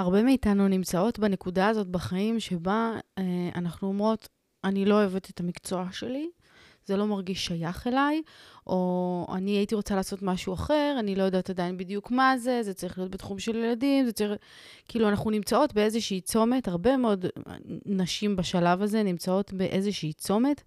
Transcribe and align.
הרבה 0.00 0.22
מאיתנו 0.22 0.68
נמצאות 0.68 1.18
בנקודה 1.18 1.68
הזאת 1.68 1.86
בחיים 1.86 2.40
שבה 2.40 2.92
אה, 3.18 3.24
אנחנו 3.54 3.88
אומרות, 3.88 4.28
אני 4.64 4.84
לא 4.84 4.94
אוהבת 4.94 5.30
את 5.30 5.40
המקצוע 5.40 5.86
שלי, 5.92 6.30
זה 6.84 6.96
לא 6.96 7.06
מרגיש 7.06 7.46
שייך 7.46 7.86
אליי, 7.86 8.22
או 8.66 9.26
אני 9.34 9.50
הייתי 9.50 9.74
רוצה 9.74 9.94
לעשות 9.94 10.22
משהו 10.22 10.54
אחר, 10.54 10.96
אני 10.98 11.14
לא 11.14 11.22
יודעת 11.22 11.50
עדיין 11.50 11.76
בדיוק 11.76 12.10
מה 12.10 12.38
זה, 12.38 12.62
זה 12.62 12.74
צריך 12.74 12.98
להיות 12.98 13.10
בתחום 13.10 13.38
של 13.38 13.56
ילדים, 13.56 14.06
זה 14.06 14.12
צריך... 14.12 14.32
כאילו, 14.88 15.08
אנחנו 15.08 15.30
נמצאות 15.30 15.74
באיזושהי 15.74 16.20
צומת, 16.20 16.68
הרבה 16.68 16.96
מאוד 16.96 17.26
נשים 17.86 18.36
בשלב 18.36 18.82
הזה 18.82 19.02
נמצאות 19.02 19.52
באיזושהי 19.52 20.12
צומת 20.12 20.62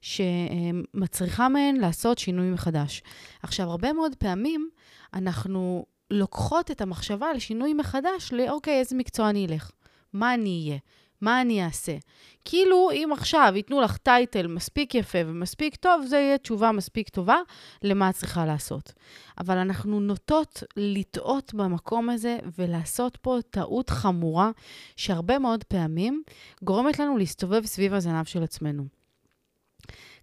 שמצריכה 0.00 1.48
מהן 1.48 1.76
לעשות 1.76 2.18
שינוי 2.18 2.50
מחדש. 2.50 3.02
עכשיו, 3.42 3.70
הרבה 3.70 3.92
מאוד 3.92 4.14
פעמים 4.14 4.68
אנחנו 5.14 5.84
לוקחות 6.10 6.70
את 6.70 6.80
המחשבה 6.80 7.26
על 7.26 7.38
שינוי 7.38 7.74
מחדש 7.74 8.32
לאוקיי, 8.32 8.78
איזה 8.78 8.96
מקצוע 8.96 9.30
אני 9.30 9.46
אלך? 9.46 9.70
מה 10.12 10.34
אני 10.34 10.62
אהיה? 10.66 10.78
מה 11.20 11.40
אני 11.40 11.64
אעשה? 11.64 11.96
כאילו, 12.44 12.90
אם 12.90 13.10
עכשיו 13.12 13.52
ייתנו 13.56 13.80
לך 13.80 13.96
טייטל 13.96 14.46
מספיק 14.46 14.94
יפה 14.94 15.18
ומספיק 15.26 15.76
טוב, 15.76 16.04
זה 16.06 16.16
יהיה 16.16 16.38
תשובה 16.38 16.72
מספיק 16.72 17.08
טובה 17.08 17.36
למה 17.82 18.10
את 18.10 18.14
צריכה 18.14 18.46
לעשות. 18.46 18.92
אבל 19.38 19.58
אנחנו 19.58 20.00
נוטות 20.00 20.62
לטעות 20.76 21.54
במקום 21.54 22.10
הזה 22.10 22.38
ולעשות 22.58 23.16
פה 23.16 23.38
טעות 23.50 23.90
חמורה, 23.90 24.50
שהרבה 24.96 25.38
מאוד 25.38 25.64
פעמים 25.64 26.22
גורמת 26.62 26.98
לנו 26.98 27.18
להסתובב 27.18 27.66
סביב 27.66 27.94
הזנב 27.94 28.24
של 28.24 28.42
עצמנו. 28.42 28.97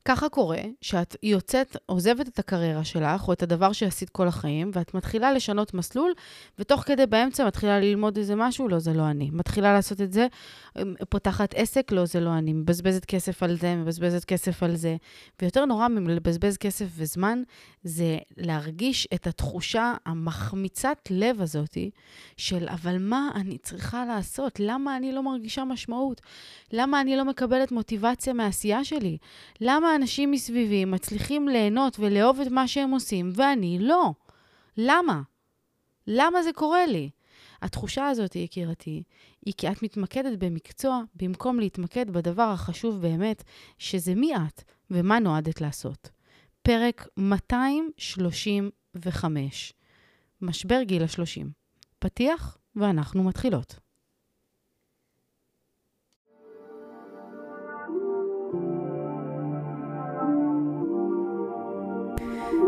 ככה 0.06 0.30
קורה 0.30 0.62
שאת 0.82 1.16
יוצאת, 1.24 1.78
עוזבת 1.86 2.28
את 2.28 2.40
הקריירה 2.40 2.84
שלך, 2.84 3.28
או 3.28 3.34
את 3.34 3.44
הדבר 3.44 3.72
שעשית 3.72 4.10
כל 4.10 4.28
החיים, 4.28 4.72
ואת 4.74 4.94
מתחילה 4.94 5.34
לשנות 5.34 5.74
מסלול, 5.74 6.14
ותוך 6.60 6.82
כדי 6.82 7.06
באמצע 7.06 7.48
מתחילה 7.48 7.80
ללמוד 7.80 8.18
איזה 8.18 8.36
משהו, 8.36 8.68
לא, 8.68 8.80
זה 8.80 8.94
לא 8.94 9.10
אני. 9.10 9.30
מתחילה 9.34 9.74
לעשות 9.74 10.02
את 10.02 10.14
זה, 10.14 10.28
פותחת 11.10 11.54
עסק, 11.54 11.92
לא, 11.92 12.06
זה 12.06 12.20
לא 12.20 12.38
אני. 12.38 12.54
מבזבזת 12.54 13.06
כסף 13.06 13.44
על 13.44 13.58
זה, 13.58 13.76
מבזבזת 13.76 14.26
כסף 14.26 14.64
על 14.64 14.76
זה. 14.76 14.96
ויותר 15.42 15.66
נורא 15.66 15.88
מלבזבז 15.88 16.58
כסף 16.58 16.86
וזמן, 16.96 17.42
זה 17.84 18.18
להרגיש 18.38 19.08
את 19.14 19.28
התחושה 19.28 19.94
המחמיצת 20.06 20.98
לב 21.10 21.42
הזאתי, 21.42 21.90
של 22.38 22.68
אבל 22.70 22.98
מה 23.00 23.30
אני 23.36 23.58
צריכה 23.58 24.06
לעשות? 24.06 24.60
למה 24.60 24.98
אני 24.98 25.12
לא 25.12 25.24
מרגישה 25.24 25.64
משמעות? 25.64 26.22
למה 26.72 27.02
אני 27.02 27.16
לא 27.16 27.26
מקבלת 27.26 27.72
מוטיבציה 27.72 28.34
מהעשייה 28.34 28.84
שלי? 28.84 29.18
למה 29.62 29.95
אנשים 29.96 30.32
מסביבי 30.32 30.86
מצליחים 30.86 31.48
ליהנות 31.48 32.00
ולאהוב 32.00 32.40
את 32.40 32.48
מה 32.48 32.68
שהם 32.68 32.92
עושים, 32.92 33.32
ואני 33.36 33.78
לא. 33.82 34.14
למה? 34.78 35.22
למה 36.08 36.44
זה 36.44 36.54
קורה 36.54 36.86
לי? 36.86 37.10
התחושה 37.62 38.08
הזאת, 38.08 38.36
יקירתי, 38.36 39.04
היא 39.46 39.54
כי 39.58 39.72
את 39.72 39.84
מתמקדת 39.84 40.40
במקצוע 40.40 41.02
במקום 41.16 41.60
להתמקד 41.60 42.10
בדבר 42.10 42.44
החשוב 42.44 43.02
באמת, 43.02 43.44
שזה 43.78 44.16
מי 44.16 44.36
את 44.36 44.64
ומה 44.92 45.20
נועדת 45.20 45.62
לעשות. 45.62 46.10
פרק 46.62 47.08
235, 47.18 49.74
משבר 50.42 50.84
גיל 50.84 51.04
ה-30. 51.04 51.46
פתיח 52.00 52.58
ואנחנו 52.76 53.24
מתחילות. 53.24 53.85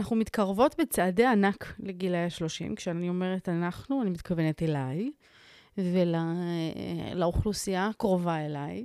אנחנו 0.00 0.16
מתקרבות 0.16 0.74
בצעדי 0.80 1.26
ענק 1.26 1.74
לגילאי 1.78 2.18
ה-30. 2.18 2.76
כשאני 2.76 3.08
אומרת 3.08 3.48
אנחנו, 3.48 4.02
אני 4.02 4.10
מתכוונת 4.10 4.62
אליי 4.62 5.10
ולאוכלוסייה 7.14 7.86
הקרובה 7.86 8.46
אליי. 8.46 8.84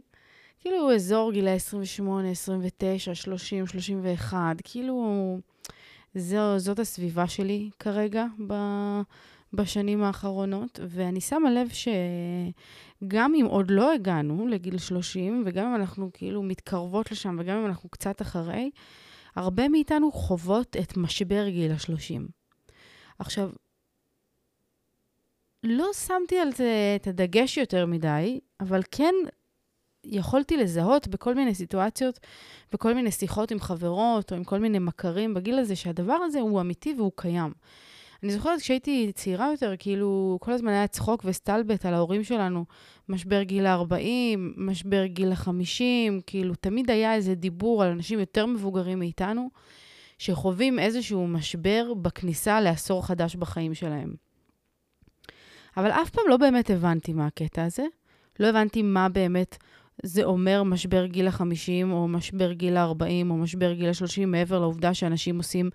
כאילו 0.59 0.95
אזור 0.95 1.31
גילאי 1.31 1.51
28, 1.51 2.29
29, 2.29 3.15
30, 3.15 3.67
31, 3.67 4.61
כאילו 4.63 5.37
זו, 6.15 6.59
זאת 6.59 6.79
הסביבה 6.79 7.27
שלי 7.27 7.69
כרגע 7.79 8.25
ב, 8.47 8.53
בשנים 9.53 10.03
האחרונות, 10.03 10.79
ואני 10.89 11.21
שמה 11.21 11.51
לב 11.51 11.69
שגם 11.69 13.33
אם 13.35 13.45
עוד 13.45 13.71
לא 13.71 13.93
הגענו 13.93 14.47
לגיל 14.47 14.77
30, 14.77 15.43
וגם 15.45 15.67
אם 15.67 15.75
אנחנו 15.75 16.09
כאילו 16.13 16.43
מתקרבות 16.43 17.11
לשם, 17.11 17.35
וגם 17.39 17.57
אם 17.57 17.65
אנחנו 17.65 17.89
קצת 17.89 18.21
אחרי, 18.21 18.69
הרבה 19.35 19.69
מאיתנו 19.69 20.11
חוות 20.11 20.75
את 20.77 20.97
משבר 20.97 21.49
גיל 21.49 21.71
השלושים. 21.71 22.27
עכשיו, 23.19 23.49
לא 25.63 25.89
שמתי 25.93 26.39
על 26.39 26.53
זה 26.53 26.93
את 26.95 27.07
הדגש 27.07 27.57
יותר 27.57 27.85
מדי, 27.85 28.39
אבל 28.59 28.81
כן 28.91 29.13
יכולתי 30.03 30.57
לזהות 30.57 31.07
בכל 31.07 31.35
מיני 31.35 31.55
סיטואציות, 31.55 32.19
בכל 32.71 32.93
מיני 32.93 33.11
שיחות 33.11 33.51
עם 33.51 33.59
חברות 33.59 34.31
או 34.31 34.37
עם 34.37 34.43
כל 34.43 34.59
מיני 34.59 34.79
מכרים 34.79 35.33
בגיל 35.33 35.59
הזה, 35.59 35.75
שהדבר 35.75 36.13
הזה 36.13 36.39
הוא 36.39 36.61
אמיתי 36.61 36.93
והוא 36.97 37.11
קיים. 37.15 37.53
אני 38.25 38.33
זוכרת 38.33 38.59
כשהייתי 38.61 39.11
צעירה 39.15 39.51
יותר, 39.51 39.73
כאילו, 39.79 40.37
כל 40.41 40.51
הזמן 40.51 40.71
היה 40.71 40.87
צחוק 40.87 41.21
וסטלבט 41.25 41.85
על 41.85 41.93
ההורים 41.93 42.23
שלנו. 42.23 42.65
משבר 43.09 43.43
גיל 43.43 43.65
ה-40, 43.65 44.37
משבר 44.57 45.05
גיל 45.05 45.31
ה-50, 45.31 46.21
כאילו, 46.27 46.55
תמיד 46.55 46.91
היה 46.91 47.13
איזה 47.13 47.35
דיבור 47.35 47.83
על 47.83 47.91
אנשים 47.91 48.19
יותר 48.19 48.45
מבוגרים 48.45 48.99
מאיתנו, 48.99 49.49
שחווים 50.17 50.79
איזשהו 50.79 51.27
משבר 51.27 51.93
בכניסה 51.93 52.61
לעשור 52.61 53.05
חדש 53.05 53.35
בחיים 53.35 53.73
שלהם. 53.73 54.15
אבל 55.77 55.91
אף 55.91 56.09
פעם 56.09 56.23
לא 56.29 56.37
באמת 56.37 56.69
הבנתי 56.69 57.13
מה 57.13 57.25
הקטע 57.25 57.63
הזה. 57.63 57.85
לא 58.39 58.47
הבנתי 58.47 58.81
מה 58.81 59.09
באמת 59.09 59.57
זה 60.03 60.23
אומר 60.23 60.63
משבר 60.63 61.05
גיל 61.05 61.27
ה-50, 61.27 61.91
או 61.91 62.07
משבר 62.07 62.51
גיל 62.51 62.77
ה-40, 62.77 63.29
או 63.29 63.35
משבר 63.35 63.73
גיל 63.73 63.89
ה-30, 63.89 64.25
מעבר 64.25 64.59
לעובדה 64.59 64.93
שאנשים 64.93 65.37
עושים 65.37 65.69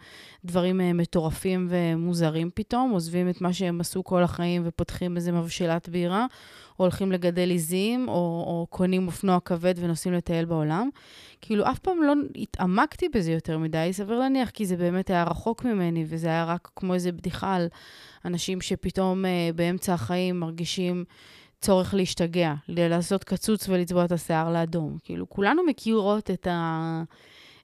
דברים 0.45 0.81
uh, 0.81 0.83
מטורפים 0.95 1.67
ומוזרים 1.71 2.51
פתאום, 2.55 2.91
עוזבים 2.91 3.29
את 3.29 3.41
מה 3.41 3.53
שהם 3.53 3.81
עשו 3.81 4.05
כל 4.05 4.23
החיים 4.23 4.63
ופותחים 4.65 5.17
איזה 5.17 5.33
מבשלת 5.33 5.89
בירה, 5.89 6.27
או 6.79 6.85
הולכים 6.85 7.13
לגדל 7.13 7.51
עיזים, 7.51 8.09
או, 8.09 8.45
או 8.47 8.67
קונים 8.71 9.07
אופנוע 9.07 9.41
כבד 9.45 9.75
ונוסעים 9.77 10.15
לטייל 10.15 10.45
בעולם. 10.45 10.89
כאילו, 11.41 11.71
אף 11.71 11.79
פעם 11.79 12.03
לא 12.03 12.13
התעמקתי 12.37 13.09
בזה 13.09 13.33
יותר 13.33 13.59
מדי, 13.59 13.89
סביר 13.93 14.19
להניח, 14.19 14.51
כי 14.51 14.67
זה 14.67 14.77
באמת 14.77 15.11
היה 15.11 15.25
רחוק 15.25 15.65
ממני, 15.65 16.05
וזה 16.09 16.27
היה 16.27 16.45
רק 16.45 16.71
כמו 16.77 16.95
איזה 16.95 17.13
בדיחה 17.13 17.55
על 17.55 17.69
אנשים 18.25 18.61
שפתאום 18.61 19.25
uh, 19.25 19.57
באמצע 19.57 19.95
החיים 19.95 20.41
מרגישים... 20.41 21.05
צורך 21.61 21.95
להשתגע, 21.95 22.55
לעשות 22.69 23.25
קצוץ 23.25 23.69
ולצבוע 23.69 24.05
את 24.05 24.13
השיער 24.13 24.53
לאדום. 24.53 24.97
כאילו, 25.05 25.29
כולנו 25.29 25.63
מכירות 25.67 26.31
את, 26.31 26.47
ה, 26.47 27.03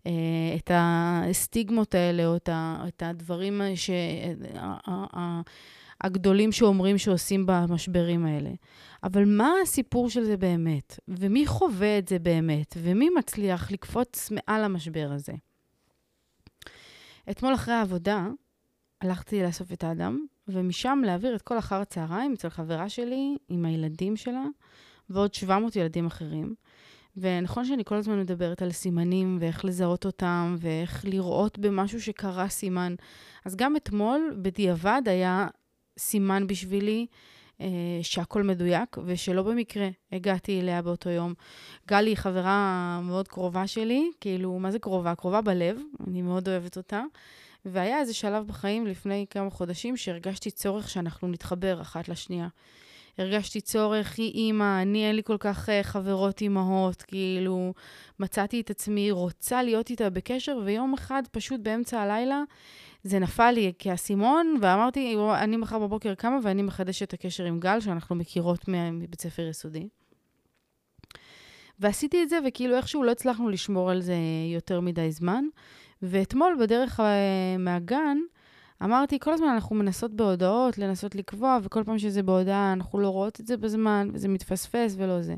אה, 0.06 0.12
את 0.56 0.70
הסטיגמות 0.74 1.94
האלה, 1.94 2.26
או 2.26 2.36
את 2.88 3.02
הדברים 3.02 3.60
ש, 3.74 3.90
הגדולים 6.00 6.52
שאומרים 6.52 6.98
שעושים 6.98 7.46
במשברים 7.46 8.26
האלה. 8.26 8.50
אבל 9.02 9.24
מה 9.24 9.52
הסיפור 9.62 10.10
של 10.10 10.24
זה 10.24 10.36
באמת? 10.36 11.00
ומי 11.08 11.46
חווה 11.46 11.98
את 11.98 12.08
זה 12.08 12.18
באמת? 12.18 12.76
ומי 12.76 13.08
מצליח 13.18 13.72
לקפוץ 13.72 14.30
מעל 14.30 14.64
המשבר 14.64 15.10
הזה? 15.12 15.32
אתמול 17.30 17.54
אחרי 17.54 17.74
העבודה 17.74 18.26
הלכתי 19.00 19.42
לאסוף 19.42 19.72
את 19.72 19.84
האדם, 19.84 20.26
ומשם 20.48 21.02
להעביר 21.06 21.34
את 21.36 21.42
כל 21.42 21.58
אחר 21.58 21.80
הצהריים 21.80 22.32
אצל 22.32 22.48
חברה 22.48 22.88
שלי, 22.88 23.36
עם 23.48 23.64
הילדים 23.64 24.16
שלה, 24.16 24.44
ועוד 25.10 25.34
700 25.34 25.76
ילדים 25.76 26.06
אחרים. 26.06 26.54
ונכון 27.16 27.64
שאני 27.64 27.84
כל 27.84 27.94
הזמן 27.94 28.20
מדברת 28.20 28.62
על 28.62 28.72
סימנים, 28.72 29.38
ואיך 29.40 29.64
לזהות 29.64 30.06
אותם, 30.06 30.56
ואיך 30.58 31.04
לראות 31.04 31.58
במשהו 31.58 32.00
שקרה 32.00 32.48
סימן. 32.48 32.94
אז 33.44 33.56
גם 33.56 33.76
אתמול, 33.76 34.36
בדיעבד, 34.42 35.02
היה 35.06 35.46
סימן 35.98 36.46
בשבילי 36.46 37.06
אה, 37.60 37.66
שהכל 38.02 38.42
מדויק, 38.42 38.96
ושלא 39.04 39.42
במקרה 39.42 39.88
הגעתי 40.12 40.60
אליה 40.60 40.82
באותו 40.82 41.10
יום. 41.10 41.34
גלי 41.88 42.10
היא 42.10 42.16
חברה 42.16 43.00
מאוד 43.02 43.28
קרובה 43.28 43.66
שלי, 43.66 44.10
כאילו, 44.20 44.58
מה 44.58 44.70
זה 44.70 44.78
קרובה? 44.78 45.14
קרובה 45.14 45.40
בלב, 45.40 45.78
אני 46.06 46.22
מאוד 46.22 46.48
אוהבת 46.48 46.76
אותה. 46.76 47.02
והיה 47.72 47.98
איזה 47.98 48.14
שלב 48.14 48.46
בחיים 48.46 48.86
לפני 48.86 49.26
כמה 49.30 49.50
חודשים 49.50 49.96
שהרגשתי 49.96 50.50
צורך 50.50 50.90
שאנחנו 50.90 51.28
נתחבר 51.28 51.80
אחת 51.80 52.08
לשנייה. 52.08 52.48
הרגשתי 53.18 53.60
צורך, 53.60 54.18
היא 54.18 54.32
אימא, 54.32 54.82
אני 54.82 55.08
אין 55.08 55.16
לי 55.16 55.22
כל 55.24 55.36
כך 55.40 55.68
uh, 55.68 55.72
חברות 55.82 56.40
אימהות, 56.40 57.02
כאילו, 57.02 57.72
מצאתי 58.20 58.60
את 58.60 58.70
עצמי 58.70 59.10
רוצה 59.10 59.62
להיות 59.62 59.90
איתה 59.90 60.10
בקשר, 60.10 60.58
ויום 60.64 60.94
אחד, 60.94 61.22
פשוט 61.30 61.60
באמצע 61.60 62.00
הלילה, 62.00 62.42
זה 63.02 63.18
נפל 63.18 63.50
לי 63.50 63.72
כאסימון, 63.78 64.56
ואמרתי, 64.62 65.16
אני 65.34 65.56
מחר 65.56 65.78
בבוקר 65.78 66.14
קמה 66.14 66.38
ואני 66.42 66.62
מחדשת 66.62 67.02
את 67.02 67.12
הקשר 67.12 67.44
עם 67.44 67.60
גל, 67.60 67.80
שאנחנו 67.80 68.16
מכירות 68.16 68.68
מבית 68.68 69.20
ספר 69.20 69.42
יסודי. 69.42 69.88
ועשיתי 71.78 72.22
את 72.22 72.28
זה, 72.28 72.38
וכאילו 72.48 72.76
איכשהו 72.76 73.02
לא 73.02 73.10
הצלחנו 73.10 73.48
לשמור 73.48 73.90
על 73.90 74.00
זה 74.00 74.16
יותר 74.54 74.80
מדי 74.80 75.12
זמן. 75.12 75.44
ואתמול 76.02 76.56
בדרך 76.60 77.00
uh, 77.00 77.02
מהגן, 77.58 78.18
אמרתי, 78.82 79.18
כל 79.18 79.32
הזמן 79.32 79.48
אנחנו 79.48 79.76
מנסות 79.76 80.14
בהודעות, 80.14 80.78
לנסות 80.78 81.14
לקבוע, 81.14 81.58
וכל 81.62 81.84
פעם 81.84 81.98
שזה 81.98 82.22
בהודעה, 82.22 82.72
אנחנו 82.72 82.98
לא 82.98 83.08
רואות 83.08 83.40
את 83.40 83.46
זה 83.46 83.56
בזמן, 83.56 84.08
וזה 84.12 84.28
מתפספס 84.28 84.94
ולא 84.96 85.22
זה. 85.22 85.34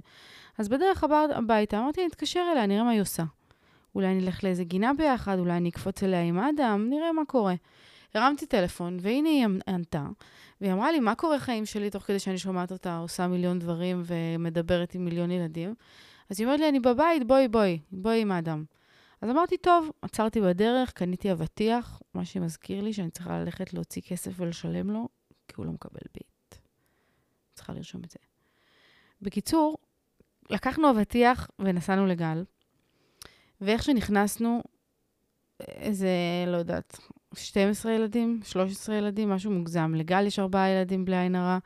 אז 0.59 0.69
בדרך 0.69 1.05
הביתה 1.35 1.79
אמרתי, 1.79 2.01
אני 2.01 2.09
אתקשר 2.09 2.43
אליה, 2.53 2.67
נראה 2.67 2.85
מה 2.85 2.91
היא 2.91 3.01
עושה. 3.01 3.25
אולי 3.95 4.15
נלך 4.15 4.45
לאיזה 4.45 4.65
גינה 4.65 4.95
ביחד, 4.95 5.39
אולי 5.39 5.57
אני 5.57 5.69
אקפוץ 5.69 6.03
אליה 6.03 6.23
עם 6.23 6.39
אדם, 6.39 6.87
נראה 6.91 7.13
מה 7.13 7.25
קורה. 7.25 7.55
הרמתי 8.15 8.47
טלפון, 8.47 8.99
והנה 9.01 9.29
היא 9.29 9.47
ענתה, 9.69 10.07
והיא 10.61 10.73
אמרה 10.73 10.93
לי, 10.93 11.01
מה 11.01 11.15
קורה 11.15 11.39
חיים 11.39 11.67
שלי, 11.67 11.91
תוך 11.91 12.03
כדי 12.03 12.19
שאני 12.19 12.39
שומעת 12.39 12.73
אותה 12.73 12.97
עושה 12.97 13.27
מיליון 13.27 13.59
דברים 13.59 14.03
ומדברת 14.05 14.95
עם 14.95 15.05
מיליון 15.05 15.31
ילדים. 15.31 15.75
אז 16.31 16.41
היא 16.41 16.47
אומרת 16.47 16.61
לי, 16.61 16.69
אני 16.69 16.81
בבית, 16.81 17.27
בואי, 17.27 17.49
בואי, 17.49 17.79
בואי 17.93 18.21
עם 18.21 18.33
האדם. 18.33 18.65
אז 19.21 19.31
אמרתי, 19.31 19.57
טוב, 19.57 19.91
עצרתי 20.03 20.41
בדרך, 20.41 20.93
קניתי 20.93 21.33
אבטיח, 21.33 22.03
מה 22.15 22.25
שמזכיר 22.25 22.81
לי 22.81 22.93
שאני 22.93 23.11
צריכה 23.11 23.39
ללכת 23.39 23.75
להוציא 23.75 24.03
כסף 24.03 24.33
ולשלם 24.37 24.91
לו, 24.91 25.09
כי 25.49 25.55
הוא 25.57 25.67
לא 25.67 25.73
מקבל 25.73 26.01
ביט. 26.15 26.55
צריכה 27.55 27.73
לרשום 27.73 28.01
את 28.05 28.11
זה. 28.11 28.19
בקיצור, 29.23 29.79
לקחנו 30.51 30.91
אבטיח 30.91 31.51
ונסענו 31.59 32.07
לגל, 32.07 32.45
ואיך 33.61 33.83
שנכנסנו, 33.83 34.63
איזה, 35.61 36.09
לא 36.47 36.57
יודעת, 36.57 36.99
12 37.35 37.93
ילדים, 37.93 38.41
13 38.45 38.95
ילדים, 38.95 39.29
משהו 39.29 39.51
מוגזם. 39.51 39.95
לגל 39.95 40.27
יש 40.27 40.39
ארבעה 40.39 40.69
ילדים 40.71 41.05
בלי 41.05 41.17
עין 41.17 41.35
הרע, 41.35 41.59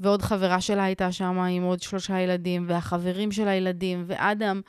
ועוד 0.00 0.22
חברה 0.22 0.60
שלה 0.60 0.84
הייתה 0.84 1.12
שם 1.12 1.38
עם 1.38 1.62
עוד 1.62 1.82
שלושה 1.82 2.20
ילדים, 2.20 2.64
והחברים 2.68 3.32
של 3.32 3.48
הילדים, 3.48 4.04
ואדם. 4.06 4.60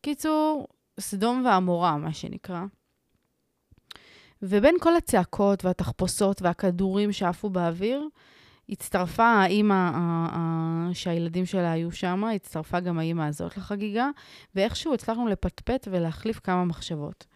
קיצור, 0.00 0.66
סדום 1.00 1.42
ועמורה, 1.46 1.96
מה 1.96 2.12
שנקרא. 2.12 2.62
ובין 4.42 4.74
כל 4.80 4.96
הצעקות 4.96 5.64
והתחפושות 5.64 6.42
והכדורים 6.42 7.12
שעפו 7.12 7.50
באוויר, 7.50 8.08
הצטרפה 8.68 9.24
האימא 9.24 9.90
שהילדים 10.92 11.46
שלה 11.46 11.72
היו 11.72 11.92
שם, 11.92 12.24
הצטרפה 12.24 12.80
גם 12.80 12.98
האימא 12.98 13.22
הזאת 13.22 13.56
לחגיגה, 13.56 14.08
ואיכשהו 14.54 14.94
הצלחנו 14.94 15.28
לפטפט 15.28 15.88
ולהחליף 15.90 16.38
כמה 16.38 16.64
מחשבות. 16.64 17.26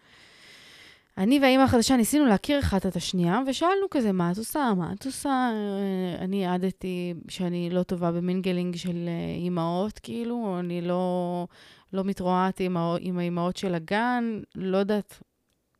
אני 1.17 1.39
והאימא 1.39 1.61
החדשה 1.61 1.97
ניסינו 1.97 2.25
להכיר 2.25 2.59
אחת 2.59 2.85
את 2.85 2.95
השנייה, 2.95 3.39
ושאלנו 3.47 3.87
כזה, 3.91 4.11
מה 4.11 4.31
את 4.31 4.37
עושה? 4.37 4.73
מה 4.77 4.93
את 4.93 5.05
עושה? 5.05 5.49
אני 6.19 6.45
העדתי 6.45 7.13
שאני 7.29 7.69
לא 7.69 7.83
טובה 7.83 8.11
במינגלינג 8.11 8.75
של 8.75 9.07
אה, 9.07 9.35
אימהות, 9.35 9.99
כאילו, 9.99 10.55
אני 10.59 10.81
לא, 10.81 11.47
לא 11.93 12.03
מתרועעת 12.03 12.59
עם, 12.59 12.77
עם 12.99 13.19
האימהות 13.19 13.57
של 13.57 13.75
הגן, 13.75 14.41
לא 14.55 14.77
יודעת, 14.77 15.23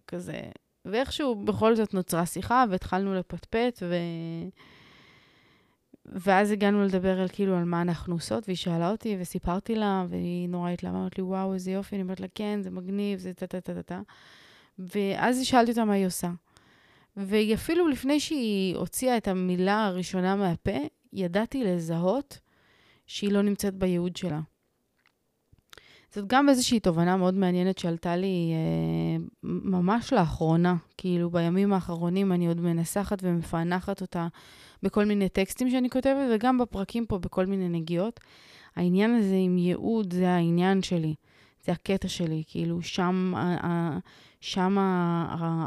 כזה. 0.07 0.41
ואיכשהו 0.85 1.35
בכל 1.35 1.75
זאת 1.75 1.93
נוצרה 1.93 2.25
שיחה, 2.25 2.65
והתחלנו 2.69 3.15
לפטפט, 3.15 3.83
ו... 3.89 3.95
ואז 6.05 6.51
הגענו 6.51 6.83
לדבר 6.83 7.19
על 7.19 7.27
כאילו 7.27 7.57
על 7.57 7.63
מה 7.63 7.81
אנחנו 7.81 8.15
עושות, 8.15 8.43
והיא 8.47 8.57
שאלה 8.57 8.91
אותי 8.91 9.17
וסיפרתי 9.19 9.75
לה, 9.75 10.05
והיא 10.09 10.49
נורא 10.49 10.69
התלהבה, 10.69 10.97
אמרת 10.97 11.17
לי, 11.17 11.23
וואו, 11.23 11.53
איזה 11.53 11.71
יופי, 11.71 11.95
אני 11.95 12.03
אומרת 12.03 12.19
לה, 12.19 12.27
כן, 12.35 12.59
זה 12.61 12.69
מגניב, 12.69 13.19
זה 13.19 13.33
טה-טה-טה-טה. 13.33 14.01
ואז 14.79 15.43
שאלתי 15.43 15.71
אותה 15.71 15.85
מה 15.85 15.93
היא 15.93 16.05
עושה. 16.05 16.31
והיא 17.17 17.55
אפילו 17.55 17.87
לפני 17.87 18.19
שהיא 18.19 18.75
הוציאה 18.75 19.17
את 19.17 19.27
המילה 19.27 19.85
הראשונה 19.85 20.35
מהפה, 20.35 20.77
ידעתי 21.13 21.63
לזהות 21.63 22.39
שהיא 23.07 23.31
לא 23.31 23.41
נמצאת 23.41 23.73
בייעוד 23.73 24.15
שלה. 24.15 24.39
זאת 26.15 26.27
גם 26.27 26.49
איזושהי 26.49 26.79
תובנה 26.79 27.17
מאוד 27.17 27.33
מעניינת 27.33 27.77
שעלתה 27.77 28.15
לי 28.15 28.51
אה, 28.53 29.25
ממש 29.43 30.13
לאחרונה. 30.13 30.75
כאילו, 30.97 31.29
בימים 31.29 31.73
האחרונים 31.73 32.31
אני 32.31 32.47
עוד 32.47 32.61
מנסחת 32.61 33.19
ומפענחת 33.23 34.01
אותה 34.01 34.27
בכל 34.83 35.05
מיני 35.05 35.29
טקסטים 35.29 35.69
שאני 35.69 35.89
כותבת, 35.89 36.27
וגם 36.35 36.57
בפרקים 36.57 37.05
פה 37.05 37.17
בכל 37.17 37.45
מיני 37.45 37.69
נגיעות. 37.69 38.19
העניין 38.75 39.15
הזה 39.15 39.35
עם 39.35 39.57
ייעוד 39.57 40.13
זה 40.13 40.29
העניין 40.29 40.81
שלי, 40.81 41.15
זה 41.65 41.71
הקטע 41.71 42.07
שלי. 42.07 42.43
כאילו, 42.47 42.81
שם, 42.81 43.33
שם 44.41 44.77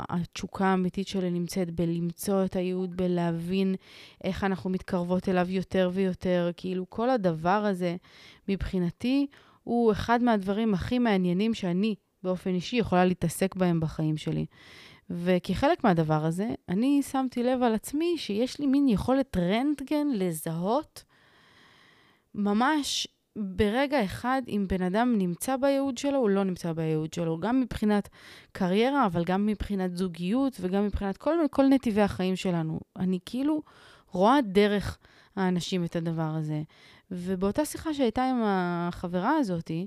התשוקה 0.08 0.66
האמיתית 0.66 1.08
שלי 1.08 1.30
נמצאת 1.30 1.70
בלמצוא 1.70 2.44
את 2.44 2.56
הייעוד, 2.56 2.96
בלהבין 2.96 3.74
איך 4.24 4.44
אנחנו 4.44 4.70
מתקרבות 4.70 5.28
אליו 5.28 5.50
יותר 5.50 5.90
ויותר. 5.92 6.50
כאילו, 6.56 6.90
כל 6.90 7.10
הדבר 7.10 7.48
הזה, 7.48 7.96
מבחינתי, 8.48 9.26
הוא 9.68 9.92
אחד 9.92 10.22
מהדברים 10.22 10.74
הכי 10.74 10.98
מעניינים 10.98 11.54
שאני 11.54 11.94
באופן 12.22 12.50
אישי 12.50 12.76
יכולה 12.76 13.04
להתעסק 13.04 13.56
בהם 13.56 13.80
בחיים 13.80 14.16
שלי. 14.16 14.46
וכחלק 15.10 15.84
מהדבר 15.84 16.24
הזה, 16.24 16.48
אני 16.68 17.02
שמתי 17.02 17.42
לב 17.42 17.62
על 17.62 17.74
עצמי 17.74 18.14
שיש 18.18 18.60
לי 18.60 18.66
מין 18.66 18.88
יכולת 18.88 19.36
רנטגן 19.36 20.06
לזהות 20.14 21.04
ממש 22.34 23.08
ברגע 23.36 24.04
אחד 24.04 24.42
אם 24.48 24.66
בן 24.68 24.82
אדם 24.82 25.14
נמצא 25.18 25.56
בייעוד 25.56 25.98
שלו 25.98 26.18
או 26.18 26.28
לא 26.28 26.44
נמצא 26.44 26.72
בייעוד 26.72 27.12
שלו, 27.12 27.40
גם 27.40 27.60
מבחינת 27.60 28.08
קריירה, 28.52 29.06
אבל 29.06 29.24
גם 29.24 29.46
מבחינת 29.46 29.96
זוגיות 29.96 30.56
וגם 30.60 30.84
מבחינת 30.84 31.16
כל, 31.16 31.34
כל 31.50 31.66
נתיבי 31.66 32.02
החיים 32.02 32.36
שלנו. 32.36 32.80
אני 32.96 33.18
כאילו 33.26 33.62
רואה 34.10 34.40
דרך 34.42 34.98
האנשים 35.36 35.84
את 35.84 35.96
הדבר 35.96 36.30
הזה. 36.36 36.62
ובאותה 37.10 37.64
שיחה 37.64 37.94
שהייתה 37.94 38.24
עם 38.24 38.42
החברה 38.44 39.36
הזאתי, 39.36 39.86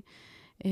אה, 0.64 0.70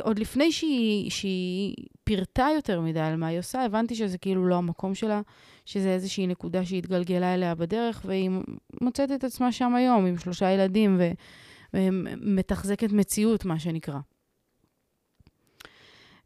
עוד 0.00 0.18
לפני 0.18 0.52
שהיא, 0.52 1.10
שהיא 1.10 1.74
פירטה 2.04 2.48
יותר 2.54 2.80
מדי 2.80 3.00
על 3.00 3.16
מה 3.16 3.26
היא 3.26 3.38
עושה, 3.38 3.64
הבנתי 3.64 3.94
שזה 3.94 4.18
כאילו 4.18 4.46
לא 4.46 4.54
המקום 4.54 4.94
שלה, 4.94 5.20
שזה 5.64 5.88
איזושהי 5.88 6.26
נקודה 6.26 6.64
שהיא 6.64 6.78
התגלגלה 6.78 7.34
אליה 7.34 7.54
בדרך, 7.54 8.02
והיא 8.04 8.30
מוצאת 8.80 9.12
את 9.12 9.24
עצמה 9.24 9.52
שם 9.52 9.74
היום 9.74 10.06
עם 10.06 10.18
שלושה 10.18 10.50
ילדים 10.50 11.00
ומתחזקת 11.74 12.92
מציאות, 12.92 13.44
מה 13.44 13.58
שנקרא. 13.58 13.98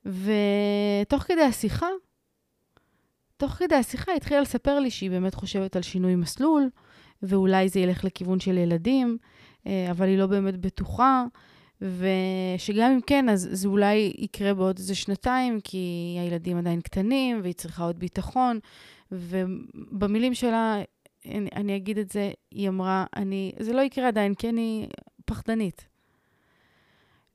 ותוך 0.07 1.23
כדי 1.23 1.43
השיחה, 1.43 1.87
תוך 3.37 3.53
כדי 3.53 3.75
השיחה 3.75 4.13
היא 4.13 4.17
התחילה 4.17 4.41
לספר 4.41 4.79
לי 4.79 4.91
שהיא 4.91 5.11
באמת 5.11 5.35
חושבת 5.35 5.77
על 5.77 5.83
שינוי 5.83 6.15
מסלול, 6.15 6.69
ואולי 7.23 7.69
זה 7.69 7.81
ילך 7.81 8.05
לכיוון 8.05 8.41
של 8.41 8.59
ילדים, 8.59 9.19
אה, 9.67 9.91
אבל 9.91 10.07
היא 10.07 10.19
לא 10.19 10.27
באמת 10.27 10.57
בטוחה, 10.57 11.25
ושגם 11.83 12.91
אם 12.91 13.01
כן, 13.07 13.29
אז 13.29 13.49
זה 13.53 13.69
אולי 13.69 14.13
יקרה 14.19 14.55
בעוד 14.55 14.79
איזה 14.79 14.95
שנתיים, 14.95 15.61
כי 15.65 16.17
הילדים 16.21 16.59
עדיין 16.59 16.81
קטנים, 16.81 17.41
והיא 17.43 17.55
צריכה 17.55 17.85
עוד 17.85 17.99
ביטחון, 17.99 18.59
ובמילים 19.13 20.35
שלה, 20.35 20.83
אני, 21.27 21.49
אני 21.57 21.77
אגיד 21.77 21.99
את 21.99 22.11
זה, 22.11 22.31
היא 22.51 22.69
אמרה, 22.69 23.05
אני, 23.17 23.53
זה 23.59 23.73
לא 23.73 23.81
יקרה 23.81 24.09
עדיין, 24.09 24.35
כי 24.35 24.49
אני 24.49 24.89
פחדנית. 25.25 25.87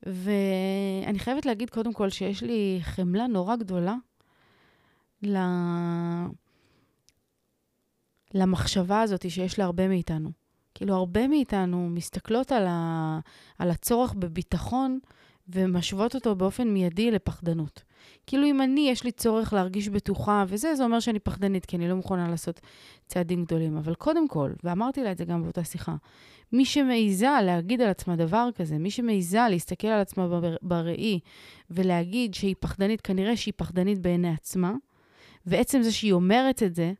ואני 0.06 1.18
חייבת 1.18 1.46
להגיד 1.46 1.70
קודם 1.70 1.92
כל 1.92 2.10
שיש 2.10 2.42
לי 2.42 2.78
חמלה 2.82 3.26
נורא 3.26 3.56
גדולה 3.56 3.94
ל... 5.22 5.36
למחשבה 8.34 9.00
הזאת 9.00 9.30
שיש 9.30 9.58
להרבה 9.58 9.88
מאיתנו. 9.88 10.30
כאילו, 10.74 10.94
הרבה 10.94 11.28
מאיתנו 11.28 11.88
מסתכלות 11.88 12.52
על, 12.52 12.66
ה... 12.68 13.18
על 13.58 13.70
הצורך 13.70 14.14
בביטחון 14.14 14.98
ומשוות 15.48 16.14
אותו 16.14 16.36
באופן 16.36 16.68
מיידי 16.68 17.10
לפחדנות. 17.10 17.82
כאילו, 18.26 18.46
אם 18.46 18.62
אני, 18.62 18.88
יש 18.90 19.04
לי 19.04 19.12
צורך 19.12 19.52
להרגיש 19.52 19.88
בטוחה 19.88 20.44
וזה, 20.48 20.74
זה 20.74 20.84
אומר 20.84 21.00
שאני 21.00 21.18
פחדנית, 21.18 21.66
כי 21.66 21.76
אני 21.76 21.88
לא 21.88 21.94
מוכנה 21.94 22.28
לעשות 22.30 22.60
צעדים 23.06 23.44
גדולים. 23.44 23.76
אבל 23.76 23.94
קודם 23.94 24.28
כל, 24.28 24.52
ואמרתי 24.64 25.04
לה 25.04 25.12
את 25.12 25.18
זה 25.18 25.24
גם 25.24 25.42
באותה 25.42 25.64
שיחה, 25.64 25.96
מי 26.52 26.64
שמעיזה 26.64 27.28
להגיד 27.42 27.80
על 27.80 27.88
עצמה 27.88 28.16
דבר 28.16 28.48
כזה, 28.54 28.78
מי 28.78 28.90
שמעיזה 28.90 29.40
להסתכל 29.50 29.88
על 29.88 30.00
עצמה 30.00 30.40
בראי 30.62 31.20
ולהגיד 31.70 32.34
שהיא 32.34 32.54
פחדנית, 32.60 33.00
כנראה 33.00 33.36
שהיא 33.36 33.54
פחדנית 33.56 33.98
בעיני 33.98 34.32
עצמה, 34.32 34.74
ועצם 35.46 35.82
זה 35.82 35.92
שהיא 35.92 36.12
אומרת 36.12 36.62
את 36.62 36.74
זה, 36.74 36.92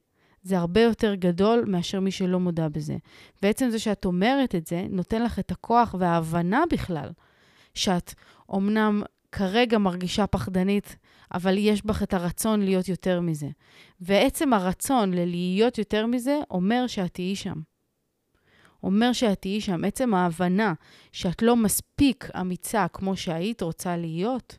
זה 0.44 0.58
הרבה 0.58 0.80
יותר 0.80 1.14
גדול 1.14 1.64
מאשר 1.66 2.00
מי 2.00 2.10
שלא 2.10 2.40
מודע 2.40 2.68
בזה. 2.68 2.96
ועצם 3.42 3.70
זה 3.70 3.78
שאת 3.78 4.04
אומרת 4.04 4.54
את 4.54 4.66
זה, 4.66 4.86
נותן 4.90 5.22
לך 5.22 5.38
את 5.38 5.50
הכוח 5.50 5.94
וההבנה 5.98 6.62
בכלל, 6.70 7.08
שאת 7.74 8.14
אומנם 8.48 9.02
כרגע 9.32 9.78
מרגישה 9.78 10.26
פחדנית, 10.26 10.96
אבל 11.34 11.58
יש 11.58 11.86
בך 11.86 12.02
את 12.02 12.14
הרצון 12.14 12.62
להיות 12.62 12.88
יותר 12.88 13.20
מזה. 13.20 13.48
ועצם 14.00 14.52
הרצון 14.52 15.14
ללהיות 15.14 15.78
יותר 15.78 16.06
מזה 16.06 16.40
אומר 16.50 16.86
שאת 16.86 17.14
תהיי 17.14 17.36
שם. 17.36 17.60
אומר 18.82 19.12
שאת 19.12 19.40
תהיי 19.40 19.60
שם. 19.60 19.84
עצם 19.84 20.14
ההבנה 20.14 20.72
שאת 21.12 21.42
לא 21.42 21.56
מספיק 21.56 22.28
אמיצה 22.40 22.86
כמו 22.88 23.16
שהיית 23.16 23.62
רוצה 23.62 23.96
להיות, 23.96 24.58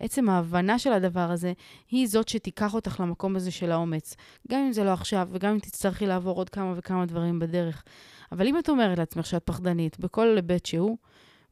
עצם 0.00 0.28
ההבנה 0.28 0.78
של 0.78 0.92
הדבר 0.92 1.30
הזה, 1.30 1.52
היא 1.90 2.08
זאת 2.08 2.28
שתיקח 2.28 2.74
אותך 2.74 3.00
למקום 3.00 3.36
הזה 3.36 3.50
של 3.50 3.72
האומץ. 3.72 4.16
גם 4.48 4.60
אם 4.60 4.72
זה 4.72 4.84
לא 4.84 4.90
עכשיו, 4.90 5.28
וגם 5.32 5.52
אם 5.52 5.58
תצטרכי 5.58 6.06
לעבור 6.06 6.36
עוד 6.36 6.48
כמה 6.48 6.72
וכמה 6.76 7.06
דברים 7.06 7.38
בדרך. 7.38 7.84
אבל 8.32 8.46
אם 8.46 8.58
את 8.58 8.68
אומרת 8.68 8.98
לעצמך 8.98 9.26
שאת 9.26 9.42
פחדנית 9.42 9.98
בכל 9.98 10.36
היבט 10.36 10.66
שהוא, 10.66 10.96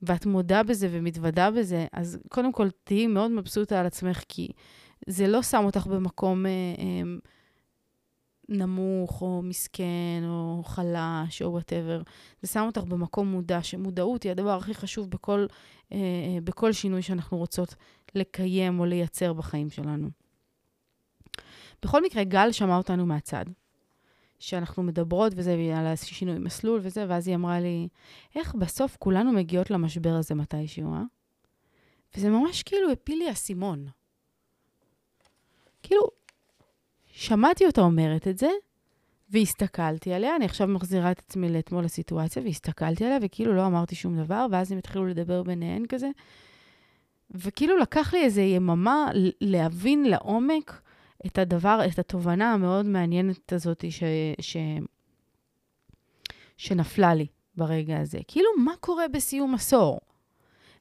ואת 0.02 0.26
מודה 0.26 0.62
בזה 0.62 0.88
ומתוודה 0.90 1.50
בזה, 1.50 1.87
אז 1.92 2.18
קודם 2.28 2.52
כל 2.52 2.68
תהיי 2.84 3.06
מאוד 3.06 3.30
מבסוטה 3.30 3.80
על 3.80 3.87
עצמך, 3.87 4.22
כי 4.28 4.49
זה 5.06 5.26
לא 5.26 5.42
שם 5.42 5.64
אותך 5.64 5.87
במקום 5.87 6.46
אה, 6.46 6.50
אה, 6.50 7.02
נמוך, 8.49 9.22
או 9.22 9.42
מסכן, 9.42 10.22
או 10.25 10.62
חלש, 10.64 11.42
או 11.42 11.52
וואטאבר. 11.52 12.02
זה 12.42 12.49
שם 12.49 12.64
אותך 12.66 12.82
במקום 12.82 13.28
מודע, 13.28 13.62
שמודעות 13.62 14.22
היא 14.22 14.32
הדבר 14.32 14.56
הכי 14.56 14.75
חשוב 14.75 15.11
בכל, 15.11 15.46
בכל 16.44 16.72
שינוי 16.72 17.02
שאנחנו 17.02 17.38
רוצות 17.38 17.75
לקיים 18.14 18.80
או 18.80 18.84
לייצר 18.84 19.32
בחיים 19.32 19.70
שלנו. 19.70 20.08
בכל 21.82 22.02
מקרה, 22.02 22.25
גל 22.25 22.52
שמע 22.52 22.76
אותנו 22.76 23.06
מהצד. 23.06 23.44
שאנחנו 24.42 24.82
מדברות 24.82 25.32
וזה, 25.37 25.72
על 25.76 25.87
השינוי 25.87 26.38
מסלול 26.38 26.80
וזה, 26.82 27.04
ואז 27.08 27.28
היא 27.28 27.37
אמרה 27.37 27.61
לי, 27.61 27.88
איך 28.34 28.54
בסוף 28.54 28.96
כולנו 28.96 29.32
מגיעות 29.32 29.70
למשבר 29.70 30.11
הזה 30.11 30.34
מתישהו, 30.34 30.94
אה? 30.94 31.02
וזה 32.16 32.30
ממש 32.30 32.62
כאילו 32.62 32.90
הפיל 32.90 33.18
לי 33.18 33.30
אסימון. 33.30 33.87
כאילו, 35.82 36.02
שמעתי 37.12 37.66
אותה 37.66 37.80
אומרת 37.80 38.28
את 38.28 38.38
זה, 38.38 38.49
והסתכלתי 39.32 40.12
עליה, 40.12 40.36
אני 40.36 40.44
עכשיו 40.44 40.68
מחזירה 40.68 41.10
את 41.10 41.18
עצמי 41.18 41.48
לאתמול 41.48 41.84
לסיטואציה, 41.84 42.42
והסתכלתי 42.42 43.04
עליה, 43.04 43.18
וכאילו 43.22 43.54
לא 43.54 43.66
אמרתי 43.66 43.94
שום 43.94 44.16
דבר, 44.24 44.46
ואז 44.50 44.72
הם 44.72 44.78
התחילו 44.78 45.06
לדבר 45.06 45.42
ביניהן 45.42 45.86
כזה. 45.86 46.08
וכאילו 47.30 47.78
לקח 47.78 48.14
לי 48.14 48.24
איזו 48.24 48.40
יממה 48.40 49.10
להבין 49.40 50.04
לעומק 50.04 50.80
את 51.26 51.38
הדבר, 51.38 51.80
את 51.92 51.98
התובנה 51.98 52.52
המאוד 52.52 52.86
מעניינת 52.86 53.52
הזאת 53.52 53.84
ש, 53.90 54.02
ש, 54.40 54.56
שנפלה 56.56 57.14
לי 57.14 57.26
ברגע 57.56 58.00
הזה. 58.00 58.18
כאילו, 58.28 58.48
מה 58.58 58.72
קורה 58.80 59.08
בסיום 59.08 59.54
עשור? 59.54 60.00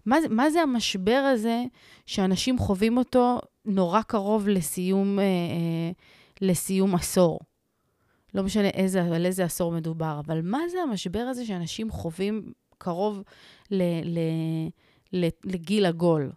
מה, 0.06 0.18
מה 0.30 0.50
זה 0.50 0.62
המשבר 0.62 1.30
הזה 1.34 1.64
שאנשים 2.06 2.58
חווים 2.58 2.98
אותו 2.98 3.40
נורא 3.66 4.02
קרוב 4.02 4.48
לסיום, 4.48 5.20
אה, 5.20 5.24
אה, 5.24 5.92
לסיום 6.42 6.96
עשור? 6.96 7.40
לא 8.34 8.44
משנה 8.44 8.68
איזה, 8.68 9.04
על 9.04 9.26
איזה 9.26 9.44
עשור 9.44 9.72
מדובר, 9.72 10.22
אבל 10.26 10.42
מה 10.44 10.60
זה 10.72 10.82
המשבר 10.82 11.20
הזה 11.20 11.46
שאנשים 11.46 11.92
חווים 11.92 12.54
קרוב 12.78 13.24
ל, 13.72 13.84
ל, 14.04 14.20
ל, 15.14 15.28
לגיל 15.44 15.86
עגול? 15.86 16.32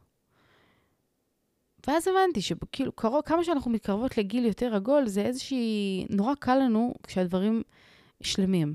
ואז 1.86 2.08
הבנתי 2.08 2.40
שכאילו, 2.40 2.92
קרוב, 2.92 3.22
כמה 3.24 3.44
שאנחנו 3.44 3.70
מתקרבות 3.70 4.18
לגיל 4.18 4.44
יותר 4.44 4.74
עגול, 4.74 5.06
זה 5.06 5.22
איזושהי... 5.22 6.06
נורא 6.10 6.34
קל 6.34 6.56
לנו 6.56 6.94
כשהדברים 7.02 7.62
שלמים. 8.22 8.74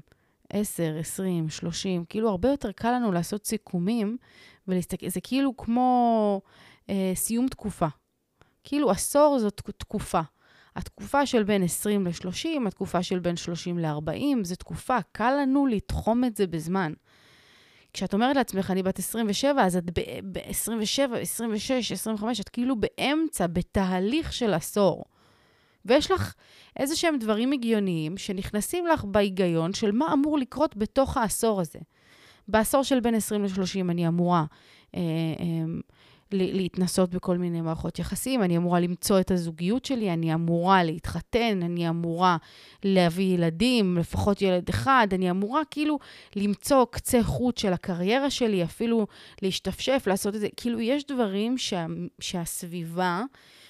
10, 0.50 0.98
20, 1.00 1.50
30, 1.50 2.06
כאילו 2.06 2.30
הרבה 2.30 2.50
יותר 2.50 2.72
קל 2.72 2.92
לנו 2.92 3.12
לעשות 3.12 3.46
סיכומים 3.46 4.18
ולהסתכל, 4.68 5.10
זה 5.10 5.22
כאילו 5.22 5.58
כמו 5.58 6.42
אה, 6.90 7.12
סיום 7.16 7.48
תקופה. 7.48 7.88
כאילו 8.64 8.92
עשור 8.92 9.40
זאת 9.40 9.62
תקופה. 9.78 10.22
התקופה 10.80 11.26
של 11.26 11.44
בין 11.44 11.64
20 11.64 12.08
ל-30, 12.08 12.68
התקופה 12.68 13.04
של 13.04 13.20
בין 13.20 13.36
30 13.36 13.80
ל-40, 13.80 14.44
זו 14.44 14.56
תקופה, 14.56 14.98
קל 15.12 15.34
לנו 15.42 15.68
לתחום 15.68 16.24
את 16.24 16.36
זה 16.36 16.48
בזמן. 16.48 16.94
כשאת 17.94 18.14
אומרת 18.14 18.36
לעצמך, 18.36 18.72
אני 18.72 18.84
בת 18.84 19.00
27, 19.00 19.64
אז 19.66 19.78
את 19.78 19.84
ב-27, 20.32 21.16
26, 21.22 21.92
25, 21.92 22.40
את 22.40 22.50
כאילו 22.50 22.76
באמצע, 22.76 23.48
בתהליך 23.48 24.34
של 24.34 24.54
עשור. 24.54 25.04
ויש 25.86 26.12
לך 26.12 26.34
איזה 26.80 26.96
שהם 26.96 27.18
דברים 27.18 27.52
הגיוניים 27.52 28.18
שנכנסים 28.18 28.88
לך 28.88 29.04
בהיגיון 29.04 29.74
של 29.74 29.92
מה 29.92 30.14
אמור 30.14 30.38
לקרות 30.38 30.78
בתוך 30.78 31.18
העשור 31.18 31.62
הזה. 31.62 31.80
בעשור 32.48 32.84
של 32.84 33.00
בין 33.00 33.16
20 33.16 33.44
ל-30 33.44 33.92
אני 33.92 34.08
אמורה 34.08 34.46
אה, 34.96 35.02
אה, 35.40 35.80
להתנסות 36.32 37.10
בכל 37.10 37.38
מיני 37.38 37.62
מערכות 37.62 38.00
יחסים, 38.00 38.44
אני 38.44 38.58
אמורה 38.58 38.80
למצוא 38.80 39.20
את 39.20 39.32
הזוגיות 39.32 39.86
שלי, 39.86 40.14
אני 40.14 40.34
אמורה 40.34 40.84
להתחתן, 40.84 41.60
אני 41.64 41.90
אמורה 41.90 42.38
להביא 42.84 43.34
ילדים, 43.36 43.98
לפחות 43.98 44.42
ילד 44.42 44.70
אחד, 44.70 45.08
אני 45.12 45.32
אמורה 45.32 45.62
כאילו 45.72 46.00
למצוא 46.36 46.86
קצה 46.92 47.24
חוט 47.24 47.58
של 47.58 47.74
הקריירה 47.74 48.30
שלי, 48.30 48.64
אפילו 48.64 49.08
להשתפשף, 49.42 50.04
לעשות 50.08 50.36
את 50.36 50.40
זה. 50.40 50.48
כאילו, 50.58 50.80
יש 50.80 51.04
דברים 51.08 51.58
שה, 51.58 51.86
שהסביבה, 52.20 53.24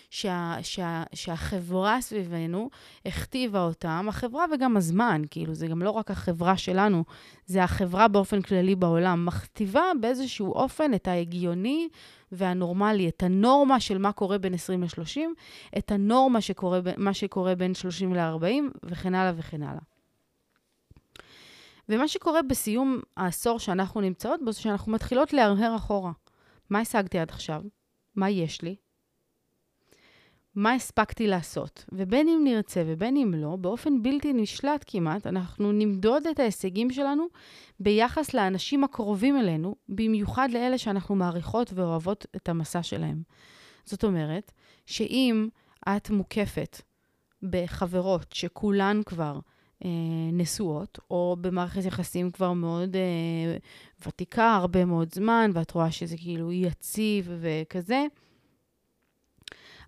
שה, 0.10 0.56
שה, 0.62 1.04
שהחברה 1.14 2.02
סביבנו 2.02 2.70
הכתיבה 3.06 3.64
אותם, 3.64 4.06
החברה 4.10 4.46
וגם 4.54 4.78
הזמן, 4.78 5.22
כאילו, 5.32 5.54
זה 5.54 5.68
גם 5.68 5.82
לא 5.82 5.90
רק 5.90 6.12
החברה 6.12 6.58
שלנו, 6.58 7.04
זה 7.46 7.64
החברה 7.64 8.08
באופן 8.08 8.42
כללי 8.42 8.76
בעולם, 8.76 9.26
מכתיבה 9.26 9.82
באיזשהו 10.02 10.52
אופן 10.52 10.94
את 10.94 11.08
ההגיוני 11.08 11.90
והנורמלי, 12.32 13.10
את 13.10 13.24
הנורמה 13.24 13.80
של 13.80 13.98
מה 13.98 14.12
קורה 14.12 14.38
בין 14.38 14.54
20 14.54 14.84
ל-30, 14.84 15.20
את 15.78 15.92
הנורמה 15.92 16.42
שקורה, 16.42 16.80
מה 16.98 17.14
שקורה 17.14 17.56
בין 17.56 17.74
30 17.74 18.16
ל-40, 18.16 18.46
וכן 18.84 19.16
הלאה 19.16 19.34
וכן 19.36 19.64
הלאה. 19.64 19.82
ומה 21.90 22.08
שקורה 22.08 22.42
בסיום 22.42 23.00
העשור 23.18 23.60
שאנחנו 23.60 24.02
נמצאות 24.02 24.40
בו, 24.46 24.52
זה 24.52 24.62
שאנחנו 24.62 24.92
מתחילות 24.92 25.34
להרהר 25.34 25.76
אחורה. 25.76 26.12
מה 26.70 26.80
השגתי 26.80 27.20
עד 27.20 27.30
עכשיו? 27.30 27.62
מה 28.16 28.30
יש 28.30 28.62
לי? 28.62 28.76
מה 30.56 30.74
הספקתי 30.74 31.28
לעשות. 31.28 31.86
ובין 31.92 32.28
אם 32.28 32.42
נרצה 32.44 32.84
ובין 32.86 33.18
אם 33.18 33.34
לא, 33.34 33.56
באופן 33.56 34.02
בלתי 34.02 34.34
נשלט 34.34 34.84
כמעט, 34.88 35.28
אנחנו 35.28 35.72
נמדוד 35.72 36.28
את 36.28 36.40
ההישגים 36.40 36.92
שלנו 36.92 37.28
ביחס 37.80 38.34
לאנשים 38.34 38.84
הקרובים 38.84 39.38
אלינו, 39.38 39.76
במיוחד 39.90 40.50
לאלה 40.52 40.78
שאנחנו 40.78 41.16
מעריכות 41.16 41.74
ואוהבות 41.74 42.26
את 42.36 42.50
המסע 42.50 42.84
שלהם. 42.84 43.22
זאת 43.86 44.04
אומרת, 44.04 44.52
שאם 44.86 45.50
את 45.90 46.10
מוקפת 46.10 46.82
בחברות 47.44 48.32
שכולן 48.34 49.02
כבר 49.06 49.40
אה, 49.86 49.90
נשואות, 50.34 51.00
או 51.12 51.38
במערכת 51.42 51.86
יחסים 51.86 52.32
כבר 52.32 52.54
מאוד 52.54 52.96
אה, 52.96 53.58
ותיקה, 54.08 54.56
הרבה 54.56 54.86
מאוד 54.86 55.14
זמן, 55.14 55.52
ואת 55.54 55.72
רואה 55.72 55.92
שזה 55.92 56.18
כאילו 56.18 56.52
יציב 56.52 57.32
וכזה, 57.40 58.06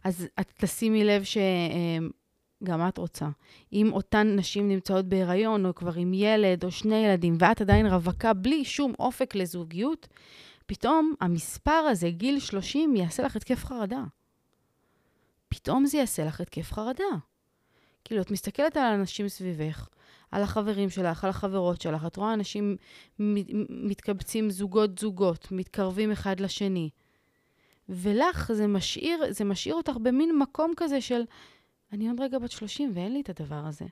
אז 0.04 0.28
את 0.40 0.54
תשימי 0.58 1.04
לב 1.04 1.24
שגם 1.24 2.88
את 2.88 2.98
רוצה. 2.98 3.28
אם 3.74 3.90
אותן 3.94 4.36
נשים 4.36 4.70
נמצאות 4.70 5.06
בהיריון, 5.06 5.66
או 5.66 5.76
כבר 5.76 5.94
עם 5.94 6.14
ילד, 6.14 6.64
או 6.64 6.72
שני 6.72 6.96
ילדים, 6.96 7.36
ואת 7.40 7.62
עדיין 7.62 7.86
רווקה 7.86 8.34
בלי 8.34 8.66
שום 8.66 8.94
אופק 9.00 9.36
לזוגיות, 9.36 10.08
פתאום 10.66 11.14
המספר 11.22 11.72
הזה, 11.72 12.10
גיל 12.10 12.40
30, 12.40 12.96
יעשה 12.96 13.24
לך 13.24 13.36
התקף 13.36 13.66
חרדה. 13.66 14.04
פתאום 15.50 15.86
זה 15.86 15.98
יעשה 15.98 16.26
לך 16.26 16.42
התקף 16.42 16.74
חרדה. 16.74 17.04
כאילו, 18.04 18.22
את 18.22 18.32
מסתכלת 18.32 18.78
על 18.78 18.84
האנשים 18.84 19.30
סביבך, 19.30 19.90
על 20.32 20.44
החברים 20.44 20.90
שלך, 20.90 21.24
על 21.24 21.30
החברות 21.30 21.82
שלך, 21.82 22.06
את 22.06 22.16
רואה 22.16 22.34
אנשים 22.34 22.78
מתקבצים 23.70 24.50
זוגות-זוגות, 24.50 25.48
מתקרבים 25.52 26.12
אחד 26.12 26.40
לשני. 26.40 26.90
ולך 27.92 28.52
זה 28.54 28.68
משאיר, 28.68 29.24
זה 29.30 29.44
משאיר 29.44 29.76
אותך 29.76 29.98
במין 30.02 30.38
מקום 30.40 30.74
כזה 30.78 31.02
של, 31.02 31.24
אני 31.94 32.10
עוד 32.10 32.22
רגע 32.22 32.40
בת 32.40 32.52
30 32.52 32.92
ואין 32.94 33.14
לי 33.14 33.22
את 33.22 33.30
הדבר 33.40 33.64
הזה. 33.66 33.86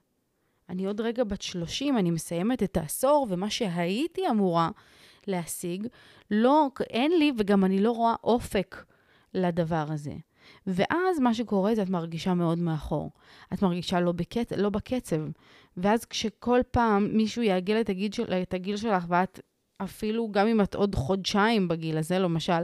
אני 0.69 0.85
עוד 0.85 1.01
רגע 1.01 1.23
בת 1.23 1.41
30, 1.41 1.97
אני 1.97 2.11
מסיימת 2.11 2.63
את 2.63 2.77
העשור, 2.77 3.27
ומה 3.29 3.49
שהייתי 3.49 4.29
אמורה 4.29 4.69
להשיג, 5.27 5.87
לא, 6.31 6.69
אין 6.89 7.11
לי, 7.19 7.31
וגם 7.37 7.65
אני 7.65 7.81
לא 7.81 7.91
רואה 7.91 8.15
אופק 8.23 8.85
לדבר 9.33 9.85
הזה. 9.89 10.13
ואז 10.67 11.19
מה 11.19 11.33
שקורה 11.33 11.75
זה 11.75 11.81
את 11.81 11.89
מרגישה 11.89 12.33
מאוד 12.33 12.57
מאחור. 12.57 13.11
את 13.53 13.61
מרגישה 13.61 13.99
לא, 13.99 14.11
בקצ... 14.11 14.53
לא 14.53 14.69
בקצב. 14.69 15.21
ואז 15.77 16.05
כשכל 16.05 16.59
פעם 16.71 17.09
מישהו 17.17 17.41
יעגל 17.41 17.81
את 17.81 17.89
הגיל, 17.89 18.11
של... 18.11 18.33
את 18.33 18.53
הגיל 18.53 18.77
שלך 18.77 19.05
ואת 19.07 19.39
אפילו 19.83 20.31
גם 20.31 20.47
אם 20.47 20.61
את 20.61 20.75
עוד 20.75 20.95
חודשיים 20.95 21.67
בגיל 21.67 21.97
הזה, 21.97 22.19
למשל, 22.19 22.63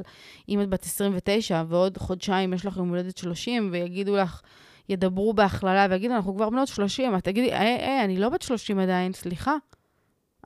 אם 0.49 0.61
את 0.61 0.69
בת 0.69 0.83
29 0.83 1.63
ועוד 1.67 1.97
חודשיים 1.97 2.53
יש 2.53 2.65
לך 2.65 2.77
יום 2.77 2.89
הולדת 2.89 3.17
30, 3.17 3.69
ויגידו 3.71 4.15
לך, 4.15 4.41
ידברו 4.89 5.33
בהכללה 5.33 5.87
ויגידו, 5.89 6.13
אנחנו 6.13 6.35
כבר 6.35 6.49
בנות 6.49 6.67
30, 6.67 7.15
את 7.15 7.23
תגידי, 7.23 7.53
היי, 7.53 7.77
היי, 7.81 8.03
אני 8.03 8.17
לא 8.17 8.29
בת 8.29 8.41
30 8.41 8.79
עדיין, 8.79 9.13
סליחה, 9.13 9.55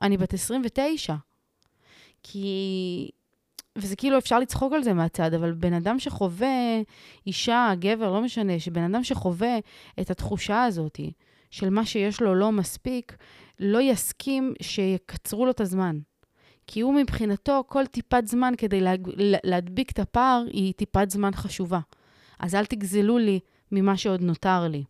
אני 0.02 0.16
בת 0.16 0.34
29. 0.34 1.14
כי 2.22 3.10
וזה 3.76 3.96
כאילו 3.96 4.18
אפשר 4.18 4.38
לצחוק 4.38 4.72
על 4.72 4.82
זה 4.82 4.92
מהצד, 4.92 5.34
אבל 5.34 5.52
בן 5.52 5.72
אדם 5.72 5.98
שחווה, 5.98 6.80
אישה, 7.26 7.72
גבר, 7.78 8.12
לא 8.12 8.22
משנה, 8.22 8.60
שבן 8.60 8.94
אדם 8.94 9.04
שחווה 9.04 9.58
את 10.00 10.10
התחושה 10.10 10.64
הזאת 10.64 11.00
של 11.50 11.70
מה 11.70 11.86
שיש 11.86 12.20
לו 12.20 12.34
לא 12.34 12.52
מספיק, 12.52 13.16
לא 13.58 13.82
יסכים 13.82 14.54
שיקצרו 14.62 15.44
לו 15.44 15.50
את 15.50 15.60
הזמן. 15.60 15.98
כי 16.72 16.80
הוא 16.80 16.94
מבחינתו, 16.94 17.64
כל 17.66 17.86
טיפת 17.86 18.22
זמן 18.26 18.54
כדי 18.58 18.80
לה, 18.80 18.94
להדביק 19.44 19.90
את 19.90 19.98
הפער 19.98 20.44
היא 20.52 20.74
טיפת 20.74 21.10
זמן 21.10 21.30
חשובה. 21.34 21.80
אז 22.38 22.54
אל 22.54 22.64
תגזלו 22.64 23.18
לי 23.18 23.40
ממה 23.72 23.96
שעוד 23.96 24.20
נותר 24.20 24.68
לי. 24.68 24.84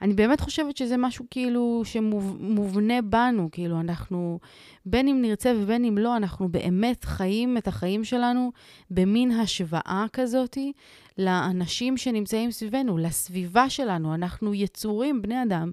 אני 0.00 0.14
באמת 0.14 0.40
חושבת 0.40 0.76
שזה 0.76 0.96
משהו 0.96 1.24
כאילו 1.30 1.82
שמובנה 1.84 3.02
בנו, 3.02 3.48
כאילו 3.52 3.80
אנחנו, 3.80 4.38
בין 4.86 5.08
אם 5.08 5.22
נרצה 5.22 5.52
ובין 5.56 5.84
אם 5.84 5.98
לא, 5.98 6.16
אנחנו 6.16 6.48
באמת 6.48 7.04
חיים 7.04 7.56
את 7.56 7.68
החיים 7.68 8.04
שלנו 8.04 8.52
במין 8.90 9.30
השוואה 9.30 10.06
כזאתי 10.12 10.72
לאנשים 11.18 11.96
שנמצאים 11.96 12.50
סביבנו, 12.50 12.98
לסביבה 12.98 13.70
שלנו. 13.70 14.14
אנחנו 14.14 14.54
יצורים, 14.54 15.22
בני 15.22 15.42
אדם, 15.42 15.70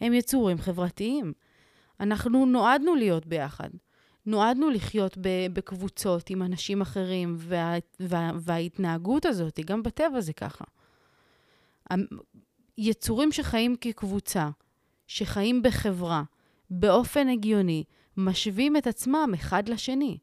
הם 0.00 0.12
יצורים 0.12 0.58
חברתיים. 0.58 1.32
אנחנו 2.02 2.46
נועדנו 2.46 2.94
להיות 2.94 3.26
ביחד. 3.26 3.68
נועדנו 4.26 4.70
לחיות 4.70 5.18
בקבוצות 5.52 6.30
עם 6.30 6.42
אנשים 6.42 6.80
אחרים, 6.80 7.36
וה, 7.38 7.74
וה, 8.00 8.30
וההתנהגות 8.40 9.26
הזאת, 9.26 9.60
גם 9.60 9.82
בטבע 9.82 10.20
זה 10.20 10.32
ככה. 10.32 10.64
יצורים 12.78 13.32
שחיים 13.32 13.76
כקבוצה, 13.80 14.48
שחיים 15.06 15.62
בחברה, 15.62 16.22
באופן 16.70 17.28
הגיוני, 17.28 17.84
משווים 18.16 18.76
את 18.76 18.86
עצמם 18.86 19.30
אחד 19.34 19.68
לשני. 19.68 20.18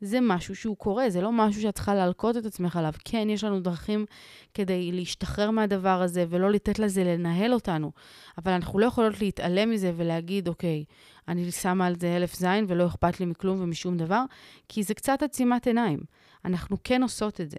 זה 0.00 0.18
משהו 0.22 0.56
שהוא 0.56 0.76
קורה, 0.76 1.10
זה 1.10 1.20
לא 1.20 1.32
משהו 1.32 1.62
שאת 1.62 1.74
צריכה 1.74 1.94
להלקוט 1.94 2.36
את 2.36 2.46
עצמך 2.46 2.76
עליו. 2.76 2.92
כן, 3.04 3.30
יש 3.30 3.44
לנו 3.44 3.60
דרכים 3.60 4.06
כדי 4.54 4.92
להשתחרר 4.92 5.50
מהדבר 5.50 6.02
הזה 6.02 6.24
ולא 6.28 6.50
לתת 6.50 6.78
לזה 6.78 7.04
לנהל 7.04 7.54
אותנו, 7.54 7.92
אבל 8.38 8.52
אנחנו 8.52 8.78
לא 8.78 8.86
יכולות 8.86 9.20
להתעלם 9.20 9.70
מזה 9.70 9.92
ולהגיד, 9.96 10.48
אוקיי, 10.48 10.84
אני 11.28 11.52
שמה 11.52 11.86
על 11.86 11.94
זה 12.00 12.16
אלף 12.16 12.34
זין 12.34 12.64
ולא 12.68 12.86
אכפת 12.86 13.20
לי 13.20 13.26
מכלום 13.26 13.60
ומשום 13.60 13.96
דבר, 13.96 14.24
כי 14.68 14.82
זה 14.82 14.94
קצת 14.94 15.22
עצימת 15.22 15.66
עיניים. 15.66 16.00
אנחנו 16.44 16.76
כן 16.84 17.02
עושות 17.02 17.40
את 17.40 17.50
זה. 17.50 17.58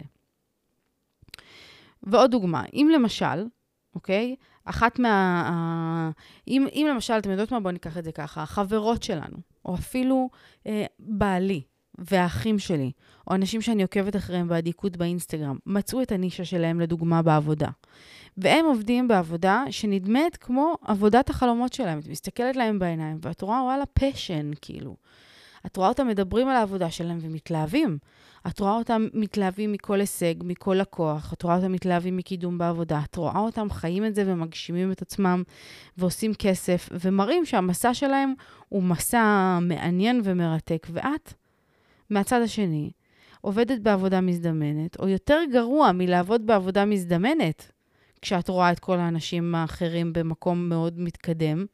ועוד 2.02 2.30
דוגמה, 2.30 2.64
אם 2.72 2.90
למשל, 2.94 3.46
אוקיי? 3.94 4.36
אחת 4.64 4.98
מה... 4.98 6.10
אם, 6.48 6.66
אם 6.72 6.86
למשל, 6.90 7.14
אתם 7.14 7.30
יודעות 7.30 7.52
מה? 7.52 7.60
בואו 7.60 7.72
ניקח 7.72 7.98
את 7.98 8.04
זה 8.04 8.12
ככה. 8.12 8.42
החברות 8.42 9.02
שלנו, 9.02 9.36
או 9.64 9.74
אפילו 9.74 10.30
אה, 10.66 10.84
בעלי 10.98 11.62
והאחים 11.98 12.58
שלי, 12.58 12.92
או 13.26 13.34
אנשים 13.34 13.60
שאני 13.60 13.82
עוקבת 13.82 14.16
אחריהם 14.16 14.48
באדיקות 14.48 14.96
באינסטגרם, 14.96 15.58
מצאו 15.66 16.02
את 16.02 16.12
הנישה 16.12 16.44
שלהם, 16.44 16.80
לדוגמה, 16.80 17.22
בעבודה. 17.22 17.68
והם 18.36 18.64
עובדים 18.64 19.08
בעבודה 19.08 19.64
שנדמת 19.70 20.36
כמו 20.36 20.74
עבודת 20.84 21.30
החלומות 21.30 21.72
שלהם. 21.72 21.98
את 21.98 22.08
מסתכלת 22.08 22.56
להם 22.56 22.78
בעיניים, 22.78 23.18
ואת 23.22 23.42
רואה, 23.42 23.62
וואלה, 23.62 23.84
פשן, 23.86 24.50
כאילו. 24.60 24.96
את 25.66 25.76
רואה 25.76 25.88
אותם 25.88 26.08
מדברים 26.08 26.48
על 26.48 26.56
העבודה 26.56 26.90
שלהם 26.90 27.18
ומתלהבים. 27.20 27.98
את 28.46 28.60
רואה 28.60 28.72
אותם 28.72 29.06
מתלהבים 29.14 29.72
מכל 29.72 30.00
הישג, 30.00 30.34
מכל 30.44 30.74
לקוח, 30.80 31.32
את 31.32 31.42
רואה 31.42 31.56
אותם 31.56 31.72
מתלהבים 31.72 32.16
מקידום 32.16 32.58
בעבודה, 32.58 33.00
את 33.10 33.16
רואה 33.16 33.38
אותם 33.38 33.70
חיים 33.70 34.04
את 34.04 34.14
זה 34.14 34.24
ומגשימים 34.26 34.92
את 34.92 35.02
עצמם 35.02 35.42
ועושים 35.98 36.34
כסף, 36.34 36.88
ומראים 36.92 37.44
שהמסע 37.44 37.94
שלהם 37.94 38.34
הוא 38.68 38.82
מסע 38.82 39.58
מעניין 39.62 40.20
ומרתק. 40.24 40.86
ואת, 40.90 41.34
מהצד 42.10 42.40
השני, 42.42 42.90
עובדת 43.40 43.80
בעבודה 43.80 44.20
מזדמנת, 44.20 44.98
או 44.98 45.08
יותר 45.08 45.38
גרוע 45.52 45.92
מלעבוד 45.92 46.46
בעבודה 46.46 46.84
מזדמנת, 46.84 47.72
כשאת 48.22 48.48
רואה 48.48 48.72
את 48.72 48.78
כל 48.78 48.98
האנשים 48.98 49.54
האחרים 49.54 50.12
במקום 50.12 50.68
מאוד 50.68 51.00
מתקדם, 51.00 51.66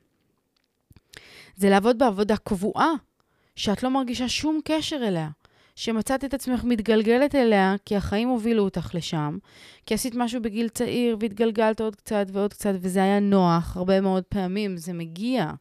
זה 1.56 1.70
לעבוד 1.70 1.98
בעבודה 1.98 2.36
קבועה, 2.36 2.92
שאת 3.56 3.82
לא 3.82 3.90
מרגישה 3.90 4.28
שום 4.28 4.60
קשר 4.64 4.96
אליה. 4.96 5.28
שמצאת 5.78 6.24
את 6.24 6.34
עצמך 6.34 6.64
מתגלגלת 6.64 7.34
אליה, 7.34 7.74
כי 7.84 7.96
החיים 7.96 8.28
הובילו 8.28 8.64
אותך 8.64 8.90
לשם, 8.94 9.38
כי 9.86 9.94
עשית 9.94 10.14
משהו 10.14 10.42
בגיל 10.42 10.68
צעיר 10.68 11.16
והתגלגלת 11.20 11.80
עוד 11.80 11.96
קצת 11.96 12.26
ועוד 12.32 12.52
קצת, 12.52 12.72
וזה 12.80 13.02
היה 13.02 13.20
נוח, 13.20 13.76
הרבה 13.76 14.00
מאוד 14.00 14.24
פעמים 14.24 14.76
זה 14.76 14.92
מגיע. 14.92 15.52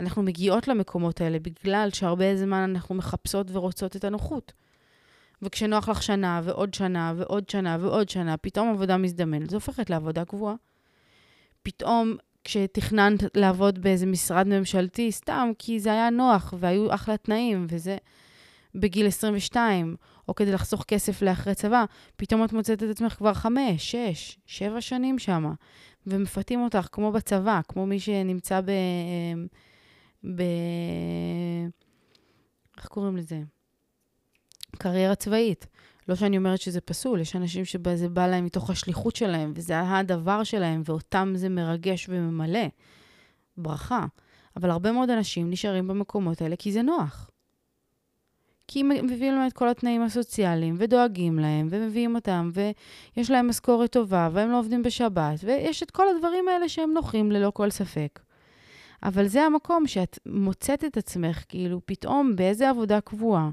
אנחנו 0.00 0.22
מגיעות 0.22 0.68
למקומות 0.68 1.20
האלה 1.20 1.38
בגלל 1.38 1.88
שהרבה 1.92 2.36
זמן 2.36 2.70
אנחנו 2.74 2.94
מחפשות 2.94 3.46
ורוצות 3.50 3.96
את 3.96 4.04
הנוחות. 4.04 4.52
וכשנוח 5.42 5.88
לך 5.88 6.02
שנה 6.02 6.40
ועוד 6.44 6.74
שנה 6.74 7.14
ועוד 7.16 7.48
שנה 7.48 7.76
ועוד 7.80 8.08
שנה, 8.08 8.36
פתאום 8.36 8.70
עבודה 8.70 8.96
מזדמנת, 8.96 9.50
זה 9.50 9.56
הופכת 9.56 9.90
לעבודה 9.90 10.24
קבועה. 10.24 10.54
פתאום 11.62 12.16
כשתכננת 12.44 13.36
לעבוד 13.36 13.78
באיזה 13.78 14.06
משרד 14.06 14.46
ממשלתי, 14.46 15.12
סתם 15.12 15.50
כי 15.58 15.80
זה 15.80 15.92
היה 15.92 16.10
נוח 16.10 16.54
והיו 16.58 16.94
אחלה 16.94 17.16
תנאים 17.16 17.66
וזה... 17.68 17.96
בגיל 18.76 19.06
22, 19.06 19.96
או 20.28 20.34
כדי 20.34 20.52
לחסוך 20.52 20.84
כסף 20.88 21.22
לאחרי 21.22 21.54
צבא, 21.54 21.84
פתאום 22.16 22.44
את 22.44 22.52
מוצאת 22.52 22.82
את 22.82 22.88
עצמך 22.90 23.12
כבר 23.12 23.34
חמש, 23.34 23.92
שש, 23.92 24.38
שבע 24.46 24.80
שנים 24.80 25.18
שם, 25.18 25.52
ומפתים 26.06 26.60
אותך 26.64 26.88
כמו 26.92 27.12
בצבא, 27.12 27.60
כמו 27.68 27.86
מי 27.86 28.00
שנמצא 28.00 28.60
ב... 28.60 28.70
ב... 30.34 30.42
איך 32.76 32.86
קוראים 32.86 33.16
לזה? 33.16 33.40
קריירה 34.78 35.14
צבאית. 35.14 35.66
לא 36.08 36.14
שאני 36.14 36.38
אומרת 36.38 36.60
שזה 36.60 36.80
פסול, 36.80 37.20
יש 37.20 37.36
אנשים 37.36 37.64
שזה 37.64 38.08
בא 38.08 38.26
להם 38.26 38.44
מתוך 38.44 38.70
השליחות 38.70 39.16
שלהם, 39.16 39.52
וזה 39.56 39.80
הדבר 39.80 40.44
שלהם, 40.44 40.82
ואותם 40.84 41.32
זה 41.36 41.48
מרגש 41.48 42.06
וממלא. 42.08 42.66
ברכה. 43.56 44.06
אבל 44.56 44.70
הרבה 44.70 44.92
מאוד 44.92 45.10
אנשים 45.10 45.50
נשארים 45.50 45.88
במקומות 45.88 46.42
האלה 46.42 46.56
כי 46.56 46.72
זה 46.72 46.82
נוח. 46.82 47.30
כי 48.68 48.82
מביאים 48.82 49.34
להם 49.34 49.46
את 49.46 49.52
כל 49.52 49.68
התנאים 49.68 50.02
הסוציאליים, 50.02 50.74
ודואגים 50.78 51.38
להם, 51.38 51.68
ומביאים 51.70 52.14
אותם, 52.14 52.50
ויש 52.54 53.30
להם 53.30 53.48
משכורת 53.48 53.92
טובה, 53.92 54.28
והם 54.32 54.50
לא 54.50 54.58
עובדים 54.58 54.82
בשבת, 54.82 55.38
ויש 55.42 55.82
את 55.82 55.90
כל 55.90 56.04
הדברים 56.08 56.48
האלה 56.48 56.68
שהם 56.68 56.92
נוחים 56.92 57.32
ללא 57.32 57.50
כל 57.54 57.70
ספק. 57.70 58.20
אבל 59.02 59.26
זה 59.26 59.42
המקום 59.42 59.86
שאת 59.86 60.18
מוצאת 60.26 60.84
את 60.84 60.96
עצמך, 60.96 61.44
כאילו, 61.48 61.80
פתאום 61.86 62.36
באיזה 62.36 62.70
עבודה 62.70 63.00
קבועה, 63.00 63.50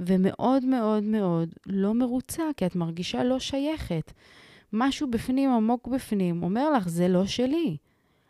ומאוד 0.00 0.64
מאוד 0.64 1.02
מאוד 1.02 1.54
לא 1.66 1.94
מרוצה, 1.94 2.42
כי 2.56 2.66
את 2.66 2.76
מרגישה 2.76 3.24
לא 3.24 3.38
שייכת. 3.38 4.12
משהו 4.72 5.10
בפנים, 5.10 5.50
עמוק 5.50 5.88
בפנים, 5.88 6.42
אומר 6.42 6.70
לך, 6.70 6.88
זה 6.88 7.08
לא 7.08 7.26
שלי. 7.26 7.76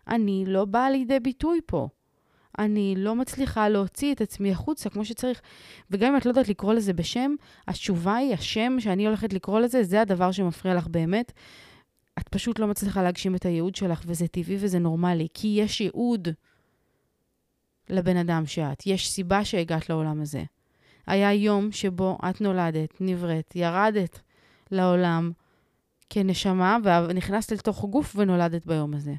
אני 0.09 0.45
לא 0.47 0.65
באה 0.65 0.91
לידי 0.91 1.21
ביטוי 1.21 1.61
פה. 1.67 1.89
אני 2.59 2.95
לא 2.97 3.15
מצליחה 3.15 3.69
להוציא 3.69 4.15
את 4.15 4.21
עצמי 4.21 4.53
החוצה 4.53 4.91
כמו 4.91 5.05
שצריך. 5.05 5.41
וגם 5.91 6.13
אם 6.13 6.19
את 6.19 6.27
לא 6.27 6.31
יודעת 6.31 6.49
לקרוא 6.49 6.75
לזה 6.75 6.93
בשם, 6.93 7.35
התשובה 7.69 8.17
היא, 8.17 8.35
השם 8.35 8.77
שאני 8.79 9.07
הולכת 9.07 9.33
לקרוא 9.33 9.61
לזה, 9.61 9.83
זה 9.83 10.01
הדבר 10.01 10.33
שמפריע 10.33 10.75
לך 10.75 10.87
באמת. 10.87 11.33
את 12.19 12.29
פשוט 12.29 12.59
לא 12.59 12.67
מצליחה 12.67 13.03
להגשים 13.03 13.35
את 13.35 13.45
הייעוד 13.45 13.75
שלך, 13.75 14.03
וזה 14.07 14.29
טבעי 14.29 14.57
וזה 14.61 14.79
נורמלי, 14.79 15.29
כי 15.35 15.49
יש 15.61 15.81
ייעוד 15.81 16.29
לבן 17.89 18.17
אדם 18.17 18.47
שאת. 18.47 18.87
יש 18.87 19.11
סיבה 19.11 19.45
שהגעת 19.45 19.91
לעולם 19.91 20.21
הזה. 20.21 20.45
היה 21.07 21.33
יום 21.33 21.73
שבו 21.73 22.19
את 22.31 22.41
נולדת, 22.41 22.95
נבראת, 23.01 23.57
ירדת 23.57 24.21
לעולם 24.71 25.33
כנשמה, 26.11 26.77
ונכנסת 26.85 27.53
לתוך 27.53 27.85
גוף 27.85 28.17
ונולדת 28.17 28.67
ביום 28.67 28.95
הזה. 28.95 29.15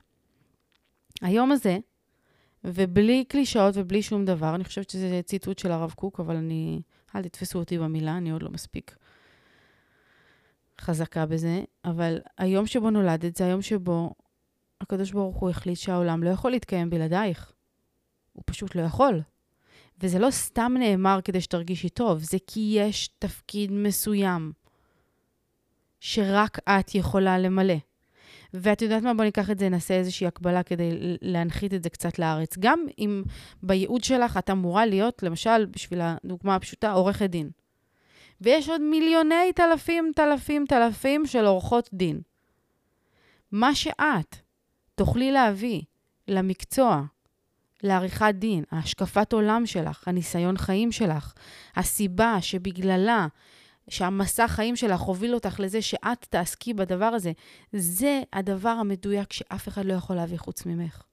היום 1.21 1.51
הזה, 1.51 1.77
ובלי 2.63 3.25
קלישאות 3.27 3.73
ובלי 3.77 4.01
שום 4.01 4.25
דבר, 4.25 4.55
אני 4.55 4.63
חושבת 4.63 4.89
שזה 4.89 5.21
ציטוט 5.25 5.59
של 5.59 5.71
הרב 5.71 5.93
קוק, 5.95 6.19
אבל 6.19 6.35
אני... 6.35 6.81
אל 7.15 7.23
תתפסו 7.23 7.59
אותי 7.59 7.77
במילה, 7.77 8.17
אני 8.17 8.31
עוד 8.31 8.43
לא 8.43 8.49
מספיק 8.49 8.95
חזקה 10.81 11.25
בזה. 11.25 11.63
אבל 11.85 12.19
היום 12.37 12.67
שבו 12.67 12.89
נולדת 12.89 13.35
זה 13.35 13.45
היום 13.45 13.61
שבו 13.61 14.13
הקדוש 14.81 15.11
ברוך 15.11 15.37
הוא 15.37 15.49
החליט 15.49 15.77
שהעולם 15.77 16.23
לא 16.23 16.29
יכול 16.29 16.51
להתקיים 16.51 16.89
בלעדייך. 16.89 17.53
הוא 18.33 18.43
פשוט 18.45 18.75
לא 18.75 18.81
יכול. 18.81 19.21
וזה 20.01 20.19
לא 20.19 20.31
סתם 20.31 20.75
נאמר 20.79 21.19
כדי 21.23 21.41
שתרגישי 21.41 21.89
טוב, 21.89 22.19
זה 22.19 22.37
כי 22.47 22.75
יש 22.79 23.07
תפקיד 23.19 23.71
מסוים 23.71 24.51
שרק 25.99 26.59
את 26.69 26.95
יכולה 26.95 27.39
למלא. 27.39 27.75
ואת 28.53 28.81
יודעת 28.81 29.03
מה? 29.03 29.13
בוא 29.13 29.23
ניקח 29.23 29.49
את 29.49 29.59
זה, 29.59 29.69
נעשה 29.69 29.93
איזושהי 29.93 30.27
הקבלה 30.27 30.63
כדי 30.63 31.17
להנחית 31.21 31.73
את 31.73 31.83
זה 31.83 31.89
קצת 31.89 32.19
לארץ. 32.19 32.57
גם 32.59 32.79
אם 32.99 33.23
בייעוד 33.63 34.03
שלך 34.03 34.37
את 34.37 34.49
אמורה 34.49 34.85
להיות, 34.85 35.23
למשל, 35.23 35.65
בשביל 35.65 35.99
הדוגמה 36.01 36.55
הפשוטה, 36.55 36.91
עורכת 36.91 37.29
דין. 37.29 37.49
ויש 38.41 38.69
עוד 38.69 38.81
מיליוני 38.81 39.53
תלפים, 39.55 40.11
תלפים, 40.15 40.65
תלפים 40.67 41.25
של 41.25 41.45
עורכות 41.45 41.89
דין. 41.93 42.21
מה 43.51 43.75
שאת 43.75 44.35
תוכלי 44.95 45.31
להביא 45.31 45.81
למקצוע 46.27 47.01
לעריכת 47.83 48.33
דין, 48.33 48.63
השקפת 48.71 49.33
עולם 49.33 49.65
שלך, 49.65 50.07
הניסיון 50.07 50.57
חיים 50.57 50.91
שלך, 50.91 51.33
הסיבה 51.75 52.37
שבגללה, 52.41 53.27
שהמסע 53.89 54.47
חיים 54.47 54.75
שלך 54.75 55.01
הוביל 55.01 55.33
אותך 55.33 55.59
לזה 55.59 55.81
שאת 55.81 56.25
תעסקי 56.29 56.73
בדבר 56.73 57.05
הזה, 57.05 57.31
זה 57.73 58.21
הדבר 58.33 58.69
המדויק 58.69 59.33
שאף 59.33 59.67
אחד 59.67 59.85
לא 59.85 59.93
יכול 59.93 60.15
להביא 60.15 60.37
חוץ 60.37 60.65
ממך. 60.65 61.06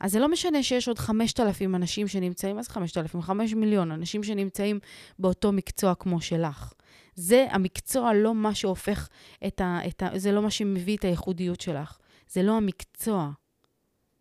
אז 0.00 0.12
זה 0.12 0.18
לא 0.18 0.28
משנה 0.28 0.62
שיש 0.62 0.88
עוד 0.88 0.98
5,000 0.98 1.74
אנשים 1.74 2.08
שנמצאים, 2.08 2.62
זה 2.62 2.70
5,000? 2.70 3.22
5 3.22 3.54
מיליון 3.54 3.92
אנשים 3.92 4.22
שנמצאים 4.22 4.78
באותו 5.18 5.52
מקצוע 5.52 5.94
כמו 5.94 6.20
שלך. 6.20 6.72
זה 7.14 7.46
המקצוע, 7.50 8.14
לא 8.14 8.34
מה 8.34 8.54
שהופך 8.54 9.08
את 9.46 9.60
ה... 9.60 9.78
את 9.88 10.02
ה 10.02 10.08
זה 10.18 10.32
לא 10.32 10.42
מה 10.42 10.50
שמביא 10.50 10.96
את 10.96 11.04
הייחודיות 11.04 11.60
שלך. 11.60 11.98
זה 12.28 12.42
לא 12.42 12.56
המקצוע. 12.56 13.30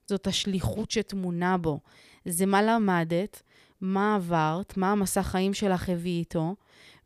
זאת 0.07 0.27
השליחות 0.27 0.91
שטמונה 0.91 1.57
בו. 1.57 1.79
זה 2.25 2.45
מה 2.45 2.61
למדת, 2.61 3.41
מה 3.81 4.15
עברת, 4.15 4.77
מה 4.77 4.91
המסע 4.91 5.23
חיים 5.23 5.53
שלך 5.53 5.89
הביא 5.89 6.19
איתו, 6.19 6.55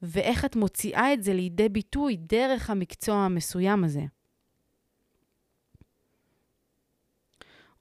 ואיך 0.02 0.46
את 0.46 0.56
מוציאה 0.56 1.14
את 1.14 1.24
זה 1.24 1.34
לידי 1.34 1.70
ביטוי 1.70 2.18
דרך 2.18 2.70
המקצוע 2.70 3.16
המסוים 3.16 3.84
הזה. 3.84 4.02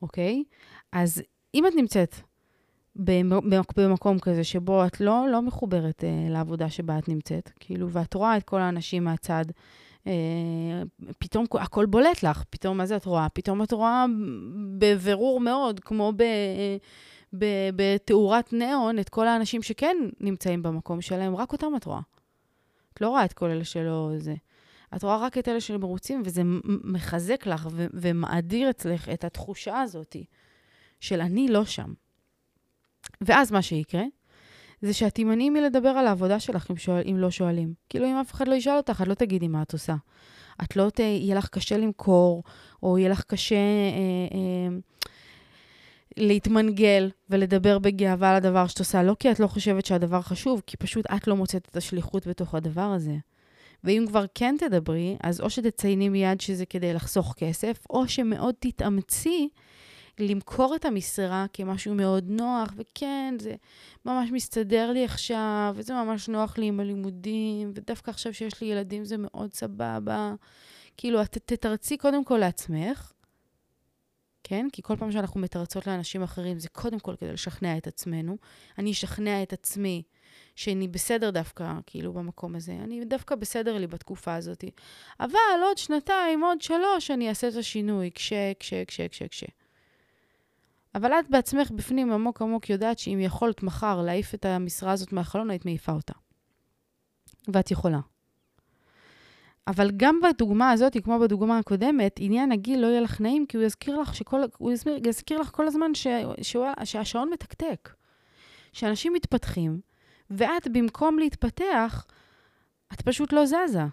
אוקיי? 0.02 0.44
אז 0.92 1.22
אם 1.54 1.66
את 1.66 1.72
נמצאת 1.76 2.14
במקום 3.76 4.18
כזה 4.18 4.44
שבו 4.44 4.86
את 4.86 5.00
לא, 5.00 5.26
לא 5.32 5.42
מחוברת 5.42 6.04
אה, 6.04 6.26
לעבודה 6.30 6.70
שבה 6.70 6.98
את 6.98 7.08
נמצאת, 7.08 7.50
כאילו, 7.60 7.90
ואת 7.90 8.14
רואה 8.14 8.36
את 8.36 8.44
כל 8.44 8.60
האנשים 8.60 9.04
מהצד, 9.04 9.44
אה, 10.06 10.12
פתאום 11.18 11.46
הכל 11.52 11.86
בולט 11.86 12.22
לך, 12.22 12.44
פתאום, 12.50 12.76
מה 12.76 12.86
זה 12.86 12.96
את 12.96 13.04
רואה? 13.04 13.28
פתאום 13.28 13.62
את 13.62 13.72
רואה 13.72 14.04
בבירור 14.78 15.40
מאוד, 15.40 15.80
כמו 15.80 16.12
ב... 16.16 16.22
בתאורת 17.72 18.52
ניאון, 18.52 18.98
את 18.98 19.08
כל 19.08 19.28
האנשים 19.28 19.62
שכן 19.62 19.96
נמצאים 20.20 20.62
במקום 20.62 21.00
שלהם, 21.00 21.36
רק 21.36 21.52
אותם 21.52 21.72
את 21.76 21.84
רואה. 21.84 22.00
את 22.94 23.00
לא 23.00 23.08
רואה 23.08 23.24
את 23.24 23.32
כל 23.32 23.50
אלה 23.50 23.64
שלא 23.64 24.10
זה. 24.18 24.34
את 24.96 25.02
רואה 25.02 25.16
רק 25.16 25.38
את 25.38 25.48
אלה 25.48 25.60
שמרוצים, 25.60 26.22
וזה 26.24 26.42
מחזק 26.64 27.46
לך 27.46 27.68
ומאדיר 27.74 28.70
אצלך 28.70 29.08
את 29.08 29.24
התחושה 29.24 29.80
הזאת 29.80 30.16
של 31.00 31.20
אני 31.20 31.48
לא 31.48 31.64
שם. 31.64 31.92
ואז 33.20 33.52
מה 33.52 33.62
שיקרה, 33.62 34.04
זה 34.82 34.94
שאת 34.94 35.14
תימנעי 35.14 35.50
מלדבר 35.50 35.88
על 35.88 36.06
העבודה 36.06 36.40
שלך 36.40 36.70
אם, 36.70 36.76
שואל, 36.76 37.02
אם 37.10 37.16
לא 37.18 37.30
שואלים. 37.30 37.74
כאילו, 37.88 38.06
אם 38.06 38.16
אף 38.16 38.32
אחד 38.32 38.48
לא 38.48 38.54
ישאל 38.54 38.76
אותך, 38.76 39.00
את 39.02 39.08
לא 39.08 39.14
תגידי 39.14 39.48
מה 39.48 39.62
את 39.62 39.72
עושה. 39.72 39.94
את 40.64 40.76
לא 40.76 40.90
ת... 40.90 40.98
יהיה 40.98 41.34
לך 41.34 41.48
קשה 41.48 41.76
למכור, 41.76 42.42
או 42.82 42.98
יהיה 42.98 43.08
לך 43.08 43.22
קשה 43.22 43.56
אה, 43.56 44.36
אה, 44.38 44.76
להתמנגל 46.16 47.10
ולדבר 47.30 47.78
בגאווה 47.78 48.30
על 48.30 48.36
הדבר 48.36 48.66
שאת 48.66 48.78
עושה. 48.78 49.02
לא 49.02 49.16
כי 49.18 49.30
את 49.30 49.40
לא 49.40 49.46
חושבת 49.46 49.86
שהדבר 49.86 50.22
חשוב, 50.22 50.62
כי 50.66 50.76
פשוט 50.76 51.06
את 51.16 51.26
לא 51.28 51.36
מוצאת 51.36 51.68
את 51.70 51.76
השליחות 51.76 52.26
בתוך 52.26 52.54
הדבר 52.54 52.80
הזה. 52.80 53.16
ואם 53.84 54.04
כבר 54.08 54.24
כן 54.34 54.56
תדברי, 54.58 55.16
אז 55.22 55.40
או 55.40 55.50
שתצייני 55.50 56.08
מיד 56.08 56.40
שזה 56.40 56.66
כדי 56.66 56.92
לחסוך 56.92 57.34
כסף, 57.36 57.86
או 57.90 58.08
שמאוד 58.08 58.54
תתאמצי 58.58 59.48
למכור 60.18 60.76
את 60.76 60.84
המשרה 60.84 61.46
כמשהו 61.52 61.94
מאוד 61.94 62.24
נוח, 62.28 62.72
וכן, 62.76 63.34
זה 63.38 63.54
ממש 64.04 64.30
מסתדר 64.32 64.92
לי 64.92 65.04
עכשיו, 65.04 65.74
וזה 65.76 65.94
ממש 65.94 66.28
נוח 66.28 66.58
לי 66.58 66.66
עם 66.66 66.80
הלימודים, 66.80 67.72
ודווקא 67.74 68.10
עכשיו 68.10 68.34
שיש 68.34 68.60
לי 68.60 68.66
ילדים 68.66 69.04
זה 69.04 69.16
מאוד 69.18 69.54
סבבה. 69.54 70.34
כאילו, 70.96 71.22
את 71.22 71.38
תתרצי 71.38 71.96
קודם 71.96 72.24
כל 72.24 72.38
לעצמך, 72.38 73.12
כן? 74.44 74.66
כי 74.72 74.82
כל 74.82 74.96
פעם 74.96 75.12
שאנחנו 75.12 75.40
מתרצות 75.40 75.86
לאנשים 75.86 76.22
אחרים, 76.22 76.58
זה 76.58 76.68
קודם 76.68 76.98
כל 76.98 77.16
כדי 77.16 77.32
לשכנע 77.32 77.76
את 77.76 77.86
עצמנו. 77.86 78.36
אני 78.78 78.90
אשכנע 78.90 79.42
את 79.42 79.52
עצמי 79.52 80.02
שאני 80.56 80.88
בסדר 80.88 81.30
דווקא, 81.30 81.72
כאילו, 81.86 82.12
במקום 82.12 82.56
הזה. 82.56 82.72
אני 82.72 83.04
דווקא 83.04 83.34
בסדר 83.34 83.78
לי 83.78 83.86
בתקופה 83.86 84.34
הזאת. 84.34 84.64
אבל 85.20 85.60
עוד 85.62 85.78
שנתיים, 85.78 86.44
עוד 86.44 86.62
שלוש, 86.62 87.10
אני 87.10 87.28
אעשה 87.28 87.48
את 87.48 87.54
השינוי, 87.54 88.10
כש, 88.14 88.32
כש, 88.60 88.74
כש, 88.86 89.00
כש, 89.00 89.22
כש. 89.22 89.44
אבל 90.94 91.12
את 91.12 91.30
בעצמך 91.30 91.70
בפנים 91.70 92.12
עמוק 92.12 92.42
עמוק 92.42 92.70
יודעת 92.70 92.98
שאם 92.98 93.18
יכולת 93.20 93.62
מחר 93.62 94.02
להעיף 94.02 94.34
את 94.34 94.44
המשרה 94.44 94.92
הזאת 94.92 95.12
מהחלון, 95.12 95.50
היית 95.50 95.64
מעיפה 95.64 95.92
אותה. 95.92 96.12
ואת 97.48 97.70
יכולה. 97.70 98.00
אבל 99.66 99.90
גם 99.96 100.20
בדוגמה 100.20 100.70
הזאת, 100.70 100.96
כמו 101.04 101.18
בדוגמה 101.18 101.58
הקודמת, 101.58 102.16
עניין 102.18 102.52
הגיל 102.52 102.80
לא 102.80 102.86
יהיה 102.86 103.00
לך 103.00 103.20
נעים, 103.20 103.46
כי 103.46 103.56
הוא 103.56 103.64
יזכיר 103.64 104.00
לך, 104.00 104.14
שכל, 104.14 104.40
הוא 104.58 104.72
יזכיר, 104.72 104.98
יזכיר 105.08 105.40
לך 105.40 105.50
כל 105.50 105.66
הזמן 105.66 105.94
ש, 105.94 106.06
ש, 106.42 106.56
שהשעון 106.84 107.30
מתקתק. 107.32 107.94
שאנשים 108.72 109.12
מתפתחים, 109.12 109.80
ואת, 110.30 110.68
במקום 110.72 111.18
להתפתח, 111.18 112.06
את 112.92 113.00
פשוט 113.02 113.32
לא 113.32 113.46
זזה. 113.46 113.84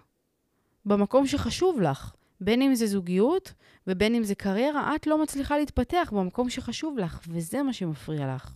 במקום 0.86 1.26
שחשוב 1.26 1.80
לך. 1.80 2.14
בין 2.40 2.62
אם 2.62 2.74
זה 2.74 2.86
זוגיות 2.86 3.52
ובין 3.86 4.14
אם 4.14 4.24
זה 4.24 4.34
קריירה, 4.34 4.94
את 4.96 5.06
לא 5.06 5.22
מצליחה 5.22 5.58
להתפתח 5.58 6.12
במקום 6.16 6.50
שחשוב 6.50 6.98
לך, 6.98 7.20
וזה 7.28 7.62
מה 7.62 7.72
שמפריע 7.72 8.34
לך. 8.34 8.54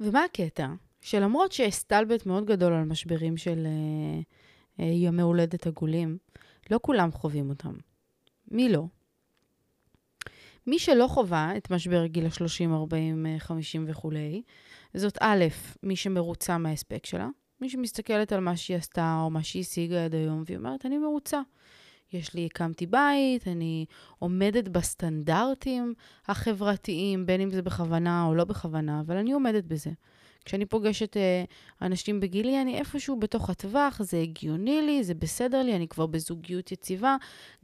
ומה 0.00 0.24
הקטע? 0.24 0.68
שלמרות 1.00 1.52
שיש 1.52 1.74
סטלבט 1.74 2.26
מאוד 2.26 2.44
גדול 2.44 2.72
על 2.72 2.84
משברים 2.84 3.36
של 3.36 3.66
אה, 3.66 4.20
אה, 4.84 4.92
ימי 4.92 5.22
הולדת 5.22 5.66
עגולים, 5.66 6.18
לא 6.70 6.80
כולם 6.82 7.12
חווים 7.12 7.50
אותם. 7.50 7.74
מי 8.50 8.68
לא? 8.68 8.84
מי 10.66 10.78
שלא 10.78 11.06
חווה 11.06 11.56
את 11.56 11.70
משבר 11.70 12.06
גיל 12.06 12.26
ה-30, 12.26 12.74
40, 12.74 13.26
50 13.38 13.84
וכולי, 13.88 14.42
זאת 14.94 15.18
א', 15.20 15.44
מי 15.82 15.96
שמרוצה 15.96 16.58
מההספק 16.58 17.06
שלה, 17.06 17.28
מי 17.60 17.68
שמסתכלת 17.68 18.32
על 18.32 18.40
מה 18.40 18.56
שהיא 18.56 18.76
עשתה 18.76 19.20
או 19.22 19.30
מה 19.30 19.42
שהיא 19.42 19.60
השיגה 19.60 20.04
עד 20.04 20.14
היום, 20.14 20.42
והיא 20.46 20.58
אומרת, 20.58 20.86
אני 20.86 20.98
מרוצה. 20.98 21.40
יש 22.12 22.34
לי, 22.34 22.46
הקמתי 22.46 22.86
בית, 22.86 23.48
אני 23.48 23.86
עומדת 24.18 24.68
בסטנדרטים 24.68 25.94
החברתיים, 26.28 27.26
בין 27.26 27.40
אם 27.40 27.50
זה 27.50 27.62
בכוונה 27.62 28.24
או 28.24 28.34
לא 28.34 28.44
בכוונה, 28.44 29.00
אבל 29.00 29.16
אני 29.16 29.32
עומדת 29.32 29.64
בזה. 29.64 29.90
כשאני 30.44 30.66
פוגשת 30.66 31.16
אה, 31.16 31.44
אנשים 31.82 32.20
בגילי, 32.20 32.62
אני 32.62 32.78
איפשהו 32.78 33.20
בתוך 33.20 33.50
הטווח, 33.50 34.02
זה 34.02 34.18
הגיוני 34.18 34.82
לי, 34.82 35.04
זה 35.04 35.14
בסדר 35.14 35.62
לי, 35.62 35.76
אני 35.76 35.88
כבר 35.88 36.06
בזוגיות 36.06 36.72
יציבה, 36.72 37.16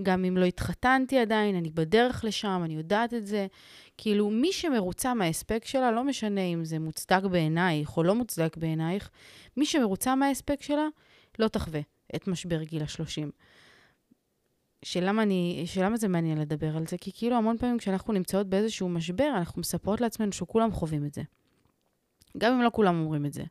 גם 0.03 0.25
אם 0.25 0.37
לא 0.37 0.45
התחתנתי 0.45 1.19
עדיין, 1.19 1.57
אני 1.57 1.71
בדרך 1.71 2.25
לשם, 2.25 2.61
אני 2.65 2.75
יודעת 2.75 3.15
את 3.15 3.27
זה. 3.27 3.47
כאילו, 3.99 4.31
מי 4.31 4.53
שמרוצה 4.53 5.15
מההספק 5.15 5.65
שלה, 5.65 5.91
לא 5.91 6.05
משנה 6.05 6.41
אם 6.41 6.65
זה 6.65 6.79
מוצדק 6.79 7.25
בעינייך 7.25 7.97
או 7.97 8.03
לא 8.03 8.15
מוצדק 8.15 8.57
בעינייך, 8.57 9.11
מי 9.57 9.67
שמרוצה 9.67 10.15
מההספק 10.15 10.63
שלה, 10.63 10.87
לא 11.39 11.49
תחווה 11.49 11.81
את 12.17 12.29
משבר 12.29 12.63
גיל 12.63 12.83
השלושים. 12.83 13.31
שלמה, 14.83 15.23
אני, 15.23 15.63
שלמה 15.67 15.97
זה 15.97 16.09
מעניין 16.09 16.39
לדבר 16.39 16.77
על 16.77 16.87
זה? 16.87 16.97
כי 16.99 17.11
כאילו 17.15 17.37
המון 17.37 17.59
פעמים 17.59 17.79
כשאנחנו 17.79 18.13
נמצאות 18.13 18.47
באיזשהו 18.47 18.89
משבר, 18.89 19.33
אנחנו 19.37 19.61
מספרות 19.61 20.01
לעצמנו 20.01 20.33
שכולם 20.33 20.73
חווים 20.73 21.07
את 21.07 21.15
זה. 21.15 21.23
גם 22.39 22.53
אם 22.53 22.63
לא 22.63 22.71
כולם 22.73 23.01
אומרים 23.01 23.27
את 23.27 23.33
זה. 23.33 23.45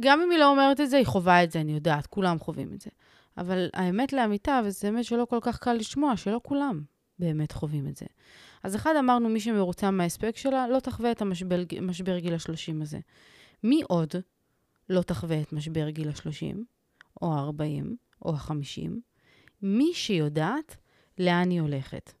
גם 0.00 0.20
אם 0.20 0.30
היא 0.30 0.38
לא 0.38 0.50
אומרת 0.50 0.80
את 0.80 0.90
זה, 0.90 0.96
היא 0.96 1.06
חווה 1.06 1.44
את 1.44 1.50
זה, 1.50 1.60
אני 1.60 1.72
יודעת, 1.72 2.06
כולם 2.06 2.38
חווים 2.38 2.72
את 2.74 2.80
זה. 2.80 2.90
אבל 3.38 3.68
האמת 3.74 4.12
לאמיתה, 4.12 4.60
וזה 4.64 4.90
באמת 4.90 5.04
שלא 5.04 5.26
כל 5.30 5.38
כך 5.40 5.58
קל 5.58 5.72
לשמוע, 5.72 6.16
שלא 6.16 6.40
כולם 6.42 6.82
באמת 7.18 7.52
חווים 7.52 7.88
את 7.88 7.96
זה. 7.96 8.06
אז 8.66 8.76
אחד 8.76 8.96
אמרנו, 8.98 9.28
מי 9.28 9.40
שמרוצה 9.40 9.90
מההספק 9.90 10.36
שלה, 10.36 10.68
לא 10.68 10.80
תחווה 10.80 11.12
את 11.12 11.22
המשבר 11.22 12.18
גיל 12.18 12.34
השלושים 12.34 12.82
הזה. 12.82 12.98
מי 13.64 13.82
עוד 13.88 14.14
לא 14.88 15.02
תחווה 15.02 15.40
את 15.40 15.52
משבר 15.52 15.90
גיל 15.90 16.08
השלושים, 16.08 16.64
או 17.22 17.34
ה-40, 17.34 17.84
או 18.24 18.34
ה-50? 18.34 18.90
מי 19.62 19.94
שיודעת 19.94 20.76
לאן 21.18 21.50
היא 21.50 21.60
הולכת. 21.60 22.12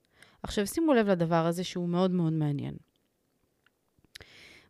עכשיו, 0.42 0.66
שימו 0.66 0.94
לב 0.94 1.08
לדבר 1.08 1.46
הזה 1.46 1.64
שהוא 1.64 1.88
מאוד 1.88 2.10
מאוד 2.10 2.32
מעניין. 2.32 2.76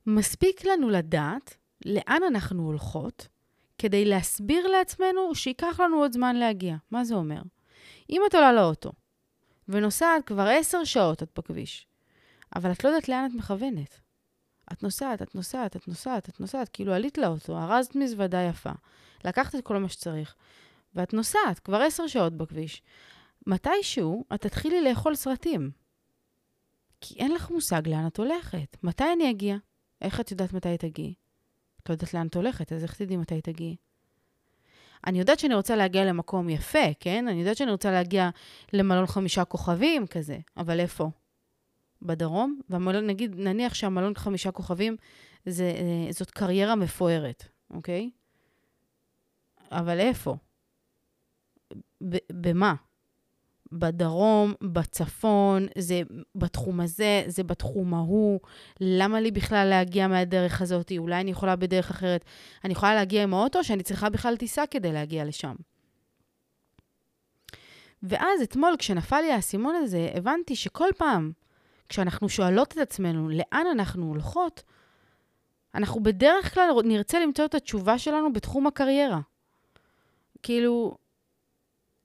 מספיק 0.07 0.65
לנו 0.65 0.91
לדעת 0.91 1.57
לאן 1.87 2.23
אנחנו 2.29 2.63
הולכות 2.63 3.29
כדי 3.79 4.05
להסביר 4.05 4.69
לעצמנו 4.69 5.35
שייקח 5.35 5.81
לנו 5.81 5.97
עוד 5.97 6.13
זמן 6.13 6.37
להגיע. 6.37 6.77
מה 6.91 7.05
זה 7.05 7.15
אומר? 7.15 7.43
אם 8.11 8.23
את 8.27 8.35
עולה 8.35 8.53
לאוטו 8.53 8.93
ונוסעת 9.69 10.27
כבר 10.27 10.49
עשר 10.49 10.85
שעות 10.85 11.23
את 11.23 11.29
בכביש, 11.39 11.87
אבל 12.57 12.73
את 12.73 12.85
לא 12.85 12.89
יודעת 12.89 13.09
לאן 13.09 13.27
את 13.31 13.35
מכוונת. 13.35 14.01
את 14.73 14.83
נוסעת, 14.83 15.23
את 15.23 15.35
נוסעת, 15.35 15.77
את 15.77 15.89
נוסעת, 15.89 16.29
את 16.29 16.41
נוסעת, 16.41 16.69
כאילו 16.69 16.93
עלית 16.95 17.19
לאוטו, 17.19 17.59
ארזת 17.59 17.95
מזוודה 17.95 18.43
יפה, 18.43 18.71
לקחת 19.25 19.55
את 19.55 19.65
כל 19.65 19.79
מה 19.79 19.89
שצריך, 19.89 20.35
ואת 20.95 21.15
נוסעת 21.15 21.59
כבר 21.59 21.83
עשר 21.83 22.07
שעות 22.07 22.33
בכביש. 22.33 22.83
מתישהו 23.47 24.25
את 24.35 24.41
תתחילי 24.41 24.85
לאכול 24.85 25.15
סרטים. 25.15 25.71
כי 27.01 27.15
אין 27.15 27.33
לך 27.33 27.51
מושג 27.51 27.89
לאן 27.89 28.07
את 28.07 28.17
הולכת. 28.17 28.77
מתי 28.83 29.05
אני 29.13 29.31
אגיע? 29.31 29.57
איך 30.03 30.21
את 30.21 30.31
יודעת 30.31 30.53
מתי 30.53 30.79
תגיעי? 30.79 31.15
את 31.83 31.89
לא 31.89 31.95
יודעת 31.95 32.15
לאן 32.15 32.27
את 32.27 32.37
הולכת, 32.37 32.73
אז 32.73 32.83
איך 32.83 32.95
תדעי 32.95 33.17
מתי 33.17 33.41
תגיעי? 33.41 33.77
אני 35.07 35.19
יודעת 35.19 35.39
שאני 35.39 35.55
רוצה 35.55 35.77
להגיע 35.77 36.05
למקום 36.05 36.49
יפה, 36.49 36.95
כן? 37.01 37.29
אני 37.29 37.41
יודעת 37.41 37.57
שאני 37.57 37.71
רוצה 37.71 37.91
להגיע 37.91 38.31
למלון 38.73 39.07
חמישה 39.07 39.45
כוכבים 39.45 40.07
כזה, 40.07 40.39
אבל 40.57 40.81
איפה? 40.81 41.11
בדרום, 42.03 42.61
והמלון, 42.69 43.07
נגיד, 43.07 43.35
נניח 43.39 43.75
שהמלון 43.75 44.15
חמישה 44.15 44.51
כוכבים, 44.51 44.97
זה, 45.47 45.65
אה, 45.65 46.13
זאת 46.13 46.31
קריירה 46.31 46.75
מפוארת, 46.75 47.45
אוקיי? 47.71 48.11
אבל 49.71 50.01
איפה? 50.01 50.37
במה? 52.33 52.75
בדרום, 53.73 54.55
בצפון, 54.63 55.67
זה 55.79 56.03
בתחום 56.35 56.81
הזה, 56.81 57.23
זה 57.27 57.43
בתחום 57.43 57.95
ההוא. 57.95 58.41
למה 58.81 59.21
לי 59.21 59.31
בכלל 59.31 59.67
להגיע 59.71 60.09
מהדרך 60.09 60.63
הזאת? 60.63 60.93
אולי 60.99 61.21
אני 61.21 61.31
יכולה 61.31 61.57
בדרך 61.57 61.91
אחרת. 61.91 62.25
אני 62.65 62.73
יכולה 62.73 62.95
להגיע 62.95 63.23
עם 63.23 63.35
האוטו, 63.35 63.65
שאני 63.65 63.83
צריכה 63.83 64.11
בכלל 64.11 64.37
טיסה 64.37 64.67
כדי 64.67 64.93
להגיע 64.93 65.25
לשם. 65.25 65.55
ואז 68.03 68.43
אתמול, 68.43 68.75
כשנפל 68.79 69.21
לי 69.21 69.33
האסימון 69.33 69.75
הזה, 69.75 70.09
הבנתי 70.15 70.57
שכל 70.57 70.89
פעם 70.97 71.33
כשאנחנו 71.89 72.29
שואלות 72.29 72.73
את 72.73 72.79
עצמנו 72.79 73.29
לאן 73.29 73.67
אנחנו 73.73 74.07
הולכות, 74.07 74.63
אנחנו 75.75 76.03
בדרך 76.03 76.55
כלל 76.55 76.71
נרצה 76.85 77.21
למצוא 77.21 77.45
את 77.45 77.55
התשובה 77.55 77.99
שלנו 77.99 78.33
בתחום 78.33 78.67
הקריירה. 78.67 79.21
כאילו, 80.43 80.97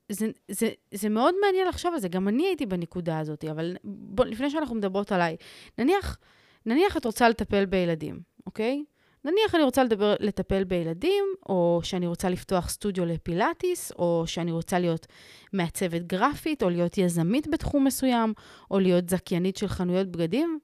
זה, 0.08 0.26
זה, 0.48 0.68
זה 0.94 1.08
מאוד 1.08 1.34
מעניין 1.40 1.68
לחשוב 1.68 1.94
על 1.94 2.00
זה, 2.00 2.08
גם 2.08 2.28
אני 2.28 2.46
הייתי 2.46 2.66
בנקודה 2.66 3.18
הזאת, 3.18 3.44
אבל 3.44 3.76
בוא, 3.84 4.24
לפני 4.24 4.50
שאנחנו 4.50 4.74
מדברות 4.74 5.12
עליי, 5.12 5.36
נניח, 5.78 6.18
נניח 6.66 6.96
את 6.96 7.04
רוצה 7.04 7.28
לטפל 7.28 7.66
בילדים, 7.66 8.20
אוקיי? 8.46 8.84
נניח 9.24 9.54
אני 9.54 9.62
רוצה 9.62 9.84
לדבר, 9.84 10.14
לטפל 10.20 10.64
בילדים, 10.64 11.24
או 11.48 11.80
שאני 11.82 12.06
רוצה 12.06 12.28
לפתוח 12.28 12.68
סטודיו 12.68 13.04
לפילאטיס, 13.04 13.92
או 13.92 14.24
שאני 14.26 14.52
רוצה 14.52 14.78
להיות 14.78 15.06
מעצבת 15.52 16.02
גרפית, 16.02 16.62
או 16.62 16.70
להיות 16.70 16.98
יזמית 16.98 17.48
בתחום 17.48 17.84
מסוים, 17.84 18.32
או 18.70 18.78
להיות 18.78 19.08
זכיינית 19.08 19.56
של 19.56 19.68
חנויות 19.68 20.08
בגדים. 20.08 20.58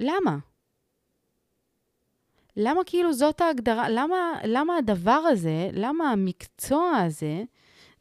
למה? 0.00 0.38
למה 2.56 2.80
כאילו 2.86 3.12
זאת 3.12 3.40
ההגדרה, 3.40 3.88
למה, 3.88 4.16
למה 4.44 4.76
הדבר 4.76 5.10
הזה, 5.10 5.70
למה 5.72 6.10
המקצוע 6.10 6.96
הזה, 6.96 7.42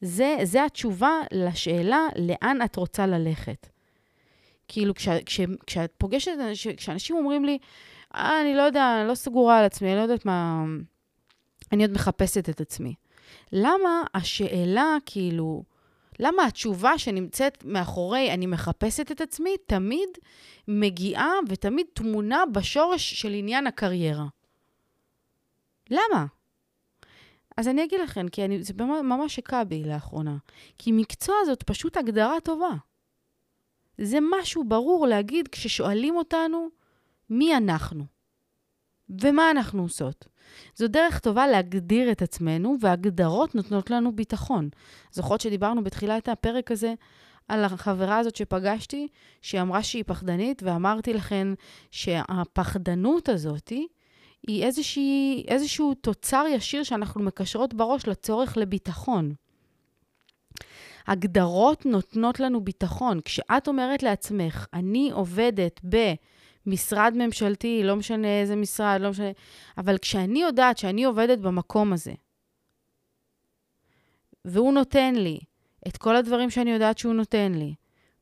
זה, 0.03 0.37
זה 0.43 0.65
התשובה 0.65 1.11
לשאלה 1.33 2.07
לאן 2.15 2.61
את 2.65 2.75
רוצה 2.75 3.07
ללכת. 3.07 3.67
כאילו, 4.67 4.95
כש, 4.95 5.07
כש, 5.25 5.41
כשאת 5.67 5.93
פוגשת, 5.97 6.31
כשאנשים 6.77 7.15
אומרים 7.15 7.45
לי, 7.45 7.57
אה, 8.15 8.41
אני 8.41 8.55
לא 8.55 8.61
יודע, 8.61 8.97
אני 8.99 9.07
לא 9.07 9.15
סגורה 9.15 9.59
על 9.59 9.65
עצמי, 9.65 9.87
אני 9.87 9.97
לא 9.97 10.01
יודעת 10.01 10.25
מה... 10.25 10.63
אני 11.71 11.83
עוד 11.83 11.91
מחפשת 11.91 12.49
את 12.49 12.61
עצמי. 12.61 12.93
למה 13.51 14.03
השאלה, 14.13 14.97
כאילו, 15.05 15.63
למה 16.19 16.45
התשובה 16.45 16.97
שנמצאת 16.97 17.65
מאחורי 17.65 18.33
אני 18.33 18.45
מחפשת 18.45 19.11
את 19.11 19.21
עצמי, 19.21 19.55
תמיד 19.67 20.09
מגיעה 20.67 21.31
ותמיד 21.49 21.85
תמונה 21.93 22.43
בשורש 22.53 23.13
של 23.13 23.33
עניין 23.33 23.67
הקריירה? 23.67 24.25
למה? 25.89 26.25
אז 27.57 27.67
אני 27.67 27.83
אגיד 27.83 27.99
לכם, 27.99 28.27
כי 28.27 28.45
אני, 28.45 28.63
זה 28.63 28.73
ממש 29.03 29.39
הכה 29.39 29.63
בי 29.63 29.83
לאחרונה. 29.83 30.37
כי 30.77 30.91
מקצוע 30.91 31.35
זאת 31.45 31.63
פשוט 31.63 31.97
הגדרה 31.97 32.39
טובה. 32.43 32.71
זה 33.97 34.17
משהו 34.39 34.63
ברור 34.63 35.07
להגיד 35.07 35.47
כששואלים 35.47 36.15
אותנו, 36.15 36.67
מי 37.29 37.57
אנחנו 37.57 38.05
ומה 39.21 39.51
אנחנו 39.51 39.81
עושות. 39.81 40.27
זו 40.75 40.87
דרך 40.87 41.19
טובה 41.19 41.47
להגדיר 41.47 42.11
את 42.11 42.21
עצמנו, 42.21 42.77
והגדרות 42.81 43.55
נותנות 43.55 43.89
לנו 43.89 44.15
ביטחון. 44.15 44.69
זוכרות 45.11 45.41
שדיברנו 45.41 45.83
בתחילת 45.83 46.29
הפרק 46.29 46.71
הזה 46.71 46.93
על 47.47 47.63
החברה 47.63 48.17
הזאת 48.17 48.35
שפגשתי, 48.35 49.07
שהיא 49.41 49.61
אמרה 49.61 49.83
שהיא 49.83 50.03
פחדנית, 50.07 50.63
ואמרתי 50.63 51.13
לכן 51.13 51.47
שהפחדנות 51.91 53.29
הזאת 53.29 53.73
היא 54.47 54.63
איזושהי, 54.63 55.45
איזשהו 55.47 55.93
תוצר 55.93 56.45
ישיר 56.49 56.83
שאנחנו 56.83 57.21
מקשרות 57.21 57.73
בראש 57.73 58.07
לצורך 58.07 58.57
לביטחון. 58.57 59.33
הגדרות 61.07 61.85
נותנות 61.85 62.39
לנו 62.39 62.61
ביטחון. 62.61 63.19
כשאת 63.25 63.67
אומרת 63.67 64.03
לעצמך, 64.03 64.67
אני 64.73 65.11
עובדת 65.11 65.79
ב... 65.89 66.13
משרד 66.65 67.13
ממשלתי, 67.15 67.83
לא 67.83 67.95
משנה 67.95 68.41
איזה 68.41 68.55
משרד, 68.55 69.01
לא 69.01 69.09
משנה... 69.09 69.31
אבל 69.77 69.97
כשאני 69.97 70.41
יודעת 70.41 70.77
שאני 70.77 71.03
עובדת 71.03 71.39
במקום 71.39 71.93
הזה, 71.93 72.13
והוא 74.45 74.73
נותן 74.73 75.15
לי 75.15 75.39
את 75.87 75.97
כל 75.97 76.15
הדברים 76.15 76.49
שאני 76.49 76.71
יודעת 76.71 76.97
שהוא 76.97 77.13
נותן 77.13 77.51
לי, 77.53 77.73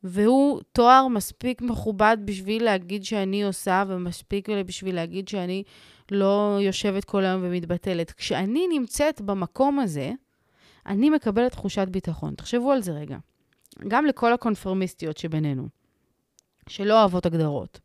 והוא 0.04 0.62
תואר 0.72 1.08
מספיק 1.08 1.62
מכובד 1.62 2.18
בשביל 2.26 2.64
להגיד 2.64 3.04
שאני 3.04 3.44
עושה, 3.44 3.84
ומספיק 3.88 4.50
בשביל 4.50 4.96
להגיד 4.96 5.28
שאני 5.28 5.64
לא 6.12 6.58
יושבת 6.62 7.06
כל 7.06 7.24
היום 7.24 7.41
ומתבטלת. 7.45 8.12
כשאני 8.12 8.67
נמצאת 8.67 9.21
במקום 9.21 9.80
הזה, 9.80 10.12
אני 10.86 11.10
מקבלת 11.10 11.52
תחושת 11.52 11.88
ביטחון. 11.88 12.36
תחשבו 12.36 12.71
על 12.71 12.82
זה 12.82 12.91
רגע. 12.91 13.17
גם 13.88 14.06
לכל 14.06 14.34
הקונפרמיסטיות 14.34 15.17
שבינינו, 15.17 15.67
שלא 16.69 17.00
אוהבות 17.00 17.26
הגדרות. 17.26 17.80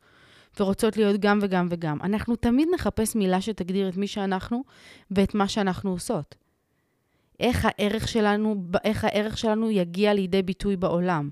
ורוצות 0.60 0.96
להיות 0.96 1.20
גם 1.20 1.38
וגם 1.42 1.66
וגם. 1.70 1.98
אנחנו 2.02 2.36
תמיד 2.36 2.68
נחפש 2.74 3.16
מילה 3.16 3.40
שתגדיר 3.40 3.88
את 3.88 3.96
מי 3.96 4.06
שאנחנו 4.06 4.64
ואת 5.10 5.34
מה 5.34 5.48
שאנחנו 5.48 5.90
עושות. 5.90 6.34
איך 7.40 7.68
הערך 7.68 8.08
שלנו, 8.08 8.64
איך 8.84 9.04
הערך 9.04 9.38
שלנו 9.38 9.70
יגיע 9.70 10.14
לידי 10.14 10.42
ביטוי 10.42 10.76
בעולם. 10.76 11.30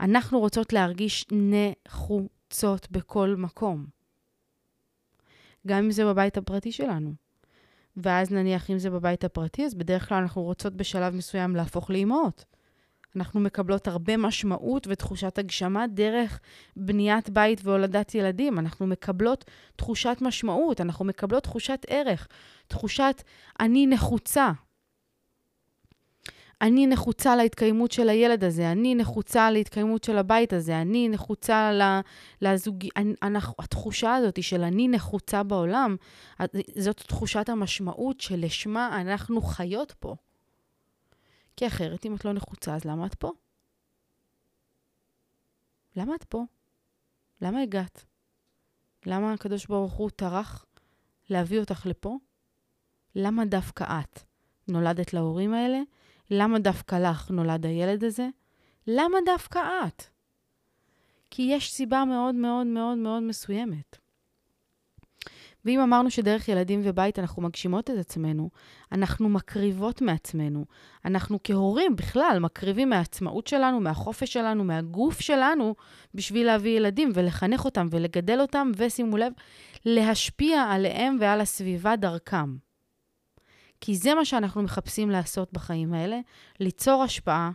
אנחנו 0.00 0.38
רוצות 0.38 0.72
להרגיש 0.72 1.26
נחוצות 1.32 2.90
בכל 2.90 3.34
מקום. 3.38 3.86
גם 5.66 5.78
אם 5.84 5.90
זה 5.90 6.04
בבית 6.04 6.36
הפרטי 6.36 6.72
שלנו. 6.72 7.12
ואז 7.96 8.30
נניח 8.32 8.70
אם 8.70 8.78
זה 8.78 8.90
בבית 8.90 9.24
הפרטי, 9.24 9.64
אז 9.64 9.74
בדרך 9.74 10.08
כלל 10.08 10.18
אנחנו 10.18 10.42
רוצות 10.42 10.74
בשלב 10.74 11.14
מסוים 11.14 11.56
להפוך 11.56 11.90
לאימהות. 11.90 12.44
אנחנו 13.16 13.40
מקבלות 13.40 13.88
הרבה 13.88 14.16
משמעות 14.16 14.86
ותחושת 14.90 15.38
הגשמה 15.38 15.86
דרך 15.86 16.40
בניית 16.76 17.30
בית 17.30 17.60
והולדת 17.64 18.14
ילדים. 18.14 18.58
אנחנו 18.58 18.86
מקבלות 18.86 19.44
תחושת 19.76 20.16
משמעות, 20.20 20.80
אנחנו 20.80 21.04
מקבלות 21.04 21.42
תחושת 21.42 21.86
ערך, 21.88 22.28
תחושת 22.66 23.22
אני 23.60 23.86
נחוצה. 23.86 24.52
אני 26.62 26.86
נחוצה 26.86 27.36
להתקיימות 27.36 27.92
של 27.92 28.08
הילד 28.08 28.44
הזה, 28.44 28.72
אני 28.72 28.94
נחוצה 28.94 29.50
להתקיימות 29.50 30.04
של 30.04 30.18
הבית 30.18 30.52
הזה, 30.52 30.80
אני 30.80 31.08
נחוצה 31.08 31.70
לזוג... 32.40 32.84
התחושה 33.58 34.14
הזאת 34.14 34.42
של 34.42 34.62
אני 34.62 34.88
נחוצה 34.88 35.42
בעולם, 35.42 35.96
זאת 36.78 36.96
תחושת 36.96 37.48
המשמעות 37.48 38.20
שלשמה 38.20 39.00
אנחנו 39.00 39.42
חיות 39.42 39.92
פה. 39.92 40.16
כי 41.56 41.66
אחרת, 41.66 42.06
אם 42.06 42.14
את 42.14 42.24
לא 42.24 42.32
נחוצה, 42.32 42.74
אז 42.74 42.84
למה 42.84 43.06
את 43.06 43.14
פה? 43.14 43.32
למה 45.96 46.14
את 46.14 46.24
פה? 46.24 46.44
למה 47.40 47.62
הגעת? 47.62 48.04
למה 49.06 49.32
הקדוש 49.32 49.66
ברוך 49.66 49.92
הוא 49.92 50.10
טרח 50.10 50.66
להביא 51.30 51.60
אותך 51.60 51.86
לפה? 51.86 52.18
למה 53.14 53.44
דווקא 53.44 53.84
את 54.00 54.22
נולדת 54.68 55.14
להורים 55.14 55.54
האלה? 55.54 55.78
למה 56.34 56.58
דווקא 56.58 56.96
לך 56.96 57.30
נולד 57.30 57.66
הילד 57.66 58.04
הזה? 58.04 58.28
למה 58.86 59.18
דווקא 59.26 59.58
את? 59.86 60.02
כי 61.30 61.42
יש 61.42 61.72
סיבה 61.72 62.04
מאוד 62.04 62.34
מאוד 62.34 62.66
מאוד 62.66 62.98
מאוד 62.98 63.22
מסוימת. 63.22 63.96
ואם 65.64 65.80
אמרנו 65.80 66.10
שדרך 66.10 66.48
ילדים 66.48 66.80
ובית 66.84 67.18
אנחנו 67.18 67.42
מגשימות 67.42 67.90
את 67.90 67.98
עצמנו, 67.98 68.50
אנחנו 68.92 69.28
מקריבות 69.28 70.02
מעצמנו. 70.02 70.64
אנחנו 71.04 71.38
כהורים 71.44 71.96
בכלל 71.96 72.38
מקריבים 72.40 72.90
מהעצמאות 72.90 73.46
שלנו, 73.46 73.80
מהחופש 73.80 74.32
שלנו, 74.32 74.64
מהגוף 74.64 75.20
שלנו, 75.20 75.74
בשביל 76.14 76.46
להביא 76.46 76.76
ילדים 76.76 77.10
ולחנך 77.14 77.64
אותם 77.64 77.86
ולגדל 77.90 78.40
אותם, 78.40 78.70
ושימו 78.76 79.16
לב, 79.16 79.32
להשפיע 79.84 80.62
עליהם 80.62 81.16
ועל 81.20 81.40
הסביבה 81.40 81.96
דרכם. 81.96 82.56
כי 83.84 83.96
זה 83.96 84.14
מה 84.14 84.24
שאנחנו 84.24 84.62
מחפשים 84.62 85.10
לעשות 85.10 85.52
בחיים 85.52 85.94
האלה, 85.94 86.20
ליצור 86.60 87.02
השפעה 87.02 87.50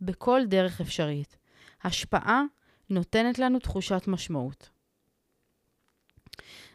בכל 0.00 0.40
דרך 0.46 0.80
אפשרית. 0.80 1.36
השפעה 1.84 2.42
נותנת 2.90 3.38
לנו 3.38 3.58
תחושת 3.58 4.02
משמעות. 4.06 4.70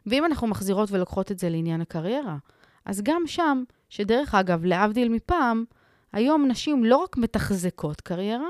ואם 0.06 0.26
אנחנו 0.26 0.48
מחזירות 0.48 0.92
ולוקחות 0.92 1.32
את 1.32 1.40
זה 1.40 1.50
לעניין 1.50 1.82
הקריירה, 1.82 2.38
אז 2.86 3.02
גם 3.04 3.22
שם, 3.26 3.64
שדרך 3.90 4.36
אגב, 4.36 4.66
להבדיל 4.66 5.10
מפעם, 5.10 5.66
היום 6.14 6.48
נשים 6.48 6.86
לא 6.86 6.98
רק 6.98 7.18
מתחזקות 7.18 8.02
קריירה, 8.02 8.50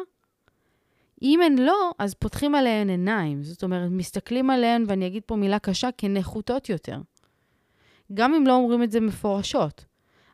אם 1.21 1.41
הן 1.41 1.57
לא, 1.57 1.91
אז 1.99 2.13
פותחים 2.13 2.55
עליהן 2.55 2.89
עיניים. 2.89 3.43
זאת 3.43 3.63
אומרת, 3.63 3.91
מסתכלים 3.91 4.49
עליהן, 4.49 4.83
ואני 4.87 5.07
אגיד 5.07 5.23
פה 5.25 5.35
מילה 5.35 5.59
קשה, 5.59 5.89
כנחותות 5.97 6.69
יותר. 6.69 6.97
גם 8.13 8.33
אם 8.33 8.47
לא 8.47 8.55
אומרים 8.55 8.83
את 8.83 8.91
זה 8.91 8.99
מפורשות, 8.99 9.85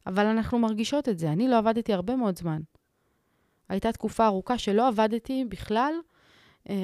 אבל 0.08 0.26
אנחנו 0.26 0.60
מרגישות 0.60 1.10
את 1.10 1.20
זה. 1.20 1.32
אני 1.32 1.48
לא 1.48 1.58
עבדתי 1.58 1.94
הרבה 1.94 2.16
מאוד 2.16 2.38
זמן. 2.38 2.62
הייתה 3.70 3.92
תקופה 3.92 4.26
ארוכה 4.26 4.58
שלא 4.58 4.88
עבדתי 4.88 5.46
בכלל, 5.50 5.94
אה, 6.70 6.76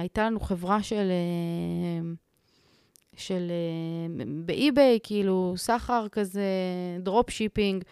הייתה 0.00 0.26
לנו 0.26 0.40
חברה 0.40 0.82
של... 0.82 1.10
אה, 1.10 2.10
של 3.16 3.50
אה, 3.50 4.24
ב 4.44 4.53
eBay, 4.53 4.98
כאילו 5.02 5.54
סחר 5.56 6.08
כזה, 6.08 6.42
drop 7.00 7.30
shipping. 7.30 7.84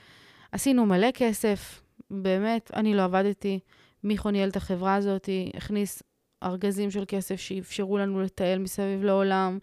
עשינו 0.52 0.86
מלא 0.86 1.10
כסף, 1.10 1.82
באמת, 2.10 2.70
אני 2.74 2.94
לא 2.94 3.04
עבדתי. 3.04 3.58
מיכו 4.04 4.30
ניהל 4.30 4.48
את 4.48 4.56
החברה 4.56 4.94
הזאת, 4.94 5.28
הכניס 5.54 6.02
ארגזים 6.42 6.90
של 6.90 7.04
כסף 7.08 7.36
שאפשרו 7.36 7.98
לנו 7.98 8.20
לטייל 8.20 8.58
מסביב 8.58 9.04
לעולם 9.04 9.58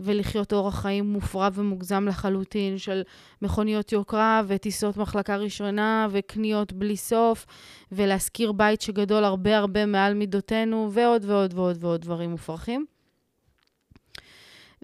ולחיות 0.00 0.52
אורח 0.52 0.80
חיים 0.80 1.12
מופרע 1.12 1.48
ומוגזם 1.54 2.08
לחלוטין 2.08 2.78
של 2.78 3.02
מכוניות 3.42 3.92
יוקרה 3.92 4.42
וטיסות 4.46 4.96
מחלקה 4.96 5.36
ראשונה 5.36 6.06
וקניות 6.10 6.72
בלי 6.72 6.96
סוף 6.96 7.46
ולהשכיר 7.92 8.52
בית 8.52 8.80
שגדול 8.80 9.24
הרבה 9.24 9.58
הרבה 9.58 9.86
מעל 9.86 10.14
מידותינו 10.14 10.90
ועוד 10.92 11.24
ועוד 11.24 11.54
ועוד 11.54 11.76
ועוד 11.80 12.00
דברים 12.00 12.30
מופרכים. 12.30 12.86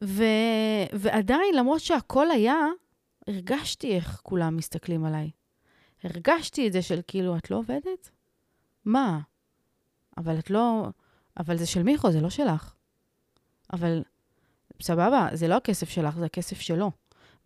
ו... 0.04 0.24
ועדיין, 0.92 1.54
למרות 1.54 1.80
שהכל 1.80 2.30
היה, 2.30 2.56
הרגשתי 3.28 3.94
איך 3.94 4.20
כולם 4.22 4.56
מסתכלים 4.56 5.04
עליי. 5.04 5.30
הרגשתי 6.04 6.66
את 6.66 6.72
זה 6.72 6.82
של 6.82 7.00
כאילו, 7.06 7.36
את 7.36 7.50
לא 7.50 7.56
עובדת? 7.56 8.10
מה? 8.84 9.20
אבל 10.16 10.38
את 10.38 10.50
לא... 10.50 10.88
אבל 11.40 11.56
זה 11.56 11.66
של 11.66 11.82
מיכו, 11.82 12.12
זה 12.12 12.20
לא 12.20 12.30
שלך. 12.30 12.74
אבל 13.72 14.02
סבבה, 14.82 15.28
זה 15.32 15.48
לא 15.48 15.54
הכסף 15.56 15.88
שלך, 15.88 16.18
זה 16.18 16.24
הכסף 16.24 16.60
שלו. 16.60 16.90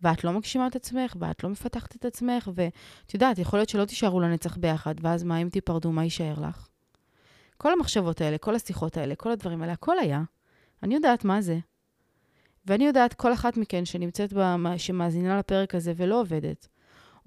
ואת 0.02 0.24
לא 0.24 0.32
מגשימה 0.32 0.66
את 0.66 0.76
עצמך, 0.76 1.16
ואת 1.18 1.44
לא 1.44 1.50
מפתחת 1.50 1.96
את 1.96 2.04
עצמך, 2.04 2.48
ואת 2.54 3.14
יודעת, 3.14 3.38
יכול 3.38 3.58
להיות 3.58 3.68
שלא 3.68 3.84
תישארו 3.84 4.20
לנצח 4.20 4.56
ביחד, 4.56 4.94
ואז 5.00 5.24
מה 5.24 5.38
אם 5.38 5.48
תיפרדו, 5.48 5.92
מה 5.92 6.04
יישאר 6.04 6.34
לך? 6.40 6.68
כל 7.56 7.72
המחשבות 7.72 8.20
האלה, 8.20 8.38
כל 8.38 8.54
השיחות 8.54 8.96
האלה, 8.96 9.14
כל 9.14 9.30
הדברים 9.30 9.62
האלה, 9.62 9.72
הכל 9.72 9.98
היה. 9.98 10.22
אני 10.82 10.94
יודעת 10.94 11.24
מה 11.24 11.40
זה. 11.40 11.58
ואני 12.66 12.86
יודעת, 12.86 13.14
כל 13.14 13.32
אחת 13.32 13.56
מכן 13.56 13.84
שנמצאת, 13.84 14.32
במה, 14.32 14.78
שמאזינה 14.78 15.38
לפרק 15.38 15.74
הזה 15.74 15.92
ולא 15.96 16.20
עובדת, 16.20 16.68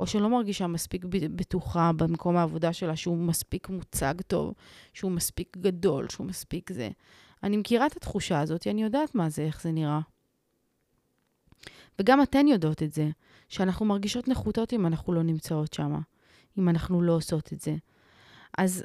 או 0.02 0.08
שלא 0.08 0.30
מרגישה 0.30 0.68
מספיק 0.68 1.06
בטוחה 1.10 1.92
במקום 1.96 2.38
העבודה 2.38 2.74
שלה, 2.74 2.96
שהוא 2.96 3.18
מספיק 3.18 3.70
מוצג 3.70 4.14
טוב, 4.28 4.54
שהוא 4.94 5.12
מספיק 5.12 5.58
גדול, 5.58 6.10
שהוא 6.10 6.28
מספיק 6.28 6.74
זה. 6.74 6.90
אני 7.44 7.58
מכירה 7.58 7.88
את 7.88 7.98
התחושה 7.98 8.40
הזאת, 8.40 8.68
אני 8.68 8.84
יודעת 8.84 9.16
מה 9.16 9.30
זה, 9.30 9.42
איך 9.42 9.62
זה 9.62 9.72
נראה. 9.72 10.00
וגם 12.00 12.22
אתן 12.22 12.48
יודעות 12.48 12.84
את 12.84 12.92
זה, 12.92 13.10
שאנחנו 13.50 13.86
מרגישות 13.86 14.28
נחותות 14.28 14.74
אם 14.74 14.86
אנחנו 14.86 15.14
לא 15.14 15.24
נמצאות 15.24 15.74
שם, 15.74 15.94
אם 16.58 16.70
אנחנו 16.70 17.02
לא 17.02 17.14
עושות 17.14 17.54
את 17.54 17.62
זה. 17.62 17.76
אז 18.58 18.84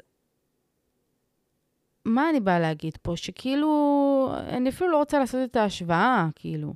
מה 2.05 2.29
אני 2.29 2.39
באה 2.39 2.59
להגיד 2.59 2.97
פה? 3.01 3.13
שכאילו, 3.15 4.33
אני 4.47 4.69
אפילו 4.69 4.91
לא 4.91 4.97
רוצה 4.97 5.19
לעשות 5.19 5.49
את 5.49 5.55
ההשוואה, 5.55 6.27
כאילו. 6.35 6.73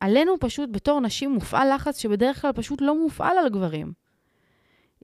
עלינו 0.00 0.34
פשוט 0.40 0.70
בתור 0.72 1.00
נשים 1.00 1.30
מופעל 1.30 1.74
לחץ 1.74 1.98
שבדרך 1.98 2.42
כלל 2.42 2.52
פשוט 2.52 2.80
לא 2.80 2.98
מופעל 3.02 3.38
על 3.38 3.48
גברים. 3.48 3.92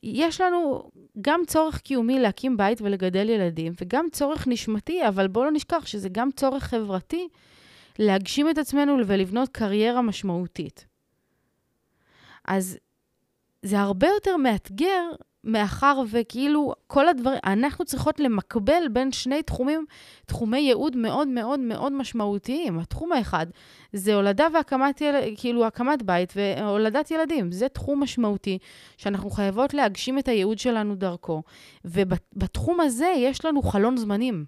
יש 0.03 0.41
לנו 0.41 0.91
גם 1.21 1.41
צורך 1.47 1.81
קיומי 1.81 2.19
להקים 2.19 2.57
בית 2.57 2.81
ולגדל 2.81 3.29
ילדים, 3.29 3.73
וגם 3.81 4.07
צורך 4.13 4.49
נשמתי, 4.49 5.09
אבל 5.09 5.29
בואו 5.29 5.45
לא 5.45 5.51
נשכח 5.53 5.87
שזה 5.87 6.09
גם 6.13 6.31
צורך 6.37 6.65
חברתי 6.65 7.29
להגשים 7.99 8.51
את 8.51 8.59
עצמנו 8.59 8.97
ולבנות 9.07 9.49
קריירה 9.49 10.03
משמעותית. 10.03 10.87
אז 12.45 12.79
זה 13.63 13.81
הרבה 13.81 14.07
יותר 14.07 14.37
מאתגר 14.37 15.11
מאחר 15.45 16.01
וכאילו 16.11 16.75
כל 16.87 17.09
הדברים, 17.09 17.39
אנחנו 17.45 17.85
צריכות 17.85 18.21
למקבל 18.21 18.83
בין 18.93 19.13
שני 19.13 19.43
תחומים, 19.43 19.85
תחומי 20.27 20.59
ייעוד 20.59 20.97
מאוד 20.97 21.29
מאוד 21.29 21.61
מאוד 21.61 21.93
משמעותיים. 21.93 22.79
התחום 22.79 23.13
האחד 23.13 23.47
זה 23.93 24.15
הולדה 24.15 24.47
והקמת, 24.55 25.01
יל... 25.01 25.15
כאילו 25.37 25.67
הקמת 25.67 26.03
בית 26.03 26.33
והולדת 26.37 27.11
ילדים. 27.11 27.53
זה 27.53 27.69
תחום 27.69 28.03
משמעותי 28.03 28.59
שאנחנו 28.97 29.31
חייבות 29.31 29.75
להגשים 29.75 30.19
את 30.19 30.29
הייעוד 30.29 30.59
שלנו 30.59 30.95
דרכו. 30.95 31.43
ובתחום 31.85 32.81
הזה 32.81 33.13
יש 33.17 33.45
לנו 33.45 33.63
חלון 33.63 33.97
זמנים. 33.97 34.45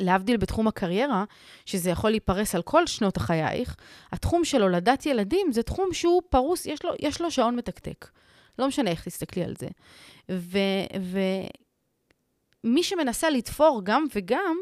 להבדיל 0.00 0.36
בתחום 0.36 0.68
הקריירה, 0.68 1.24
שזה 1.66 1.90
יכול 1.90 2.10
להיפרס 2.10 2.54
על 2.54 2.62
כל 2.62 2.86
שנות 2.86 3.16
חייך, 3.16 3.76
התחום 4.12 4.44
של 4.44 4.62
הולדת 4.62 5.06
ילדים 5.06 5.52
זה 5.52 5.62
תחום 5.62 5.92
שהוא 5.92 6.22
פרוס, 6.28 6.66
יש 6.66 6.84
לו, 6.84 6.92
יש 7.00 7.20
לו 7.20 7.30
שעון 7.30 7.56
מתקתק. 7.56 8.08
לא 8.58 8.68
משנה 8.68 8.90
איך 8.90 9.04
תסתכלי 9.04 9.44
על 9.44 9.54
זה. 9.58 9.68
ומי 12.64 12.82
שמנסה 12.82 13.30
לתפור 13.30 13.80
גם 13.84 14.06
וגם, 14.14 14.56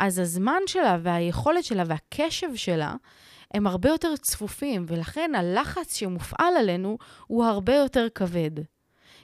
אז 0.00 0.18
הזמן 0.18 0.62
שלה 0.66 0.98
והיכולת 1.02 1.64
שלה 1.64 1.82
והקשב 1.86 2.54
שלה 2.54 2.94
הם 3.54 3.66
הרבה 3.66 3.88
יותר 3.88 4.16
צפופים, 4.16 4.84
ולכן 4.88 5.30
הלחץ 5.34 5.96
שמופעל 5.96 6.56
עלינו 6.58 6.98
הוא 7.26 7.44
הרבה 7.44 7.74
יותר 7.74 8.06
כבד. 8.14 8.50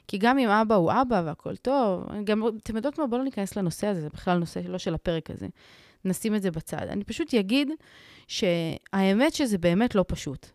כי 0.08 0.18
גם 0.18 0.38
אם 0.38 0.48
אבא 0.48 0.74
הוא 0.74 0.92
אבא 0.92 1.22
והכל 1.24 1.56
טוב, 1.56 2.04
גם, 2.24 2.42
אתם 2.62 2.76
יודעות 2.76 2.98
מה? 2.98 3.06
בואו 3.06 3.18
לא 3.18 3.24
ניכנס 3.24 3.56
לנושא 3.56 3.86
הזה, 3.86 4.00
זה 4.00 4.08
בכלל 4.08 4.38
נושא 4.38 4.60
לא 4.68 4.78
של 4.78 4.94
הפרק 4.94 5.30
הזה. 5.30 5.46
נשים 6.04 6.34
את 6.34 6.42
זה 6.42 6.50
בצד. 6.50 6.86
אני 6.88 7.04
פשוט 7.04 7.34
אגיד 7.34 7.70
שהאמת 8.28 9.34
שזה 9.34 9.58
באמת 9.58 9.94
לא 9.94 10.04
פשוט. 10.08 10.46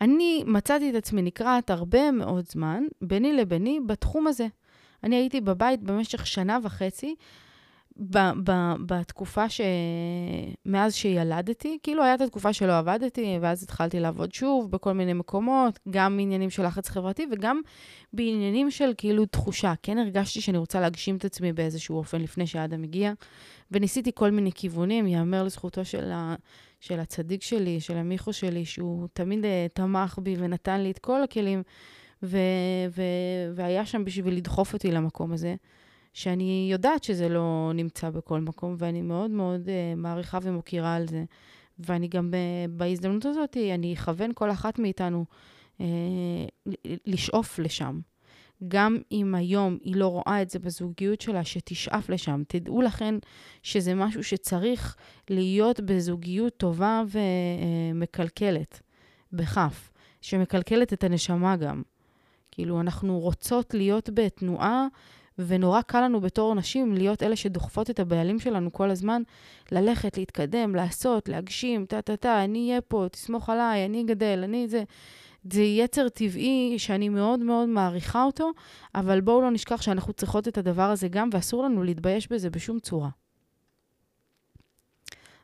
אני 0.00 0.44
מצאתי 0.46 0.90
את 0.90 0.94
עצמי 0.94 1.22
נקרעת 1.22 1.70
הרבה 1.70 2.10
מאוד 2.10 2.48
זמן, 2.48 2.82
ביני 3.02 3.32
לביני, 3.32 3.80
בתחום 3.86 4.26
הזה. 4.26 4.46
אני 5.04 5.16
הייתי 5.16 5.40
בבית 5.40 5.82
במשך 5.82 6.26
שנה 6.26 6.58
וחצי, 6.62 7.14
ב- 8.00 8.50
ב- 8.50 8.74
בתקופה 8.86 9.48
ש... 9.48 9.60
מאז 10.66 10.94
שילדתי, 10.94 11.78
כאילו 11.82 12.02
הייתה 12.02 12.24
את 12.24 12.28
התקופה 12.28 12.52
שלא 12.52 12.78
עבדתי, 12.78 13.38
ואז 13.40 13.62
התחלתי 13.62 14.00
לעבוד 14.00 14.32
שוב 14.32 14.70
בכל 14.70 14.92
מיני 14.92 15.12
מקומות, 15.12 15.78
גם 15.90 16.16
בעניינים 16.16 16.50
של 16.50 16.66
לחץ 16.66 16.88
חברתי 16.88 17.26
וגם 17.32 17.60
בעניינים 18.12 18.70
של 18.70 18.92
כאילו 18.96 19.26
תחושה. 19.26 19.72
כן 19.82 19.98
הרגשתי 19.98 20.40
שאני 20.40 20.58
רוצה 20.58 20.80
להגשים 20.80 21.16
את 21.16 21.24
עצמי 21.24 21.52
באיזשהו 21.52 21.96
אופן 21.96 22.20
לפני 22.20 22.46
שאדם 22.46 22.82
הגיע, 22.82 23.12
וניסיתי 23.70 24.10
כל 24.14 24.30
מיני 24.30 24.52
כיוונים, 24.52 25.06
ייאמר 25.06 25.44
לזכותו 25.44 25.84
של, 25.84 26.12
ה... 26.12 26.34
של 26.80 27.00
הצדיק 27.00 27.42
שלי, 27.42 27.80
של 27.80 27.96
המיכו 27.96 28.32
שלי, 28.32 28.64
שהוא 28.64 29.08
תמיד 29.12 29.44
uh, 29.44 29.46
תמך 29.74 30.18
בי 30.22 30.36
ונתן 30.38 30.80
לי 30.80 30.90
את 30.90 30.98
כל 30.98 31.22
הכלים, 31.22 31.62
ו... 32.22 32.38
ו... 32.90 33.02
והיה 33.54 33.86
שם 33.86 34.04
בשביל 34.04 34.34
לדחוף 34.34 34.72
אותי 34.72 34.90
למקום 34.90 35.32
הזה. 35.32 35.54
שאני 36.12 36.68
יודעת 36.72 37.04
שזה 37.04 37.28
לא 37.28 37.72
נמצא 37.74 38.10
בכל 38.10 38.40
מקום, 38.40 38.74
ואני 38.78 39.02
מאוד 39.02 39.30
מאוד 39.30 39.66
uh, 39.66 39.96
מעריכה 39.96 40.38
ומוקירה 40.42 40.94
על 40.94 41.08
זה. 41.08 41.24
ואני 41.78 42.08
גם 42.08 42.30
uh, 42.30 42.70
בהזדמנות 42.70 43.26
הזאת, 43.26 43.56
אני 43.74 43.94
אכוון 43.94 44.30
כל 44.34 44.50
אחת 44.50 44.78
מאיתנו 44.78 45.24
uh, 45.78 45.82
לשאוף 47.06 47.58
לשם. 47.58 48.00
גם 48.68 48.98
אם 49.12 49.34
היום 49.34 49.78
היא 49.82 49.96
לא 49.96 50.06
רואה 50.06 50.42
את 50.42 50.50
זה 50.50 50.58
בזוגיות 50.58 51.20
שלה, 51.20 51.44
שתשאף 51.44 52.08
לשם. 52.08 52.42
תדעו 52.48 52.82
לכן 52.82 53.14
שזה 53.62 53.94
משהו 53.94 54.24
שצריך 54.24 54.96
להיות 55.30 55.80
בזוגיות 55.80 56.56
טובה 56.56 57.02
ומקלקלת, 57.92 58.80
בכף, 59.32 59.92
שמקלקלת 60.20 60.92
את 60.92 61.04
הנשמה 61.04 61.56
גם. 61.56 61.82
כאילו, 62.50 62.80
אנחנו 62.80 63.18
רוצות 63.18 63.74
להיות 63.74 64.10
בתנועה 64.14 64.86
ונורא 65.46 65.82
קל 65.82 66.00
לנו 66.00 66.20
בתור 66.20 66.54
נשים 66.54 66.94
להיות 66.94 67.22
אלה 67.22 67.36
שדוחפות 67.36 67.90
את 67.90 68.00
הבעלים 68.00 68.38
שלנו 68.38 68.72
כל 68.72 68.90
הזמן, 68.90 69.22
ללכת, 69.72 70.18
להתקדם, 70.18 70.74
לעשות, 70.74 71.28
להגשים, 71.28 71.86
טה-טה-טה, 71.86 72.44
אני 72.44 72.68
אהיה 72.68 72.80
פה, 72.80 73.06
תסמוך 73.12 73.50
עליי, 73.50 73.84
אני 73.84 74.02
אגדל, 74.02 74.40
אני 74.44 74.68
זה. 74.68 74.82
זה 75.52 75.62
יצר 75.62 76.08
טבעי 76.08 76.74
שאני 76.78 77.08
מאוד 77.08 77.40
מאוד 77.40 77.68
מעריכה 77.68 78.24
אותו, 78.24 78.50
אבל 78.94 79.20
בואו 79.20 79.42
לא 79.42 79.50
נשכח 79.50 79.82
שאנחנו 79.82 80.12
צריכות 80.12 80.48
את 80.48 80.58
הדבר 80.58 80.82
הזה 80.82 81.08
גם, 81.08 81.28
ואסור 81.32 81.64
לנו 81.64 81.82
להתבייש 81.82 82.32
בזה 82.32 82.50
בשום 82.50 82.78
צורה. 82.78 83.08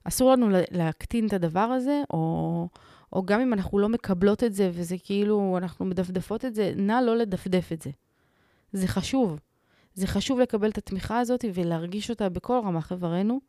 אסור 0.04 0.32
לנו 0.32 0.48
להקטין 0.70 1.26
את 1.26 1.32
הדבר 1.32 1.61
הזה, 1.61 2.02
או, 2.11 2.68
או 3.12 3.22
גם 3.22 3.40
אם 3.40 3.52
אנחנו 3.52 3.78
לא 3.78 3.88
מקבלות 3.88 4.44
את 4.44 4.55
זה 4.55 4.70
וזה 4.72 4.97
כאילו, 5.05 5.55
אנחנו 5.59 5.84
מדפדפות 5.84 6.44
את 6.44 6.55
זה, 6.55 6.72
נא 6.76 7.01
לא 7.03 7.16
לדפדף 7.16 7.72
את 7.72 7.82
זה. 7.82 7.90
זה 8.72 8.88
חשוב. 8.88 9.40
זה 9.97 10.07
חשוב 10.07 10.40
לקבל 10.40 10.68
את 10.68 10.78
התמיכה 10.78 11.18
הזאת 11.18 11.44
ולהרגיש 11.55 12.11
אותה 12.11 12.28
בכל 12.28 12.61
רמ"ח 12.64 12.92
איברנו. 12.92 13.40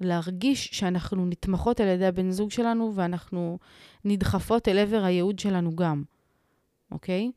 להרגיש 0.00 0.68
שאנחנו 0.72 1.26
נתמכות 1.26 1.80
על 1.80 1.88
ידי 1.88 2.06
הבן 2.06 2.30
זוג 2.30 2.50
שלנו 2.50 2.92
ואנחנו 2.94 3.58
נדחפות 4.04 4.68
אל 4.68 4.78
עבר 4.78 5.04
הייעוד 5.04 5.38
שלנו 5.38 5.76
גם, 5.76 6.02
אוקיי? 6.90 7.30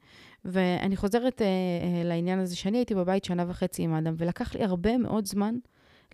ואני 0.45 0.95
חוזרת 0.95 1.41
אה, 1.41 1.47
אה, 1.47 2.03
לעניין 2.03 2.39
הזה 2.39 2.55
שאני 2.55 2.77
הייתי 2.77 2.95
בבית 2.95 3.25
שנה 3.25 3.45
וחצי 3.47 3.83
עם 3.83 3.93
אדם, 3.93 4.13
ולקח 4.17 4.55
לי 4.55 4.63
הרבה 4.63 4.97
מאוד 4.97 5.25
זמן 5.25 5.55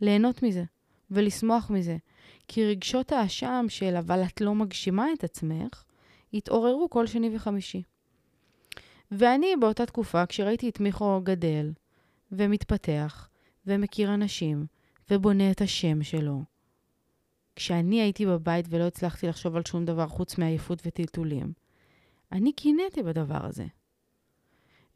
ליהנות 0.02 0.44
מזה 0.44 0.64
ולשמוח 1.12 1.70
מזה. 1.70 1.98
כי 2.48 2.66
רגשות 2.66 3.12
האשם 3.12 3.66
של 3.70 3.96
אבל 3.96 4.24
את 4.24 4.42
לא 4.42 4.56
מגשימה 4.56 5.06
את 5.14 5.24
עצמך, 5.24 5.84
התעוררו 6.34 6.90
כל 6.90 7.08
שני 7.08 7.36
וחמישי. 7.36 7.84
ואני 9.12 9.56
באותה 9.60 9.86
תקופה, 9.86 10.26
כשראיתי 10.26 10.70
את 10.70 10.80
מיכו 10.80 11.22
גדל, 11.24 11.72
ומתפתח, 12.32 13.30
ומכיר 13.68 14.14
אנשים, 14.14 14.66
ובונה 15.12 15.52
את 15.52 15.62
השם 15.62 16.04
שלו. 16.04 16.44
כשאני 17.56 18.02
הייתי 18.02 18.26
בבית 18.26 18.66
ולא 18.70 18.84
הצלחתי 18.84 19.28
לחשוב 19.28 19.56
על 19.56 19.62
שום 19.68 19.86
דבר 19.86 20.08
חוץ 20.08 20.38
מעייפות 20.38 20.82
וטלטולים, 20.86 21.54
אני 22.32 22.54
קינאתי 22.54 23.04
בדבר 23.04 23.46
הזה. 23.46 23.66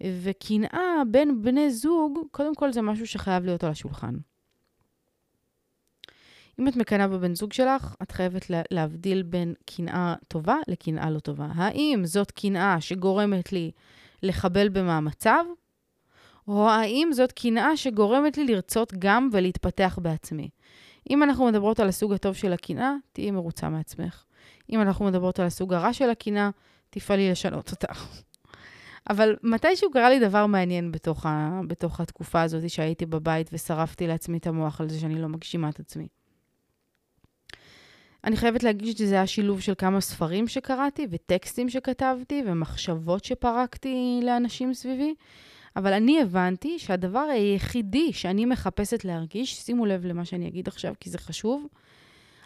וקנאה 0.04 1.02
בין 1.12 1.42
בני 1.42 1.72
זוג, 1.72 2.20
קודם 2.32 2.56
כל 2.56 2.72
זה 2.72 2.82
משהו 2.82 3.08
שחייב 3.08 3.46
להיות 3.46 3.64
על 3.64 3.72
השולחן. 3.72 4.16
אם 6.60 6.68
את 6.68 6.76
מקנאה 6.76 7.08
בבן 7.08 7.36
זוג 7.36 7.54
שלך, 7.54 7.96
את 8.02 8.12
חייבת 8.12 8.46
להבדיל 8.72 9.24
בין 9.24 9.54
קנאה 9.66 10.16
טובה 10.28 10.56
לקנאה 10.68 11.10
לא 11.10 11.20
טובה. 11.20 11.48
האם 11.56 12.02
זאת 12.06 12.32
קנאה 12.32 12.82
שגורמת 12.82 13.54
לי 13.54 13.72
לחבל 14.24 14.70
במאמציו, 14.70 15.46
או 16.48 16.70
האם 16.70 17.10
זאת 17.14 17.32
קנאה 17.32 17.78
שגורמת 17.78 18.38
לי 18.38 18.46
לרצות 18.46 18.94
גם 19.00 19.30
ולהתפתח 19.32 20.00
בעצמי? 20.02 20.50
אם 21.10 21.24
אנחנו 21.24 21.46
מדברות 21.46 21.80
על 21.80 21.88
הסוג 21.88 22.14
הטוב 22.14 22.36
של 22.36 22.54
הקנאה, 22.54 22.94
תהיי 23.12 23.32
מרוצה 23.32 23.70
מעצמך. 23.70 24.24
אם 24.70 24.82
אנחנו 24.82 25.06
מדברות 25.06 25.40
על 25.40 25.46
הסוג 25.46 25.74
הרע 25.74 25.94
של 25.94 26.10
הקנאה, 26.10 26.50
תפעלי 26.90 27.32
לשנות 27.32 27.72
אותה. 27.72 27.94
אבל 29.10 29.36
מתישהו 29.44 29.92
קרה 29.92 30.10
לי 30.10 30.20
דבר 30.20 30.46
מעניין 30.46 30.92
בתוך, 30.92 31.26
ה, 31.26 31.62
בתוך 31.68 32.00
התקופה 32.00 32.42
הזאת 32.42 32.70
שהייתי 32.70 33.06
בבית 33.06 33.50
ושרפתי 33.54 34.08
לעצמי 34.08 34.38
את 34.38 34.48
המוח 34.48 34.82
על 34.82 34.90
זה 34.90 35.00
שאני 35.00 35.22
לא 35.22 35.28
מגשימה 35.28 35.70
את 35.70 35.80
עצמי. 35.80 36.08
אני 38.24 38.38
חייבת 38.38 38.64
להגיד 38.64 38.98
שזה 38.98 39.16
היה 39.16 39.28
שילוב 39.28 39.62
של 39.62 39.74
כמה 39.78 40.02
ספרים 40.02 40.48
שקראתי, 40.48 41.08
וטקסטים 41.10 41.70
שכתבתי, 41.70 42.44
ומחשבות 42.46 43.26
שפרקתי 43.26 44.20
לאנשים 44.24 44.74
סביבי, 44.74 45.16
אבל 45.76 45.94
אני 45.94 46.22
הבנתי 46.22 46.80
שהדבר 46.80 47.20
היחידי 47.20 48.14
שאני 48.14 48.46
מחפשת 48.46 49.06
להרגיש, 49.06 49.56
שימו 49.56 49.86
לב 49.86 50.06
למה 50.06 50.26
שאני 50.26 50.48
אגיד 50.48 50.68
עכשיו, 50.68 50.94
כי 51.00 51.10
זה 51.10 51.18
חשוב, 51.18 51.68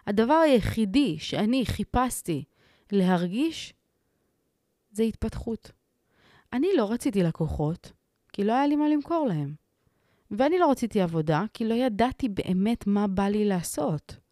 הדבר 0.08 0.34
היחידי 0.34 1.18
שאני 1.20 1.66
חיפשתי 1.66 2.44
להרגיש, 2.92 3.74
זה 4.92 5.04
התפתחות. 5.04 5.72
אני 6.54 6.68
לא 6.78 6.92
רציתי 6.92 7.24
לקוחות, 7.24 7.92
כי 8.34 8.44
לא 8.44 8.54
היה 8.54 8.68
לי 8.68 8.76
מה 8.76 8.90
למכור 8.90 9.28
להם. 9.28 9.54
ואני 10.32 10.60
לא 10.60 10.72
רציתי 10.72 11.02
עבודה, 11.02 11.44
כי 11.54 11.66
לא 11.66 11.74
ידעתי 11.74 12.30
באמת 12.30 12.88
מה 12.88 13.08
בא 13.08 13.28
לי 13.28 13.46
לעשות. 13.46 14.23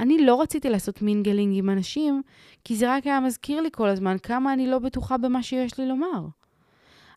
אני 0.00 0.18
לא 0.18 0.40
רציתי 0.40 0.70
לעשות 0.70 1.02
mingling 1.02 1.58
עם 1.58 1.70
אנשים, 1.70 2.22
כי 2.64 2.76
זה 2.76 2.96
רק 2.96 3.06
היה 3.06 3.20
מזכיר 3.20 3.60
לי 3.60 3.68
כל 3.72 3.88
הזמן 3.88 4.16
כמה 4.18 4.52
אני 4.52 4.66
לא 4.66 4.78
בטוחה 4.78 5.18
במה 5.18 5.42
שיש 5.42 5.78
לי 5.78 5.86
לומר. 5.86 6.26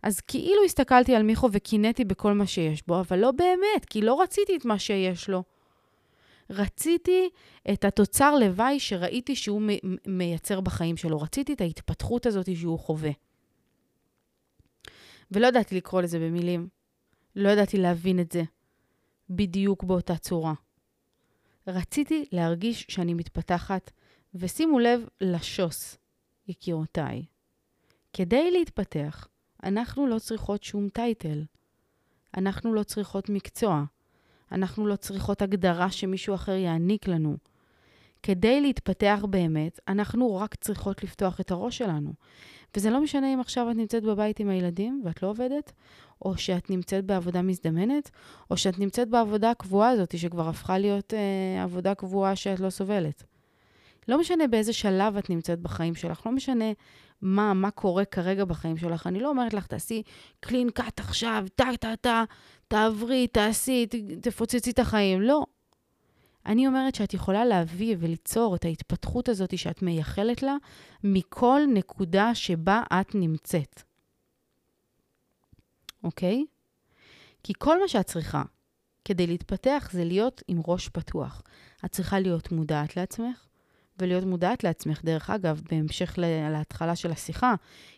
אז 0.03 0.21
כאילו 0.21 0.63
הסתכלתי 0.65 1.15
על 1.15 1.23
מיכו 1.23 1.49
וקינאתי 1.51 2.05
בכל 2.05 2.33
מה 2.33 2.47
שיש 2.47 2.87
בו, 2.87 2.99
אבל 2.99 3.19
לא 3.19 3.31
באמת, 3.31 3.85
כי 3.89 4.01
לא 4.01 4.21
רציתי 4.21 4.55
את 4.57 4.65
מה 4.65 4.79
שיש 4.79 5.29
לו. 5.29 5.43
רציתי 6.49 7.29
את 7.73 7.85
התוצר 7.85 8.35
לוואי 8.35 8.79
שראיתי 8.79 9.35
שהוא 9.35 9.61
מייצר 10.07 10.61
בחיים 10.61 10.97
שלו. 10.97 11.19
רציתי 11.19 11.53
את 11.53 11.61
ההתפתחות 11.61 12.25
הזאת 12.25 12.55
שהוא 12.55 12.79
חווה. 12.79 13.11
ולא 15.31 15.47
ידעתי 15.47 15.75
לקרוא 15.75 16.01
לזה 16.01 16.19
במילים. 16.19 16.67
לא 17.35 17.49
ידעתי 17.49 17.77
להבין 17.77 18.19
את 18.19 18.31
זה 18.31 18.43
בדיוק 19.29 19.83
באותה 19.83 20.17
צורה. 20.17 20.53
רציתי 21.67 22.25
להרגיש 22.31 22.85
שאני 22.89 23.13
מתפתחת, 23.13 23.91
ושימו 24.33 24.79
לב 24.79 25.07
לשוס, 25.21 25.97
יקירותיי. 26.47 27.25
כדי 28.13 28.51
להתפתח, 28.51 29.27
אנחנו 29.63 30.07
לא 30.07 30.19
צריכות 30.19 30.63
שום 30.63 30.89
טייטל. 30.89 31.43
אנחנו 32.37 32.73
לא 32.73 32.83
צריכות 32.83 33.29
מקצוע. 33.29 33.83
אנחנו 34.51 34.87
לא 34.87 34.95
צריכות 34.95 35.41
הגדרה 35.41 35.91
שמישהו 35.91 36.35
אחר 36.35 36.51
יעניק 36.51 37.07
לנו. 37.07 37.37
כדי 38.27 38.61
להתפתח 38.61 39.25
באמת, 39.29 39.79
אנחנו 39.87 40.35
רק 40.35 40.55
צריכות 40.55 41.03
לפתוח 41.03 41.39
את 41.39 41.51
הראש 41.51 41.77
שלנו. 41.77 42.13
וזה 42.75 42.89
לא 42.89 43.01
משנה 43.01 43.33
אם 43.33 43.39
עכשיו 43.39 43.71
את 43.71 43.75
נמצאת 43.75 44.03
בבית 44.03 44.39
עם 44.39 44.49
הילדים 44.49 45.01
ואת 45.05 45.23
לא 45.23 45.27
עובדת, 45.27 45.71
או 46.21 46.37
שאת 46.37 46.69
נמצאת 46.69 47.05
בעבודה 47.05 47.41
מזדמנת, 47.41 48.09
או 48.51 48.57
שאת 48.57 48.79
נמצאת 48.79 49.09
בעבודה 49.09 49.51
הקבועה 49.51 49.89
הזאת, 49.89 50.17
שכבר 50.17 50.49
הפכה 50.49 50.77
להיות 50.77 51.13
אה, 51.13 51.63
עבודה 51.63 51.95
קבועה 51.95 52.35
שאת 52.35 52.59
לא 52.59 52.69
סובלת. 52.69 53.23
לא 54.07 54.19
משנה 54.19 54.47
באיזה 54.47 54.73
שלב 54.73 55.17
את 55.17 55.29
נמצאת 55.29 55.59
בחיים 55.59 55.95
שלך, 55.95 56.25
לא 56.25 56.31
משנה 56.31 56.71
מה, 57.21 57.53
מה 57.53 57.71
קורה 57.71 58.05
כרגע 58.05 58.45
בחיים 58.45 58.77
שלך. 58.77 59.07
אני 59.07 59.19
לא 59.19 59.29
אומרת 59.29 59.53
לך, 59.53 59.67
תעשי 59.67 60.03
קלין 60.39 60.69
קאט 60.69 60.99
עכשיו, 60.99 61.45
טה, 61.55 61.69
טה, 61.79 61.95
טה, 62.01 62.23
תעברי, 62.67 63.27
תעשי, 63.27 63.85
תפוצצי 64.21 64.71
את 64.71 64.79
החיים. 64.79 65.21
לא. 65.21 65.43
אני 66.47 66.67
אומרת 66.67 66.95
שאת 66.95 67.13
יכולה 67.13 67.45
להביא 67.45 67.95
וליצור 67.99 68.55
את 68.55 68.65
ההתפתחות 68.65 69.29
הזאת 69.29 69.57
שאת 69.57 69.81
מייחלת 69.81 70.43
לה 70.43 70.55
מכל 71.03 71.61
נקודה 71.73 72.35
שבה 72.35 72.81
את 72.93 73.15
נמצאת. 73.15 73.81
אוקיי? 76.03 76.45
כי 77.43 77.53
כל 77.57 77.81
מה 77.81 77.87
שאת 77.87 78.05
צריכה 78.05 78.43
כדי 79.05 79.27
להתפתח 79.27 79.89
זה 79.91 80.03
להיות 80.03 80.41
עם 80.47 80.61
ראש 80.67 80.89
פתוח. 80.89 81.41
את 81.85 81.91
צריכה 81.91 82.19
להיות 82.19 82.51
מודעת 82.51 82.97
לעצמך, 82.97 83.47
ולהיות 83.99 84.23
מודעת 84.23 84.63
לעצמך. 84.63 85.01
דרך 85.03 85.29
אגב, 85.29 85.61
בהמשך 85.71 86.13
להתחלה 86.51 86.95
של 86.95 87.11
השיחה, 87.11 87.55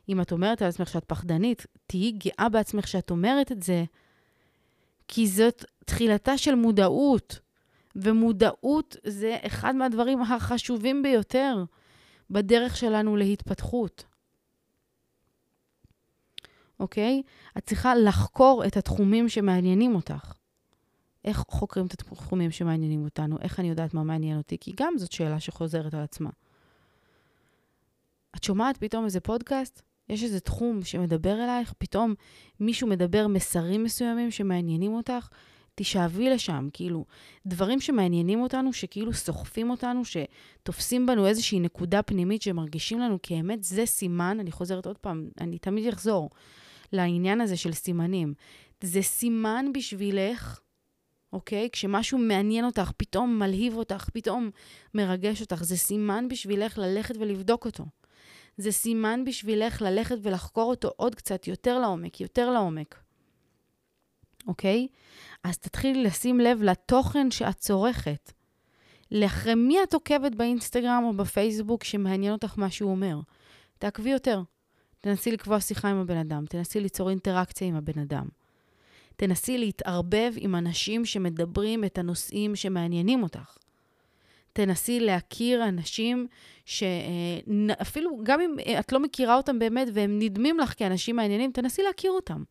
אם 0.10 0.22
את 0.22 0.32
אומרת 0.32 0.62
על 0.62 0.68
עצמך 0.68 0.88
שאת 0.88 1.06
פחדנית, 1.06 1.66
תהיי 1.88 2.12
גאה 2.12 2.50
בעצמך 2.50 2.88
שאת 2.88 3.12
אומרת 3.12 3.52
את 3.52 3.64
זה, 3.64 3.84
כי 5.08 5.28
זאת 5.28 5.66
תחילתה 5.86 6.38
של 6.38 6.56
מודעות. 6.56 7.40
ומודעות 8.04 8.96
זה 9.04 9.38
אחד 9.42 9.76
מהדברים 9.76 10.22
החשובים 10.22 11.04
ביותר 11.04 11.64
בדרך 12.30 12.78
שלנו 12.78 13.16
להתפתחות. 13.16 14.06
אוקיי? 16.80 17.22
את 17.58 17.66
צריכה 17.66 17.96
לחקור 17.96 18.64
את 18.68 18.78
התחומים 18.78 19.30
שמעניינים 19.30 19.96
אותך. 19.96 20.34
איך 21.26 21.44
חוקרים 21.48 21.86
את 21.86 21.94
התחומים 21.94 22.52
שמעניינים 22.52 23.04
אותנו? 23.04 23.38
איך 23.42 23.60
אני 23.60 23.70
יודעת 23.70 23.94
מה 23.94 24.04
מעניין 24.04 24.38
אותי? 24.38 24.58
כי 24.60 24.74
גם 24.76 24.94
זאת 24.98 25.12
שאלה 25.12 25.40
שחוזרת 25.40 25.94
על 25.94 26.02
עצמה. 26.02 26.30
את 28.36 28.44
שומעת 28.44 28.78
פתאום 28.78 29.06
איזה 29.06 29.20
פודקאסט? 29.20 29.82
יש 30.10 30.24
איזה 30.24 30.40
תחום 30.40 30.84
שמדבר 30.84 31.44
אלייך? 31.44 31.74
פתאום 31.78 32.14
מישהו 32.60 32.88
מדבר 32.88 33.28
מסרים 33.28 33.84
מסוימים 33.84 34.32
שמעניינים 34.32 34.94
אותך? 34.94 35.30
תשאבי 35.80 36.30
לשם, 36.30 36.68
כאילו, 36.74 37.06
דברים 37.46 37.80
שמעניינים 37.82 38.42
אותנו, 38.42 38.74
שכאילו 38.74 39.14
סוחפים 39.14 39.70
אותנו, 39.70 40.02
שתופסים 40.06 41.06
בנו 41.06 41.28
איזושהי 41.28 41.60
נקודה 41.60 42.02
פנימית 42.02 42.42
שמרגישים 42.42 43.00
לנו 43.00 43.18
כאמת, 43.24 43.64
זה 43.64 43.86
סימן, 43.86 44.38
אני 44.40 44.52
חוזרת 44.52 44.86
עוד 44.86 44.98
פעם, 44.98 45.30
אני 45.42 45.58
תמיד 45.58 45.88
אחזור 45.88 46.30
לעניין 46.94 47.42
הזה 47.42 47.58
של 47.58 47.74
סימנים. 47.74 48.34
זה 48.84 49.02
סימן 49.02 49.66
בשבילך, 49.74 50.60
אוקיי? 51.34 51.70
כשמשהו 51.72 52.18
מעניין 52.18 52.66
אותך, 52.66 52.92
פתאום 52.98 53.40
מלהיב 53.40 53.78
אותך, 53.78 54.10
פתאום 54.14 54.50
מרגש 54.94 55.42
אותך, 55.42 55.64
זה 55.64 55.78
סימן 55.78 56.28
בשבילך 56.30 56.78
ללכת 56.78 57.16
ולבדוק 57.20 57.66
אותו. 57.66 57.86
זה 58.58 58.72
סימן 58.72 59.24
בשבילך 59.26 59.82
ללכת 59.82 60.16
ולחקור 60.22 60.70
אותו 60.70 60.92
עוד 60.96 61.16
קצת, 61.16 61.48
יותר 61.48 61.80
לעומק, 61.80 62.22
יותר 62.22 62.52
לעומק. 62.52 63.09
אוקיי? 64.50 64.88
אז 65.44 65.58
תתחילי 65.58 66.04
לשים 66.04 66.40
לב 66.40 66.64
לתוכן 66.64 67.32
שאת 67.32 67.56
צורכת. 67.56 68.32
לאחרי 69.12 69.56
מי 69.56 69.84
את 69.84 69.94
עוקבת 69.94 70.36
באינסטגרם 70.36 71.04
או 71.06 71.14
בפייסבוק 71.14 71.84
שמעניין 71.84 72.34
אותך 72.34 72.54
מה 72.58 72.70
שהוא 72.70 72.92
אומר. 72.92 73.20
תעקבי 73.78 74.10
יותר. 74.10 74.42
תנסי 75.02 75.32
לקבוע 75.32 75.60
שיחה 75.60 75.90
עם 75.90 75.98
הבן 75.98 76.18
אדם, 76.18 76.46
תנסי 76.46 76.80
ליצור 76.80 77.10
אינטראקציה 77.10 77.68
עם 77.68 77.76
הבן 77.76 78.00
אדם. 78.00 78.28
תנסי 79.16 79.58
להתערבב 79.58 80.34
עם 80.38 80.56
אנשים 80.56 81.06
שמדברים 81.06 81.84
את 81.84 81.98
הנושאים 81.98 82.56
שמעניינים 82.56 83.24
אותך. 83.24 83.58
תנסי 84.54 85.00
להכיר 85.00 85.68
אנשים 85.68 86.28
שאפילו, 86.66 88.20
גם 88.24 88.42
אם 88.42 88.56
את 88.80 88.92
לא 88.92 89.00
מכירה 89.00 89.36
אותם 89.36 89.60
באמת 89.60 89.88
והם 89.94 90.20
נדמים 90.20 90.60
לך 90.60 90.74
כאנשים 90.78 91.16
מעניינים, 91.16 91.52
תנסי 91.52 91.82
להכיר 91.84 92.12
אותם. 92.12 92.44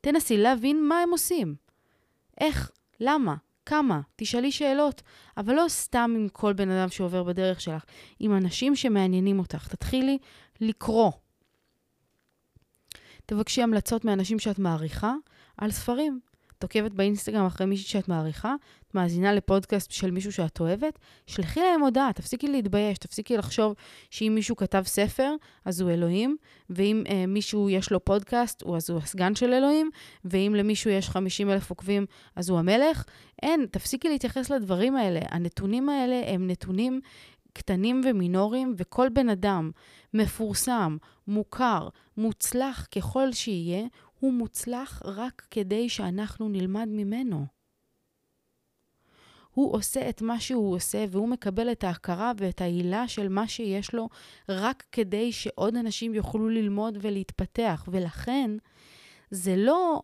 תנסי 0.00 0.36
להבין 0.36 0.88
מה 0.88 1.00
הם 1.00 1.10
עושים. 1.10 1.54
איך, 2.40 2.70
למה, 3.00 3.34
כמה, 3.66 4.00
תשאלי 4.16 4.52
שאלות, 4.52 5.02
אבל 5.36 5.54
לא 5.54 5.64
סתם 5.68 6.14
עם 6.16 6.28
כל 6.28 6.52
בן 6.52 6.70
אדם 6.70 6.88
שעובר 6.88 7.22
בדרך 7.22 7.60
שלך, 7.60 7.84
עם 8.18 8.36
אנשים 8.36 8.76
שמעניינים 8.76 9.38
אותך. 9.38 9.68
תתחילי 9.68 10.18
לקרוא. 10.60 11.12
תבקשי 13.26 13.62
המלצות 13.62 14.04
מאנשים 14.04 14.38
שאת 14.38 14.58
מעריכה 14.58 15.14
על 15.56 15.70
ספרים. 15.70 16.20
את 16.58 16.62
עוקבת 16.62 16.92
באינסטגרם 16.92 17.46
אחרי 17.46 17.66
מישהי 17.66 17.88
שאת 17.88 18.08
מעריכה, 18.08 18.54
את 18.88 18.94
מאזינה 18.94 19.32
לפודקאסט 19.32 19.90
של 19.90 20.10
מישהו 20.10 20.32
שאת 20.32 20.60
אוהבת, 20.60 20.98
שלחי 21.26 21.60
להם 21.60 21.80
הודעה, 21.80 22.12
תפסיקי 22.12 22.48
להתבייש, 22.48 22.98
תפסיקי 22.98 23.36
לחשוב 23.36 23.74
שאם 24.10 24.32
מישהו 24.34 24.56
כתב 24.56 24.82
ספר, 24.86 25.34
אז 25.64 25.80
הוא 25.80 25.90
אלוהים, 25.90 26.36
ואם 26.70 27.04
אה, 27.08 27.26
מישהו 27.26 27.70
יש 27.70 27.92
לו 27.92 28.04
פודקאסט, 28.04 28.62
אז 28.76 28.90
הוא 28.90 28.98
הסגן 28.98 29.34
של 29.34 29.52
אלוהים, 29.52 29.90
ואם 30.24 30.54
למישהו 30.56 30.90
יש 30.90 31.10
50 31.10 31.50
אלף 31.50 31.70
עוקבים, 31.70 32.06
אז 32.36 32.48
הוא 32.48 32.58
המלך. 32.58 33.04
אין, 33.42 33.66
תפסיקי 33.70 34.08
להתייחס 34.08 34.50
לדברים 34.50 34.96
האלה. 34.96 35.20
הנתונים 35.30 35.88
האלה 35.88 36.22
הם 36.26 36.46
נתונים 36.46 37.00
קטנים 37.52 38.00
ומינוריים, 38.04 38.74
וכל 38.76 39.08
בן 39.08 39.28
אדם 39.28 39.70
מפורסם, 40.14 40.96
מוכר, 41.28 41.88
מוצלח 42.16 42.86
ככל 42.94 43.32
שיהיה, 43.32 43.86
הוא 44.20 44.32
מוצלח 44.32 45.02
רק 45.04 45.46
כדי 45.50 45.88
שאנחנו 45.88 46.48
נלמד 46.48 46.88
ממנו. 46.90 47.46
הוא 49.50 49.74
עושה 49.74 50.08
את 50.08 50.22
מה 50.22 50.40
שהוא 50.40 50.74
עושה, 50.74 51.04
והוא 51.10 51.28
מקבל 51.28 51.72
את 51.72 51.84
ההכרה 51.84 52.32
ואת 52.36 52.60
העילה 52.60 53.08
של 53.08 53.28
מה 53.28 53.48
שיש 53.48 53.94
לו, 53.94 54.08
רק 54.48 54.84
כדי 54.92 55.32
שעוד 55.32 55.76
אנשים 55.76 56.14
יוכלו 56.14 56.48
ללמוד 56.48 56.98
ולהתפתח. 57.00 57.84
ולכן, 57.88 58.50
זה 59.30 59.56
לא 59.56 60.02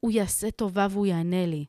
הוא 0.00 0.10
יעשה 0.10 0.50
טובה 0.50 0.86
והוא 0.90 1.06
יענה 1.06 1.46
לי. 1.46 1.64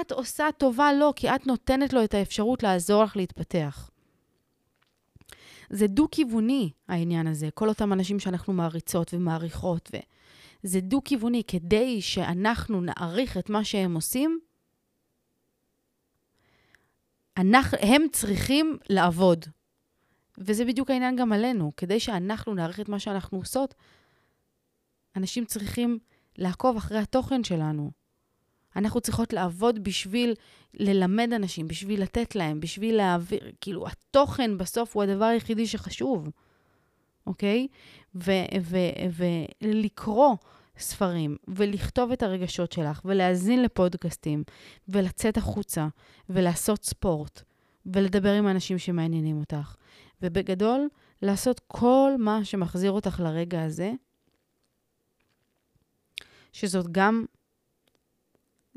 את 0.00 0.12
עושה 0.12 0.46
טובה 0.58 0.92
לו, 0.92 1.12
כי 1.16 1.28
את 1.28 1.46
נותנת 1.46 1.92
לו 1.92 2.04
את 2.04 2.14
האפשרות 2.14 2.62
לעזור 2.62 3.04
לך 3.04 3.16
להתפתח. 3.16 3.90
זה 5.70 5.86
דו-כיווני, 5.86 6.70
העניין 6.88 7.26
הזה. 7.26 7.48
כל 7.54 7.68
אותם 7.68 7.92
אנשים 7.92 8.20
שאנחנו 8.20 8.52
מעריצות 8.52 9.14
ומעריכות, 9.14 9.90
ו... 9.92 9.96
זה 10.62 10.80
דו-כיווני. 10.80 11.42
כדי 11.46 12.02
שאנחנו 12.02 12.80
נעריך 12.80 13.36
את 13.36 13.50
מה 13.50 13.64
שהם 13.64 13.94
עושים, 13.94 14.40
אנחנו, 17.36 17.78
הם 17.80 18.02
צריכים 18.12 18.78
לעבוד. 18.90 19.44
וזה 20.38 20.64
בדיוק 20.64 20.90
העניין 20.90 21.16
גם 21.16 21.32
עלינו. 21.32 21.72
כדי 21.76 22.00
שאנחנו 22.00 22.54
נעריך 22.54 22.80
את 22.80 22.88
מה 22.88 22.98
שאנחנו 22.98 23.38
עושות, 23.38 23.74
אנשים 25.16 25.44
צריכים 25.44 25.98
לעקוב 26.38 26.76
אחרי 26.76 26.98
התוכן 26.98 27.44
שלנו. 27.44 27.90
אנחנו 28.78 29.00
צריכות 29.00 29.32
לעבוד 29.32 29.84
בשביל 29.84 30.34
ללמד 30.74 31.32
אנשים, 31.32 31.68
בשביל 31.68 32.02
לתת 32.02 32.34
להם, 32.34 32.60
בשביל 32.60 32.96
להעביר, 32.96 33.40
כאילו, 33.60 33.86
התוכן 33.88 34.58
בסוף 34.58 34.96
הוא 34.96 35.02
הדבר 35.02 35.24
היחידי 35.24 35.66
שחשוב, 35.66 36.28
אוקיי? 37.26 37.66
ולקרוא 39.62 40.36
ספרים, 40.78 41.36
ולכתוב 41.48 42.12
את 42.12 42.22
הרגשות 42.22 42.72
שלך, 42.72 43.00
ולהאזין 43.04 43.62
לפודקאסטים, 43.62 44.44
ולצאת 44.88 45.36
החוצה, 45.36 45.88
ולעשות 46.28 46.84
ספורט, 46.84 47.42
ולדבר 47.86 48.32
עם 48.32 48.48
אנשים 48.48 48.78
שמעניינים 48.78 49.38
אותך. 49.38 49.74
ובגדול, 50.22 50.88
לעשות 51.22 51.60
כל 51.66 52.12
מה 52.18 52.44
שמחזיר 52.44 52.90
אותך 52.90 53.20
לרגע 53.24 53.62
הזה, 53.62 53.92
שזאת 56.52 56.86
גם 56.92 57.24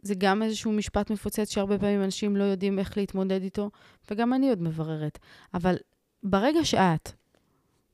זה 0.02 0.16
גם 0.18 0.44
איזשהו 0.44 0.72
משפט 0.72 1.12
מפוצץ 1.12 1.52
שהרבה 1.52 1.80
פעמים 1.80 2.04
אנשים 2.04 2.38
לא 2.38 2.44
יודעים 2.44 2.80
איך 2.80 2.98
להתמודד 2.98 3.42
איתו, 3.42 3.70
וגם 4.12 4.34
אני 4.34 4.50
עוד 4.50 4.62
מבררת. 4.62 5.20
אבל 5.54 5.76
ברגע 6.24 6.66
שאת 6.66 7.12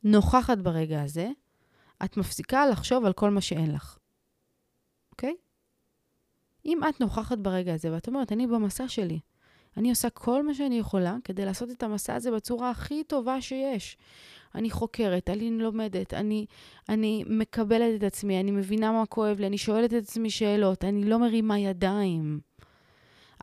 נוכחת 0.04 0.58
ברגע 0.58 1.02
הזה, 1.02 1.30
את 2.06 2.18
מפסיקה 2.18 2.68
לחשוב 2.68 3.06
על 3.06 3.14
כל 3.14 3.30
מה 3.30 3.42
שאין 3.42 3.72
לך, 3.72 3.98
אוקיי? 5.12 5.36
אם 6.66 6.80
את 6.90 7.02
נוכחת 7.02 7.38
ברגע 7.38 7.74
הזה 7.74 7.92
ואת 7.92 8.08
אומרת, 8.08 8.32
אני 8.32 8.48
במסע 8.48 8.88
שלי, 8.88 9.20
אני 9.78 9.90
עושה 9.90 10.10
כל 10.10 10.46
מה 10.46 10.54
שאני 10.54 10.80
יכולה 10.80 11.16
כדי 11.24 11.46
לעשות 11.46 11.72
את 11.72 11.84
המסע 11.84 12.16
הזה 12.16 12.32
בצורה 12.32 12.70
הכי 12.70 13.04
טובה 13.04 13.42
שיש. 13.42 13.98
אני 14.56 14.70
חוקרת, 14.70 15.30
אני 15.30 15.52
לומדת, 15.52 16.14
אני, 16.14 16.46
אני 16.90 17.24
מקבלת 17.28 17.96
את 17.96 18.04
עצמי, 18.04 18.40
אני 18.40 18.52
מבינה 18.52 18.92
מה 18.92 19.06
כואב 19.06 19.40
לי, 19.40 19.48
אני 19.48 19.58
שואלת 19.58 19.94
את 19.94 20.04
עצמי 20.04 20.30
שאלות, 20.30 20.84
אני 20.84 21.04
לא 21.04 21.20
מרימה 21.20 21.60
ידיים. 21.60 22.40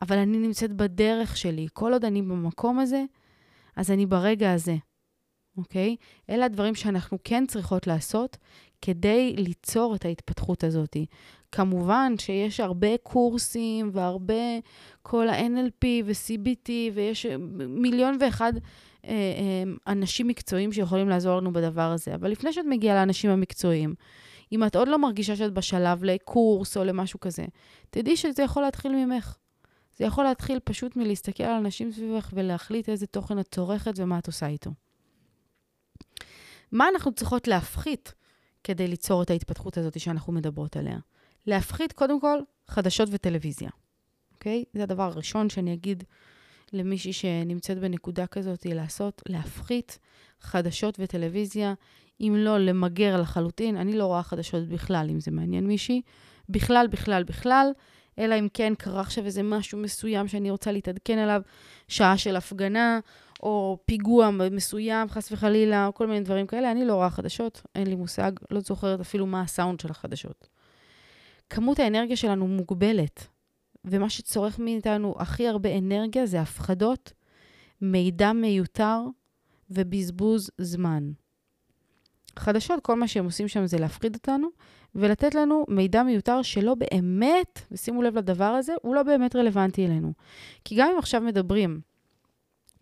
אבל 0.01 0.17
אני 0.17 0.37
נמצאת 0.37 0.73
בדרך 0.73 1.37
שלי. 1.37 1.67
כל 1.73 1.93
עוד 1.93 2.05
אני 2.05 2.21
במקום 2.21 2.79
הזה, 2.79 3.03
אז 3.75 3.91
אני 3.91 4.05
ברגע 4.05 4.53
הזה, 4.53 4.75
אוקיי? 5.57 5.95
אלה 6.29 6.45
הדברים 6.45 6.75
שאנחנו 6.75 7.17
כן 7.23 7.45
צריכות 7.47 7.87
לעשות 7.87 8.37
כדי 8.81 9.35
ליצור 9.37 9.95
את 9.95 10.05
ההתפתחות 10.05 10.63
הזאת. 10.63 10.97
כמובן 11.55 12.13
שיש 12.19 12.59
הרבה 12.59 12.97
קורסים 13.03 13.89
והרבה, 13.93 14.59
כל 15.01 15.29
ה-NLP 15.29 15.85
ו-CBT, 16.05 16.69
ויש 16.93 17.25
מיליון 17.69 18.17
ואחד 18.19 18.53
אה, 19.05 19.11
אה, 19.11 19.63
אנשים 19.87 20.27
מקצועיים 20.27 20.71
שיכולים 20.71 21.09
לעזור 21.09 21.37
לנו 21.37 21.53
בדבר 21.53 21.91
הזה. 21.91 22.15
אבל 22.15 22.31
לפני 22.31 22.53
שאת 22.53 22.65
מגיעה 22.69 22.95
לאנשים 22.95 23.29
המקצועיים, 23.29 23.93
אם 24.51 24.63
את 24.63 24.75
עוד 24.75 24.87
לא 24.87 24.99
מרגישה 24.99 25.35
שאת 25.35 25.53
בשלב 25.53 26.03
לקורס 26.03 26.77
או 26.77 26.83
למשהו 26.83 27.19
כזה, 27.19 27.45
תדעי 27.89 28.17
שזה 28.17 28.43
יכול 28.43 28.63
להתחיל 28.63 29.05
ממך. 29.05 29.37
זה 29.97 30.05
יכול 30.05 30.23
להתחיל 30.23 30.59
פשוט 30.63 30.95
מלהסתכל 30.95 31.43
על 31.43 31.55
אנשים 31.55 31.91
סביבך 31.91 32.29
ולהחליט 32.33 32.89
איזה 32.89 33.07
תוכן 33.07 33.39
את 33.39 33.47
צורכת 33.51 33.93
ומה 33.97 34.19
את 34.19 34.27
עושה 34.27 34.47
איתו. 34.47 34.71
מה 36.71 36.89
אנחנו 36.89 37.13
צריכות 37.13 37.47
להפחית 37.47 38.13
כדי 38.63 38.87
ליצור 38.87 39.23
את 39.23 39.29
ההתפתחות 39.29 39.77
הזאת 39.77 39.99
שאנחנו 39.99 40.33
מדברות 40.33 40.77
עליה? 40.77 40.97
להפחית 41.47 41.91
קודם 41.91 42.21
כל 42.21 42.39
חדשות 42.67 43.09
וטלוויזיה, 43.11 43.69
אוקיי? 44.33 44.63
זה 44.73 44.83
הדבר 44.83 45.03
הראשון 45.03 45.49
שאני 45.49 45.73
אגיד 45.73 46.03
למישהי 46.73 47.13
שנמצאת 47.13 47.79
בנקודה 47.79 48.27
כזאת, 48.27 48.65
לעשות, 48.65 49.21
להפחית 49.29 49.99
חדשות 50.41 50.95
וטלוויזיה, 50.99 51.73
אם 52.21 52.35
לא 52.37 52.57
למגר 52.57 53.21
לחלוטין. 53.21 53.77
אני 53.77 53.93
לא 53.93 54.05
רואה 54.05 54.23
חדשות 54.23 54.67
בכלל, 54.67 55.07
אם 55.09 55.19
זה 55.19 55.31
מעניין 55.31 55.67
מישהי. 55.67 56.01
בכלל, 56.49 56.87
בכלל, 56.87 57.23
בכלל, 57.23 57.71
אלא 58.19 58.39
אם 58.39 58.47
כן 58.53 58.73
קרה 58.77 59.01
עכשיו 59.01 59.25
איזה 59.25 59.43
משהו 59.43 59.77
מסוים 59.77 60.27
שאני 60.27 60.51
רוצה 60.51 60.71
להתעדכן 60.71 61.17
עליו, 61.17 61.41
שעה 61.87 62.17
של 62.17 62.35
הפגנה, 62.35 62.99
או 63.43 63.77
פיגוע 63.85 64.29
מסוים, 64.51 65.09
חס 65.09 65.31
וחלילה, 65.31 65.87
או 65.87 65.93
כל 65.93 66.07
מיני 66.07 66.19
דברים 66.19 66.47
כאלה. 66.47 66.71
אני 66.71 66.85
לא 66.85 66.95
רואה 66.95 67.09
חדשות, 67.09 67.61
אין 67.75 67.87
לי 67.87 67.95
מושג, 67.95 68.31
לא 68.51 68.59
זוכרת 68.59 68.99
אפילו 68.99 69.25
מה 69.25 69.41
הסאונד 69.41 69.79
של 69.79 69.91
החדשות. 69.91 70.47
כמות 71.49 71.79
האנרגיה 71.79 72.15
שלנו 72.15 72.47
מוגבלת. 72.47 73.27
ומה 73.85 74.09
שצורך 74.09 74.59
מאיתנו 74.59 75.15
הכי 75.17 75.47
הרבה 75.47 75.77
אנרגיה 75.77 76.25
זה 76.25 76.41
הפחדות, 76.41 77.13
מידע 77.81 78.33
מיותר 78.33 79.01
ובזבוז 79.69 80.49
זמן. 80.57 81.11
חדשות, 82.39 82.79
כל 82.81 82.95
מה 82.95 83.07
שהם 83.07 83.25
עושים 83.25 83.47
שם 83.47 83.65
זה 83.65 83.77
להפחיד 83.77 84.15
אותנו 84.15 84.47
ולתת 84.95 85.35
לנו 85.35 85.65
מידע 85.67 86.03
מיותר 86.03 86.41
שלא 86.41 86.75
באמת, 86.75 87.61
ושימו 87.71 88.01
לב 88.01 88.17
לדבר 88.17 88.43
הזה, 88.43 88.73
הוא 88.81 88.95
לא 88.95 89.03
באמת 89.03 89.35
רלוונטי 89.35 89.85
אלינו. 89.85 90.13
כי 90.63 90.75
גם 90.75 90.89
אם 90.93 90.99
עכשיו 90.99 91.21
מדברים, 91.21 91.81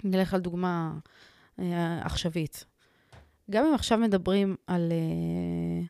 נלך 0.03 0.33
על 0.33 0.39
דוגמה 0.39 0.93
אה, 1.59 1.99
עכשווית, 2.03 2.65
גם 3.51 3.65
אם 3.65 3.73
עכשיו 3.73 3.97
מדברים 3.97 4.55
על 4.67 4.91
אה, 4.91 5.85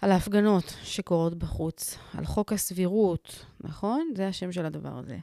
על 0.00 0.10
ההפגנות 0.10 0.74
שקורות 0.82 1.34
בחוץ, 1.34 1.98
על 2.14 2.24
חוק 2.24 2.52
הסבירות, 2.52 3.44
נכון? 3.60 4.12
זה 4.16 4.28
השם 4.28 4.52
של 4.52 4.66
הדבר 4.66 4.98
הזה. 4.98 5.18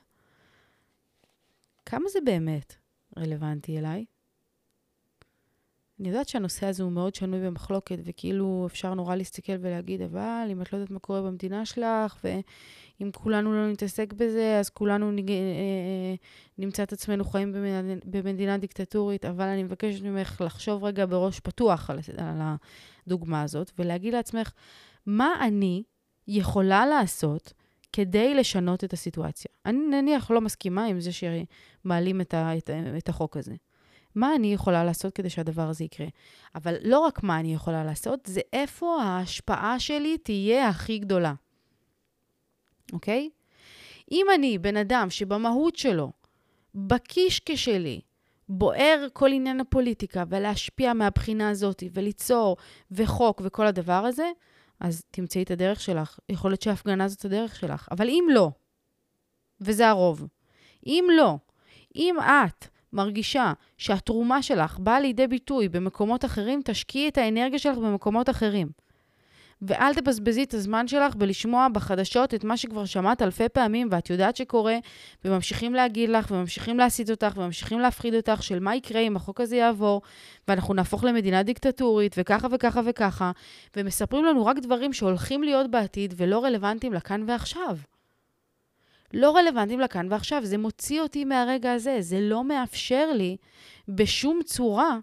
כמה 1.86 2.10
זה 2.10 2.20
באמת 2.26 2.76
רלוונטי 3.18 3.80
אליי? 3.80 4.06
אני 6.00 6.10
יודעת 6.10 6.28
שהנושא 6.28 6.66
הזה 6.66 6.84
הוא 6.84 6.92
מאוד 6.92 7.16
שנוי 7.16 7.46
במחלוקת, 7.46 7.98
וכאילו 8.04 8.68
אפשר 8.68 8.94
נורא 8.94 9.16
להסתכל 9.16 9.54
ולהגיד, 9.62 10.02
אבל 10.02 10.48
אם 10.52 10.62
את 10.62 10.74
לא 10.74 10.78
יודעת 10.78 10.92
מה 10.92 11.00
קורה 11.00 11.22
במדינה 11.22 11.66
שלך, 11.66 12.18
ואם 12.24 13.10
כולנו 13.14 13.54
לא 13.54 13.72
נתעסק 13.72 14.14
בזה, 14.14 14.60
אז 14.60 14.70
כולנו 14.70 15.12
נג... 15.12 15.32
אה, 15.32 15.36
אה, 15.36 16.16
נמצא 16.58 16.84
את 16.84 16.94
עצמנו 16.94 17.26
חיים 17.26 17.54
במדינה, 17.54 17.96
במדינה 18.06 18.58
דיקטטורית, 18.58 19.26
אבל 19.26 19.46
אני 19.46 19.64
מבקשת 19.64 20.02
ממך 20.02 20.42
לחשוב 20.46 20.84
רגע 20.84 21.06
בראש 21.06 21.40
פתוח 21.40 21.90
על, 21.90 22.00
על 22.18 22.42
הדוגמה 23.08 23.42
הזאת, 23.42 23.72
ולהגיד 23.80 24.14
לעצמך, 24.14 24.52
מה 25.06 25.34
אני 25.42 25.84
יכולה 26.28 26.86
לעשות 26.86 27.54
כדי 27.94 28.34
לשנות 28.34 28.84
את 28.84 28.94
הסיטואציה? 28.94 29.52
אני 29.66 29.78
נניח 29.78 30.32
לא 30.32 30.42
מסכימה 30.42 30.86
עם 30.86 31.00
זה 31.00 31.12
שמעלים 31.12 32.22
את, 32.22 32.34
ה, 32.34 32.58
את, 32.58 32.70
את 32.98 33.10
החוק 33.10 33.38
הזה. 33.38 33.54
מה 34.16 34.36
אני 34.36 34.54
יכולה 34.54 34.84
לעשות 34.84 35.14
כדי 35.14 35.30
שהדבר 35.30 35.70
הזה 35.70 35.84
יקרה? 35.84 36.08
אבל 36.56 36.76
לא 36.84 37.00
רק 37.00 37.24
מה 37.24 37.40
אני 37.40 37.54
יכולה 37.54 37.84
לעשות, 37.84 38.20
זה 38.26 38.42
איפה 38.54 39.02
ההשפעה 39.02 39.80
שלי 39.80 40.18
תהיה 40.18 40.68
הכי 40.68 41.00
גדולה, 41.00 41.34
אוקיי? 42.94 43.30
אם 44.12 44.26
אני 44.36 44.58
בן 44.58 44.78
אדם 44.78 45.10
שבמהות 45.10 45.76
שלו, 45.76 46.12
בקישקע 46.76 47.58
שלי, 47.58 48.02
בוער 48.54 49.08
כל 49.14 49.32
עניין 49.32 49.60
הפוליטיקה 49.60 50.24
ולהשפיע 50.30 50.94
מהבחינה 50.94 51.50
הזאת 51.50 51.84
וליצור 51.94 52.58
וחוק 52.92 53.42
וכל 53.46 53.68
הדבר 53.68 53.94
הזה, 53.94 54.30
אז 54.80 55.04
תמצאי 55.12 55.44
את 55.44 55.52
הדרך 55.52 55.80
שלך. 55.82 56.20
יכול 56.30 56.52
להיות 56.52 56.62
שהפגנה 56.62 57.08
זאת 57.08 57.26
הדרך 57.26 57.56
שלך. 57.56 57.88
אבל 57.92 58.10
אם 58.10 58.28
לא, 58.32 58.52
וזה 59.62 59.90
הרוב, 59.90 60.28
אם 60.86 61.06
לא, 61.18 61.38
אם 61.96 62.16
את 62.20 62.68
מרגישה 62.94 63.54
שהתרומה 63.78 64.42
שלך 64.42 64.80
באה 64.80 65.00
לידי 65.00 65.28
ביטוי 65.28 65.70
במקומות 65.70 66.26
אחרים, 66.26 66.62
תשקיעי 66.66 67.08
את 67.08 67.18
האנרגיה 67.18 67.60
שלך 67.60 67.78
במקומות 67.78 68.30
אחרים. 68.30 68.68
ואל 69.68 69.94
תבזבזי 69.94 70.44
את 70.44 70.54
הזמן 70.54 70.88
שלך 70.88 71.16
בלשמוע 71.16 71.68
בחדשות 71.74 72.34
את 72.34 72.44
מה 72.44 72.58
שכבר 72.58 72.86
שמעת 72.86 73.22
אלפי 73.22 73.50
פעמים 73.50 73.88
ואת 73.92 74.10
יודעת 74.10 74.36
שקורה, 74.36 74.78
וממשיכים 75.26 75.74
להגיד 75.74 76.10
לך, 76.10 76.32
וממשיכים 76.32 76.78
להסית 76.78 77.10
אותך, 77.10 77.34
וממשיכים 77.36 77.80
להפחיד 77.80 78.16
אותך 78.16 78.44
של 78.44 78.60
מה 78.60 78.76
יקרה 78.76 79.02
אם 79.02 79.16
החוק 79.16 79.42
הזה 79.42 79.56
יעבור, 79.56 80.02
ואנחנו 80.48 80.74
נהפוך 80.74 81.04
למדינה 81.04 81.44
דיקטטורית, 81.44 82.16
וככה 82.18 82.48
וככה 82.52 82.82
וככה, 82.86 83.32
ומספרים 83.78 84.26
לנו 84.26 84.46
רק 84.46 84.58
דברים 84.58 84.94
שהולכים 84.94 85.44
להיות 85.44 85.72
בעתיד 85.72 86.14
ולא 86.18 86.44
רלוונטיים 86.44 86.94
לכאן 86.94 87.24
ועכשיו. 87.28 87.78
לא 89.14 89.36
רלוונטיים 89.36 89.80
לכאן 89.80 90.08
ועכשיו, 90.12 90.46
זה 90.46 90.58
מוציא 90.58 91.02
אותי 91.02 91.26
מהרגע 91.26 91.74
הזה, 91.74 91.98
זה 92.00 92.20
לא 92.22 92.44
מאפשר 92.44 93.12
לי 93.12 93.38
בשום 93.88 94.40
צורה 94.46 94.98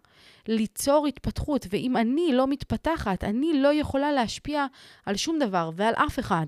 ליצור 0.48 1.06
התפתחות, 1.06 1.66
ואם 1.70 1.96
אני 1.96 2.32
לא 2.32 2.46
מתפתחת, 2.46 3.24
אני 3.24 3.52
לא 3.54 3.74
יכולה 3.74 4.12
להשפיע 4.12 4.66
על 5.06 5.16
שום 5.16 5.38
דבר 5.38 5.70
ועל 5.74 5.94
אף 5.94 6.18
אחד. 6.18 6.46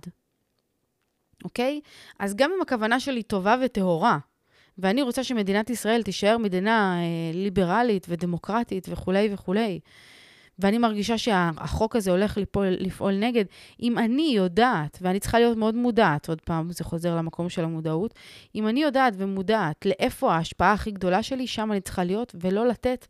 אוקיי? 1.45 1.81
אז 2.19 2.35
גם 2.35 2.51
אם 2.57 2.63
הכוונה 2.63 3.01
שלי 3.01 3.23
טובה 3.23 3.57
וטהורה, 3.65 4.19
ואני 4.79 5.03
רוצה 5.03 5.25
שמדינת 5.25 5.71
ישראל 5.71 6.03
תישאר 6.03 6.39
מדינה 6.39 6.99
אה, 6.99 7.05
ליברלית 7.35 8.07
ודמוקרטית 8.09 8.87
וכולי 8.91 9.29
וכולי, 9.33 9.81
ואני 10.59 10.79
מרגישה 10.79 11.19
שהחוק 11.19 11.97
הזה 11.97 12.11
הולך 12.11 12.39
לפעול, 12.39 12.67
לפעול 12.67 13.15
נגד, 13.15 13.45
אם 13.83 13.99
אני 13.99 14.33
יודעת, 14.37 14.99
ואני 15.03 15.21
צריכה 15.21 15.39
להיות 15.39 15.57
מאוד 15.57 15.75
מודעת, 15.75 16.29
עוד 16.29 16.41
פעם, 16.41 16.73
זה 16.73 16.85
חוזר 16.85 17.17
למקום 17.17 17.49
של 17.49 17.65
המודעות, 17.65 18.15
אם 18.55 18.69
אני 18.69 18.83
יודעת 18.83 19.15
ומודעת 19.17 19.87
לאיפה 19.87 20.35
ההשפעה 20.35 20.73
הכי 20.73 20.91
גדולה 20.91 21.23
שלי, 21.23 21.47
שם 21.47 21.73
אני 21.73 21.81
צריכה 21.81 22.05
להיות, 22.05 22.35
ולא 22.41 22.67
לתת 22.67 23.07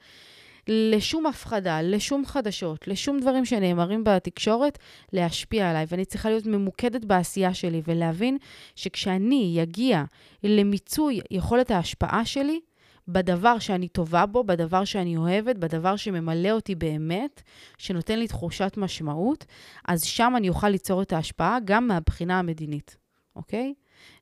לשום 0.68 1.26
הפחדה, 1.26 1.82
לשום 1.82 2.26
חדשות, 2.26 2.88
לשום 2.88 3.20
דברים 3.20 3.44
שנאמרים 3.44 4.04
בתקשורת, 4.04 4.78
להשפיע 5.12 5.70
עליי. 5.70 5.86
ואני 5.88 6.04
צריכה 6.04 6.30
להיות 6.30 6.46
ממוקדת 6.46 7.04
בעשייה 7.04 7.54
שלי 7.54 7.82
ולהבין 7.86 8.38
שכשאני 8.76 9.58
אגיע 9.62 10.04
למיצוי 10.44 11.20
יכולת 11.30 11.70
ההשפעה 11.70 12.24
שלי, 12.24 12.60
בדבר 13.08 13.58
שאני 13.58 13.88
טובה 13.88 14.26
בו, 14.26 14.44
בדבר 14.44 14.84
שאני 14.84 15.16
אוהבת, 15.16 15.56
בדבר 15.56 15.96
שממלא 15.96 16.50
אותי 16.50 16.74
באמת, 16.74 17.42
שנותן 17.78 18.18
לי 18.18 18.28
תחושת 18.28 18.74
משמעות, 18.76 19.44
אז 19.88 20.04
שם 20.04 20.32
אני 20.36 20.48
אוכל 20.48 20.68
ליצור 20.68 21.02
את 21.02 21.12
ההשפעה 21.12 21.58
גם 21.64 21.86
מהבחינה 21.86 22.38
המדינית, 22.38 22.96
אוקיי? 23.36 23.74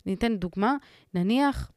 אני 0.07 0.15
אתן 0.15 0.37
דוגמה, 0.37 0.75
נניח, 1.15 1.71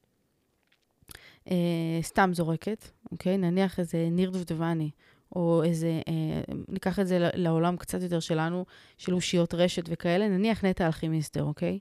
אה, 1.51 1.99
סתם 2.01 2.29
זורקת, 2.33 2.89
אוקיי? 3.11 3.37
נניח 3.37 3.79
איזה 3.79 4.07
ניר 4.11 4.29
דובדבני, 4.29 4.89
או 5.35 5.63
איזה, 5.63 6.01
אה, 6.07 6.53
ניקח 6.67 6.99
את 6.99 7.07
זה 7.07 7.29
לעולם 7.33 7.77
קצת 7.77 8.01
יותר 8.01 8.19
שלנו, 8.19 8.65
של 8.97 9.13
אושיות 9.13 9.53
רשת 9.53 9.83
וכאלה, 9.87 10.27
נניח 10.27 10.65
נטע 10.65 10.85
אלכימיסטר, 10.85 11.43
אוקיי? 11.43 11.79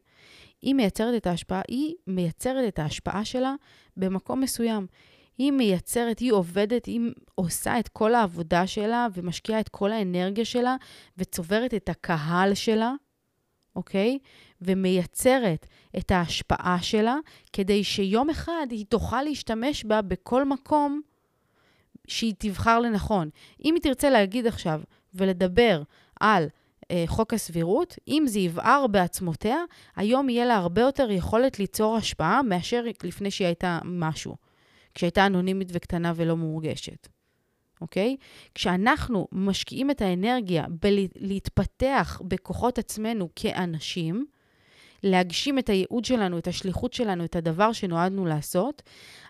היא 0.63 0.75
מייצרת 0.75 1.15
את 1.17 1.27
ההשפעה, 1.27 1.63
היא 1.69 1.95
מייצרת 2.07 2.69
את 2.69 2.79
ההשפעה 2.79 3.25
שלה 3.25 3.55
במקום 3.97 4.41
מסוים. 4.41 4.87
היא 5.39 5.53
מייצרת, 5.53 6.19
היא 6.19 6.33
עובדת, 6.33 6.87
היא 6.87 7.01
עושה 7.35 7.79
את 7.79 7.89
כל 7.89 8.15
העבודה 8.15 8.67
שלה 8.67 9.07
ומשקיעה 9.15 9.61
את 9.61 9.69
כל 9.69 9.93
האנרגיה 9.93 10.45
שלה 10.45 10.77
וצוברת 11.19 11.75
את 11.75 11.89
הקהל 11.89 12.55
שלה, 12.55 12.93
אוקיי? 13.77 14.19
ומייצרת 14.65 15.67
את 15.99 16.11
ההשפעה 16.11 16.79
שלה 16.83 17.17
כדי 17.53 17.85
שיום 17.85 18.31
אחד 18.31 18.67
היא 18.71 18.87
תוכל 18.89 19.23
להשתמש 19.23 19.85
בה 19.85 20.03
בכל 20.03 20.45
מקום 20.45 21.01
שהיא 22.09 22.35
תבחר 22.39 22.81
לנכון. 22.81 23.31
אם 23.65 23.75
היא 23.75 23.83
תרצה 23.83 24.11
להגיד 24.11 24.47
עכשיו 24.47 24.81
ולדבר 25.15 25.83
על 26.21 26.47
אה, 26.91 27.05
חוק 27.07 27.35
הסבירות, 27.35 27.99
אם 28.09 28.25
זה 28.27 28.39
יבער 28.39 28.87
בעצמותיה, 28.87 29.59
היום 29.97 30.29
יהיה 30.29 30.45
לה 30.45 30.57
הרבה 30.57 30.81
יותר 30.81 31.11
יכולת 31.11 31.59
ליצור 31.59 31.97
השפעה 31.97 32.43
מאשר 32.43 32.85
לפני 33.05 33.31
שהיא 33.31 33.47
הייתה 33.47 33.79
משהו. 33.85 34.37
כשהייתה 34.95 35.27
אנונימית 35.27 35.69
וקטנה 35.73 36.13
ולא 36.17 36.37
מורגשת, 36.37 37.09
אוקיי? 37.81 38.17
כשאנחנו 38.55 39.29
משקיעים 39.33 39.91
את 39.91 40.03
האנרגיה 40.03 40.67
בלהתפתח 40.69 42.21
בכוחות 42.25 42.79
עצמנו 42.79 43.29
כאנשים, 43.37 44.27
להגשים 45.03 45.59
את 45.59 45.69
הייעוד 45.69 46.05
שלנו, 46.05 46.39
את 46.39 46.49
השליחות 46.49 46.93
שלנו, 46.93 47.25
את 47.25 47.37
הדבר 47.37 47.73
שנועדנו 47.73 48.27
לעשות, 48.27 48.83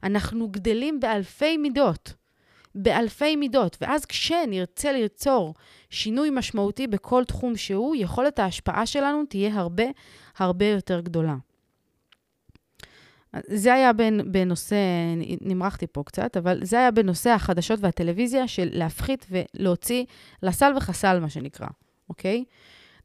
אנחנו 0.03 0.49
גדלים 0.49 1.01
באלפי 1.01 1.57
מידות. 1.57 2.15
באלפי 2.75 3.37
מידות, 3.37 3.77
ואז 3.81 4.05
כשנרצה 4.05 4.93
ליצור 4.93 5.55
שינוי 5.91 6.31
משמעותי 6.33 6.87
בכל 6.87 7.25
תחום 7.25 7.57
שהוא, 7.57 7.97
יכולת 7.99 8.39
ההשפעה 8.39 8.87
שלנו 8.87 9.25
תהיה 9.29 9.55
הרבה 9.55 9.85
הרבה 10.39 10.67
יותר 10.67 11.01
גדולה. 11.01 11.35
זה 13.47 13.75
היה 13.75 13.93
בנושא, 14.27 14.77
נמרחתי 15.41 15.87
פה 15.93 16.03
קצת, 16.07 16.37
אבל 16.37 16.65
זה 16.65 16.79
היה 16.79 16.91
בנושא 16.91 17.31
החדשות 17.31 17.81
והטלוויזיה 17.83 18.49
של 18.49 18.69
להפחית 18.73 19.27
ולהוציא 19.31 20.05
לסל 20.43 20.73
וחסל, 20.77 21.21
מה 21.21 21.31
שנקרא, 21.31 21.67
אוקיי? 22.09 22.45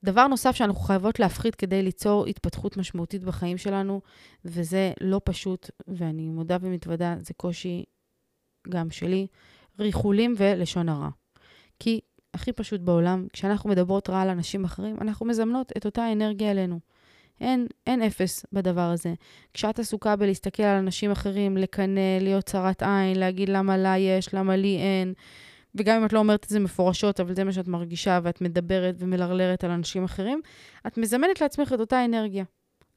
דבר 0.04 0.28
נוסף 0.28 0.56
שאנחנו 0.56 0.82
חייבות 0.82 1.20
להפחית 1.20 1.56
כדי 1.56 1.84
ליצור 1.84 2.26
התפתחות 2.26 2.78
משמעותית 2.78 3.24
בחיים 3.24 3.58
שלנו, 3.58 4.02
וזה 4.46 4.92
לא 5.02 5.22
פשוט, 5.24 5.70
ואני 5.88 6.30
מודה 6.30 6.58
ומתוודה, 6.62 7.16
זה 7.20 7.34
קושי 7.34 7.84
גם 8.70 8.92
שלי, 8.92 9.28
ריחולים 9.80 10.34
ולשון 10.38 10.90
הרע. 10.90 11.10
כי 11.80 12.00
הכי 12.34 12.52
פשוט 12.52 12.82
בעולם, 12.82 13.28
כשאנחנו 13.34 13.70
מדברות 13.70 14.10
רע 14.10 14.22
על 14.22 14.30
אנשים 14.30 14.66
אחרים, 14.66 14.98
אנחנו 15.02 15.26
מזמנות 15.26 15.72
את 15.78 15.86
אותה 15.86 16.12
אנרגיה 16.12 16.52
אלינו. 16.52 16.80
אין, 17.42 17.68
אין 17.88 18.02
אפס 18.02 18.46
בדבר 18.54 18.82
הזה. 18.82 19.14
כשאת 19.54 19.80
עסוקה 19.80 20.16
בלהסתכל 20.16 20.64
על 20.64 20.78
אנשים 20.78 21.12
אחרים, 21.12 21.58
לקנא, 21.58 22.20
להיות 22.22 22.46
צרת 22.46 22.84
עין, 22.84 23.20
להגיד 23.20 23.50
למה 23.50 23.78
לה 23.78 23.98
יש, 23.98 24.34
למה 24.34 24.56
לי 24.56 24.78
אין, 24.78 25.14
וגם 25.78 26.00
אם 26.00 26.06
את 26.06 26.14
לא 26.14 26.20
אומרת 26.20 26.44
את 26.44 26.50
זה 26.50 26.60
מפורשות, 26.60 27.20
אבל 27.20 27.36
זה 27.36 27.44
מה 27.44 27.52
שאת 27.52 27.68
מרגישה, 27.68 28.20
ואת 28.24 28.42
מדברת 28.42 28.96
ומלרלרת 29.00 29.64
על 29.64 29.72
אנשים 29.72 30.04
אחרים, 30.04 30.42
את 30.88 30.98
מזמנת 30.98 31.42
לעצמך 31.42 31.74
את 31.74 31.80
אותה 31.80 32.06
אנרגיה. 32.06 32.44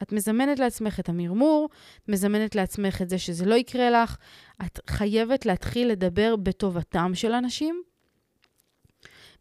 את 0.03 0.13
מזמנת 0.13 0.59
לעצמך 0.59 1.01
את 1.01 1.09
המרמור, 1.09 1.69
את 2.05 2.09
מזמנת 2.09 2.55
לעצמך 2.55 3.03
את 3.03 3.11
זה 3.11 3.19
שזה 3.19 3.47
לא 3.47 3.55
יקרה 3.55 3.91
לך. 3.91 4.17
את 4.67 4.81
חייבת 4.91 5.47
להתחיל 5.47 5.89
לדבר 5.89 6.37
בטובתם 6.37 7.11
של 7.15 7.33
אנשים, 7.33 7.83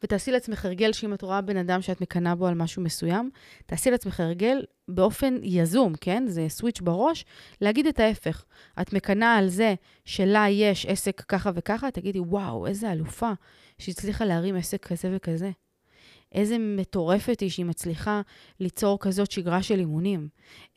ותעשי 0.03 0.31
לעצמך 0.31 0.65
הרגל 0.65 0.93
שאם 0.93 1.13
את 1.13 1.21
רואה 1.21 1.41
בן 1.41 1.57
אדם 1.57 1.81
שאת 1.81 2.01
מקנאה 2.01 2.35
בו 2.35 2.47
על 2.47 2.55
משהו 2.55 2.81
מסוים, 2.81 3.29
תעשי 3.65 3.91
לעצמך 3.91 4.19
הרגל 4.19 4.63
באופן 4.87 5.35
יזום, 5.43 5.93
כן? 6.01 6.23
זה 6.27 6.45
סוויץ' 6.49 6.81
בראש, 6.81 7.25
להגיד 7.61 7.87
את 7.87 7.99
ההפך. 7.99 8.45
את 8.81 8.93
מקנאה 8.93 9.35
על 9.35 9.47
זה 9.47 9.75
שלה 10.05 10.45
יש 10.49 10.85
עסק 10.85 11.21
ככה 11.21 11.51
וככה, 11.55 11.91
תגידי, 11.91 12.19
וואו, 12.19 12.67
איזה 12.67 12.91
אלופה 12.91 13.31
שהצליחה 13.77 14.25
להרים 14.25 14.55
עסק 14.55 14.85
כזה 14.85 15.11
וכזה. 15.15 15.51
איזה 16.31 16.57
מטורפת 16.59 17.39
היא 17.39 17.49
שהיא 17.49 17.65
מצליחה 17.65 18.21
ליצור 18.59 18.99
כזאת 18.99 19.31
שגרה 19.31 19.63
של 19.63 19.79
אימונים. 19.79 20.27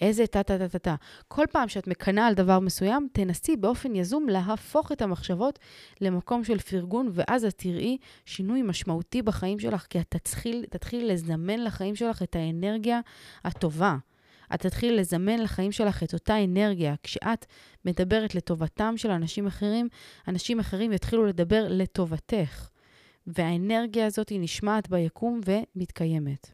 איזה 0.01 0.27
טה-טה-טה-טה. 0.27 0.95
כל 1.29 1.45
פעם 1.53 1.69
שאת 1.69 1.87
מקנאה 1.87 2.27
על 2.27 2.35
דבר 2.35 2.59
מסוים, 2.59 3.09
תנסי 3.13 3.57
באופן 3.57 3.95
יזום 3.97 4.29
להפוך 4.29 4.93
את 4.93 5.03
המחשבות 5.03 5.59
למקום 6.01 6.45
של 6.45 6.59
פרגון, 6.59 7.11
ואז 7.13 7.45
את 7.45 7.55
תראי 7.57 7.99
שינוי 8.27 8.63
משמעותי 8.63 9.23
בחיים 9.23 9.59
שלך, 9.59 9.87
כי 9.91 10.01
את 10.01 10.07
תתחיל, 10.09 10.65
תתחיל 10.71 11.13
לזמן 11.13 11.61
לחיים 11.61 11.97
שלך 11.97 12.23
את 12.23 12.37
האנרגיה 12.37 13.01
הטובה. 13.45 13.97
את 14.55 14.61
תתחיל 14.61 15.01
לזמן 15.01 15.39
לחיים 15.39 15.73
שלך 15.73 16.03
את 16.03 16.15
אותה 16.15 16.45
אנרגיה. 16.45 16.95
כשאת 17.03 17.47
מדברת 17.85 18.35
לטובתם 18.35 18.95
של 18.97 19.11
אנשים 19.11 19.47
אחרים, 19.47 19.89
אנשים 20.29 20.61
אחרים 20.61 20.93
יתחילו 20.93 21.27
לדבר 21.27 21.67
לטובתך. 21.69 22.72
והאנרגיה 23.27 24.07
הזאת 24.07 24.29
היא 24.29 24.41
נשמעת 24.41 24.89
ביקום 24.89 25.41
ומתקיימת. 25.47 26.51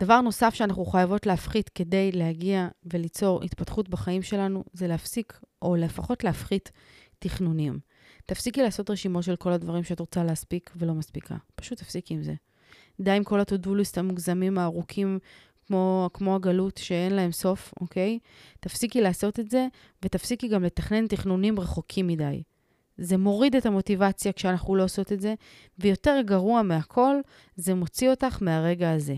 דבר 0.00 0.20
נוסף 0.20 0.54
שאנחנו 0.54 0.84
חייבות 0.84 1.26
להפחית 1.26 1.68
כדי 1.68 2.12
להגיע 2.12 2.68
וליצור 2.84 3.42
התפתחות 3.42 3.88
בחיים 3.88 4.22
שלנו, 4.22 4.64
זה 4.72 4.86
להפסיק, 4.86 5.40
או 5.62 5.76
לפחות 5.76 6.24
להפחית 6.24 6.70
תכנונים. 7.18 7.78
תפסיקי 8.26 8.62
לעשות 8.62 8.90
רשימות 8.90 9.24
של 9.24 9.36
כל 9.36 9.52
הדברים 9.52 9.84
שאת 9.84 10.00
רוצה 10.00 10.24
להספיק 10.24 10.70
ולא 10.76 10.94
מספיקה. 10.94 11.36
פשוט 11.54 11.78
תפסיקי 11.78 12.14
עם 12.14 12.22
זה. 12.22 12.34
די 13.00 13.10
עם 13.10 13.24
כל 13.24 13.40
list 13.40 13.94
המוגזמים 13.96 14.58
הארוכים, 14.58 15.18
כמו, 15.66 16.10
כמו 16.12 16.34
הגלות 16.34 16.76
שאין 16.76 17.12
להם 17.12 17.32
סוף, 17.32 17.74
אוקיי? 17.80 18.18
תפסיקי 18.60 19.00
לעשות 19.00 19.40
את 19.40 19.50
זה, 19.50 19.66
ותפסיקי 20.04 20.48
גם 20.48 20.64
לתכנן 20.64 21.06
תכנונים 21.06 21.60
רחוקים 21.60 22.06
מדי. 22.06 22.42
זה 23.00 23.16
מוריד 23.16 23.56
את 23.56 23.66
המוטיבציה 23.66 24.32
כשאנחנו 24.32 24.76
לא 24.76 24.84
עושות 24.84 25.12
את 25.12 25.20
זה, 25.20 25.34
ויותר 25.78 26.20
גרוע 26.24 26.62
מהכל, 26.62 27.16
זה 27.56 27.74
מוציא 27.74 28.10
אותך 28.10 28.42
מהרגע 28.42 28.92
הזה. 28.92 29.14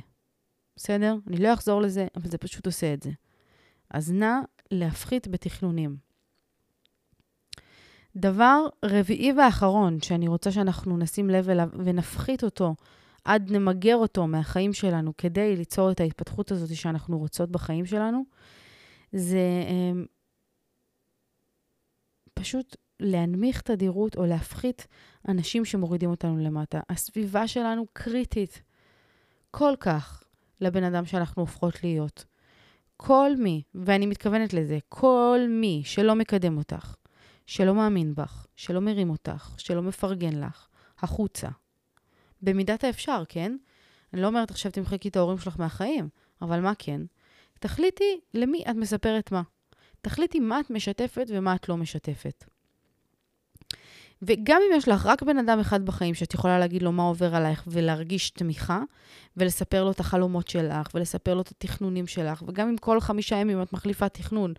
בסדר? 0.76 1.16
אני 1.26 1.36
לא 1.36 1.54
אחזור 1.54 1.82
לזה, 1.82 2.06
אבל 2.16 2.28
זה 2.28 2.38
פשוט 2.38 2.66
עושה 2.66 2.94
את 2.94 3.02
זה. 3.02 3.10
אז 3.90 4.12
נא 4.12 4.40
להפחית 4.70 5.28
בתכנונים. 5.28 5.96
דבר 8.16 8.66
רביעי 8.84 9.32
ואחרון, 9.32 10.00
שאני 10.00 10.28
רוצה 10.28 10.52
שאנחנו 10.52 10.96
נשים 10.96 11.30
לב 11.30 11.48
אליו 11.48 11.68
ונפחית 11.84 12.44
אותו, 12.44 12.74
עד 13.24 13.50
נמגר 13.50 13.96
אותו 13.96 14.26
מהחיים 14.26 14.72
שלנו, 14.72 15.12
כדי 15.18 15.56
ליצור 15.56 15.90
את 15.90 16.00
ההתפתחות 16.00 16.50
הזאת 16.50 16.76
שאנחנו 16.76 17.18
רוצות 17.18 17.50
בחיים 17.50 17.86
שלנו, 17.86 18.22
זה 19.12 19.38
um, 19.68 20.06
פשוט 22.34 22.76
להנמיך 23.02 23.60
תדירות 23.60 24.16
או 24.16 24.26
להפחית 24.26 24.86
אנשים 25.28 25.64
שמורידים 25.64 26.10
אותנו 26.10 26.38
למטה. 26.38 26.80
הסביבה 26.90 27.48
שלנו 27.48 27.86
קריטית 27.92 28.62
כל 29.50 29.74
כך 29.80 30.22
לבן 30.60 30.84
אדם 30.84 31.06
שאנחנו 31.06 31.42
הופכות 31.42 31.84
להיות. 31.84 32.24
כל 32.96 33.30
מי, 33.38 33.62
ואני 33.74 34.06
מתכוונת 34.06 34.52
לזה, 34.54 34.78
כל 34.88 35.40
מי 35.48 35.82
שלא 35.84 36.14
מקדם 36.14 36.56
אותך, 36.58 36.94
שלא 37.46 37.74
מאמין 37.74 38.14
בך, 38.14 38.46
שלא 38.56 38.80
מרים 38.80 39.10
אותך, 39.10 39.54
שלא 39.58 39.82
מפרגן 39.82 40.40
לך, 40.40 40.68
החוצה. 40.98 41.48
במידת 42.42 42.84
האפשר, 42.84 43.22
כן? 43.28 43.56
אני 44.12 44.22
לא 44.22 44.26
אומרת 44.26 44.50
עכשיו 44.50 44.72
תמחקי 44.72 45.08
את 45.08 45.16
ההורים 45.16 45.38
שלך 45.38 45.58
מהחיים, 45.58 46.08
אבל 46.42 46.60
מה 46.60 46.72
כן? 46.78 47.00
תחליטי 47.60 48.20
למי 48.34 48.64
את 48.70 48.76
מספרת 48.76 49.32
מה. 49.32 49.42
תחליטי 50.00 50.40
מה 50.40 50.60
את 50.60 50.70
משתפת 50.70 51.26
ומה 51.28 51.54
את 51.54 51.68
לא 51.68 51.76
משתפת. 51.76 52.44
וגם 54.22 54.60
אם 54.66 54.76
יש 54.76 54.88
לך 54.88 55.06
רק 55.06 55.22
בן 55.22 55.38
אדם 55.38 55.60
אחד 55.60 55.86
בחיים 55.86 56.14
שאת 56.14 56.34
יכולה 56.34 56.58
להגיד 56.58 56.82
לו 56.82 56.92
מה 56.92 57.02
עובר 57.02 57.34
עלייך 57.34 57.64
ולהרגיש 57.66 58.30
תמיכה, 58.30 58.80
ולספר 59.36 59.84
לו 59.84 59.90
את 59.90 60.00
החלומות 60.00 60.48
שלך, 60.48 60.88
ולספר 60.94 61.34
לו 61.34 61.40
את 61.40 61.48
התכנונים 61.48 62.06
שלך, 62.06 62.42
וגם 62.46 62.68
אם 62.68 62.76
כל 62.76 63.00
חמישה 63.00 63.36
ימים 63.36 63.62
את 63.62 63.72
מחליפה 63.72 64.08
תכנון, 64.08 64.54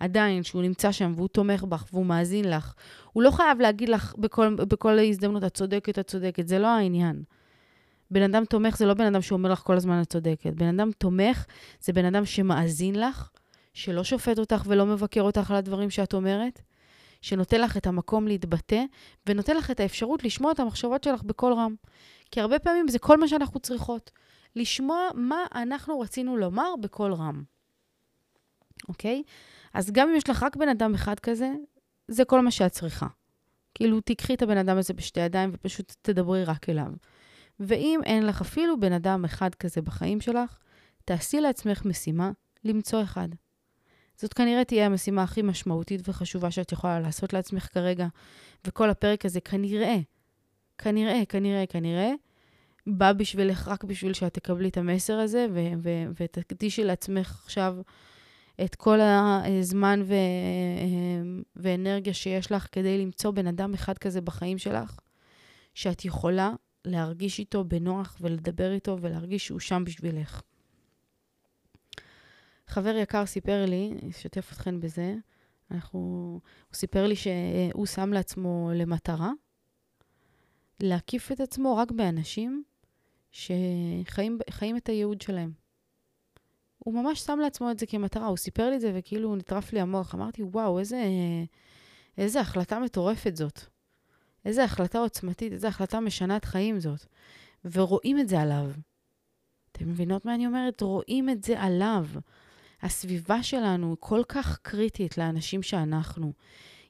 עדיין, 0.00 0.42
שהוא 0.42 0.62
נמצא 0.62 0.92
שם 0.92 1.12
והוא 1.16 1.28
תומך 1.28 1.64
בך 1.64 1.84
והוא 1.92 2.06
מאזין 2.06 2.50
לך, 2.50 2.74
הוא 3.12 3.22
לא 3.22 3.30
חייב 3.30 3.60
להגיד 3.60 3.88
לך 3.88 4.14
בכל, 4.18 4.54
בכל 4.54 4.98
הזדמנות, 4.98 5.44
את 5.44 5.54
צודקת, 5.54 5.98
את 5.98 6.06
צודקת, 6.06 6.48
זה 6.48 6.58
לא 6.58 6.66
העניין. 6.66 7.22
בן 8.10 8.22
אדם 8.22 8.44
תומך 8.44 8.76
זה 8.76 8.86
לא 8.86 8.94
בן 8.94 9.04
אדם 9.04 9.22
שאומר 9.22 9.52
לך 9.52 9.58
כל 9.58 9.76
הזמן 9.76 10.02
את 10.02 10.10
צודקת. 10.10 10.52
בן 10.54 10.66
אדם 10.66 10.90
תומך 10.98 11.44
זה 11.80 11.92
בן 11.92 12.04
אדם 12.04 12.24
שמאזין 12.24 12.94
לך, 12.94 13.30
שלא 13.74 14.04
שופט 14.04 14.38
אותך 14.38 14.62
ולא 14.66 14.86
מבקר 14.86 15.22
אותך 15.22 15.50
על 15.50 15.56
הדברים 15.56 15.90
שאת 15.90 16.14
אומרת, 16.14 16.62
שנותן 17.20 17.60
לך 17.60 17.76
את 17.76 17.86
המקום 17.86 18.28
להתבטא, 18.28 18.84
ונותן 19.26 19.56
לך 19.56 19.70
את 19.70 19.80
האפשרות 19.80 20.24
לשמוע 20.24 20.52
את 20.52 20.60
המחשבות 20.60 21.04
שלך 21.04 21.22
בקול 21.22 21.52
רם. 21.52 21.74
כי 22.30 22.40
הרבה 22.40 22.58
פעמים 22.58 22.88
זה 22.88 22.98
כל 22.98 23.16
מה 23.16 23.28
שאנחנו 23.28 23.60
צריכות. 23.60 24.10
לשמוע 24.56 25.08
מה 25.14 25.44
אנחנו 25.54 26.00
רצינו 26.00 26.36
לומר 26.36 26.74
בקול 26.80 27.12
רם. 27.12 27.42
אוקיי? 28.88 29.22
אז 29.74 29.90
גם 29.90 30.08
אם 30.08 30.16
יש 30.16 30.30
לך 30.30 30.42
רק 30.42 30.56
בן 30.56 30.68
אדם 30.68 30.94
אחד 30.94 31.20
כזה, 31.20 31.52
זה 32.08 32.24
כל 32.24 32.40
מה 32.40 32.50
שאת 32.50 32.72
צריכה. 32.72 33.06
כאילו, 33.74 34.00
תיקחי 34.00 34.34
את 34.34 34.42
הבן 34.42 34.58
אדם 34.58 34.78
הזה 34.78 34.94
בשתי 34.94 35.20
ידיים 35.20 35.50
ופשוט 35.52 35.94
תדברי 36.02 36.44
רק 36.44 36.68
אליו. 36.68 36.92
ואם 37.60 38.00
אין 38.04 38.26
לך 38.26 38.40
אפילו 38.40 38.80
בן 38.80 38.92
אדם 38.92 39.24
אחד 39.24 39.54
כזה 39.54 39.82
בחיים 39.82 40.20
שלך, 40.20 40.58
תעשי 41.04 41.40
לעצמך 41.40 41.84
משימה 41.84 42.30
למצוא 42.64 43.02
אחד. 43.02 43.28
זאת 44.20 44.34
כנראה 44.34 44.64
תהיה 44.64 44.86
המשימה 44.86 45.22
הכי 45.22 45.42
משמעותית 45.42 46.08
וחשובה 46.08 46.50
שאת 46.50 46.72
יכולה 46.72 47.00
לעשות 47.00 47.32
לעצמך 47.32 47.68
כרגע, 47.72 48.06
וכל 48.66 48.90
הפרק 48.90 49.24
הזה 49.24 49.40
כנראה, 49.40 49.96
כנראה, 50.78 51.22
כנראה, 51.28 51.66
כנראה, 51.66 52.10
בא 52.86 53.12
בשבילך 53.12 53.68
רק 53.68 53.84
בשביל 53.84 54.12
שאת 54.12 54.34
תקבלי 54.34 54.68
את 54.68 54.76
המסר 54.76 55.18
הזה, 55.18 55.46
ותקדישי 56.16 56.84
לעצמך 56.84 57.42
עכשיו 57.44 57.76
את 58.64 58.74
כל 58.74 58.98
הזמן 59.00 60.02
ו- 60.04 60.14
ואנרגיה 61.56 62.14
שיש 62.14 62.52
לך 62.52 62.66
כדי 62.72 62.98
למצוא 62.98 63.30
בן 63.30 63.46
אדם 63.46 63.74
אחד 63.74 63.98
כזה 63.98 64.20
בחיים 64.20 64.58
שלך, 64.58 64.98
שאת 65.74 66.04
יכולה 66.04 66.52
להרגיש 66.84 67.38
איתו 67.38 67.64
בנוח 67.64 68.16
ולדבר 68.20 68.72
איתו 68.72 68.98
ולהרגיש 69.00 69.46
שהוא 69.46 69.60
שם 69.60 69.82
בשבילך. 69.86 70.42
חבר 72.68 72.96
יקר 72.96 73.26
סיפר 73.26 73.64
לי, 73.66 73.94
אשתף 74.10 74.52
אתכן 74.52 74.80
בזה, 74.80 75.14
אנחנו, 75.70 75.98
הוא 76.68 76.74
סיפר 76.74 77.06
לי 77.06 77.14
שהוא 77.16 77.86
שם 77.86 78.12
לעצמו 78.12 78.70
למטרה 78.74 79.30
להקיף 80.80 81.32
את 81.32 81.40
עצמו 81.40 81.76
רק 81.76 81.90
באנשים 81.90 82.62
שחיים 83.32 84.76
את 84.76 84.88
הייעוד 84.88 85.20
שלהם. 85.20 85.52
הוא 86.78 86.94
ממש 86.94 87.20
שם 87.20 87.38
לעצמו 87.42 87.70
את 87.70 87.78
זה 87.78 87.86
כמטרה, 87.86 88.26
הוא 88.26 88.36
סיפר 88.36 88.70
לי 88.70 88.76
את 88.76 88.80
זה 88.80 88.92
וכאילו 88.94 89.36
נטרף 89.36 89.72
לי 89.72 89.80
המוח. 89.80 90.14
אמרתי, 90.14 90.42
וואו, 90.42 90.78
איזה, 90.78 91.04
איזה 92.18 92.40
החלטה 92.40 92.78
מטורפת 92.78 93.36
זאת. 93.36 93.60
איזה 94.44 94.64
החלטה 94.64 94.98
עוצמתית, 94.98 95.52
איזה 95.52 95.68
החלטה 95.68 96.00
משנת 96.00 96.44
חיים 96.44 96.80
זאת. 96.80 97.06
ורואים 97.64 98.18
את 98.18 98.28
זה 98.28 98.40
עליו. 98.40 98.70
אתם 99.72 99.88
מבינות 99.88 100.24
מה 100.24 100.34
אני 100.34 100.46
אומרת? 100.46 100.80
רואים 100.80 101.30
את 101.30 101.44
זה 101.44 101.60
עליו. 101.60 102.06
הסביבה 102.82 103.42
שלנו 103.42 103.96
כל 104.00 104.22
כך 104.28 104.58
קריטית 104.62 105.18
לאנשים 105.18 105.62
שאנחנו. 105.62 106.32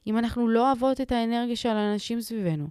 אם 0.07 0.17
אנחנו 0.17 0.47
לא 0.47 0.67
אוהבות 0.67 1.01
את 1.01 1.11
האנרגיה 1.11 1.55
של 1.55 1.69
האנשים 1.69 2.21
סביבנו, 2.21 2.67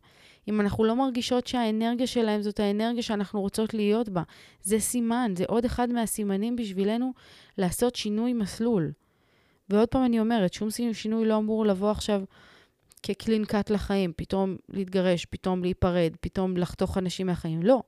אם 0.49 0.61
אנחנו 0.61 0.85
לא 0.85 0.97
מרגישות 0.97 1.47
שהאנרגיה 1.47 2.07
שלהם 2.07 2.43
זאת 2.43 2.61
האנרגיה 2.61 3.03
שאנחנו 3.03 3.41
רוצות 3.41 3.75
להיות 3.75 4.09
בה, 4.09 4.23
זה 4.63 4.81
סימן, 4.81 5.33
זה 5.37 5.45
עוד 5.49 5.65
אחד 5.65 5.91
מהסימנים 5.91 6.57
בשבילנו 6.57 7.13
לעשות 7.59 7.97
שינוי 7.97 8.33
מסלול. 8.33 8.93
ועוד 9.71 9.89
פעם 9.89 10.05
אני 10.05 10.21
אומרת, 10.21 10.53
שום 10.53 10.69
שינוי 10.93 11.27
לא 11.27 11.37
אמור 11.37 11.67
לבוא 11.67 11.91
עכשיו 11.91 12.23
כקלין 13.03 13.45
קאט 13.45 13.71
לחיים, 13.71 14.13
פתאום 14.17 14.57
להתגרש, 14.69 15.25
פתאום 15.25 15.63
להיפרד, 15.63 16.13
פתאום 16.21 16.57
לחתוך 16.57 16.99
אנשים 16.99 17.27
מהחיים. 17.27 17.63
לא. 17.63 17.83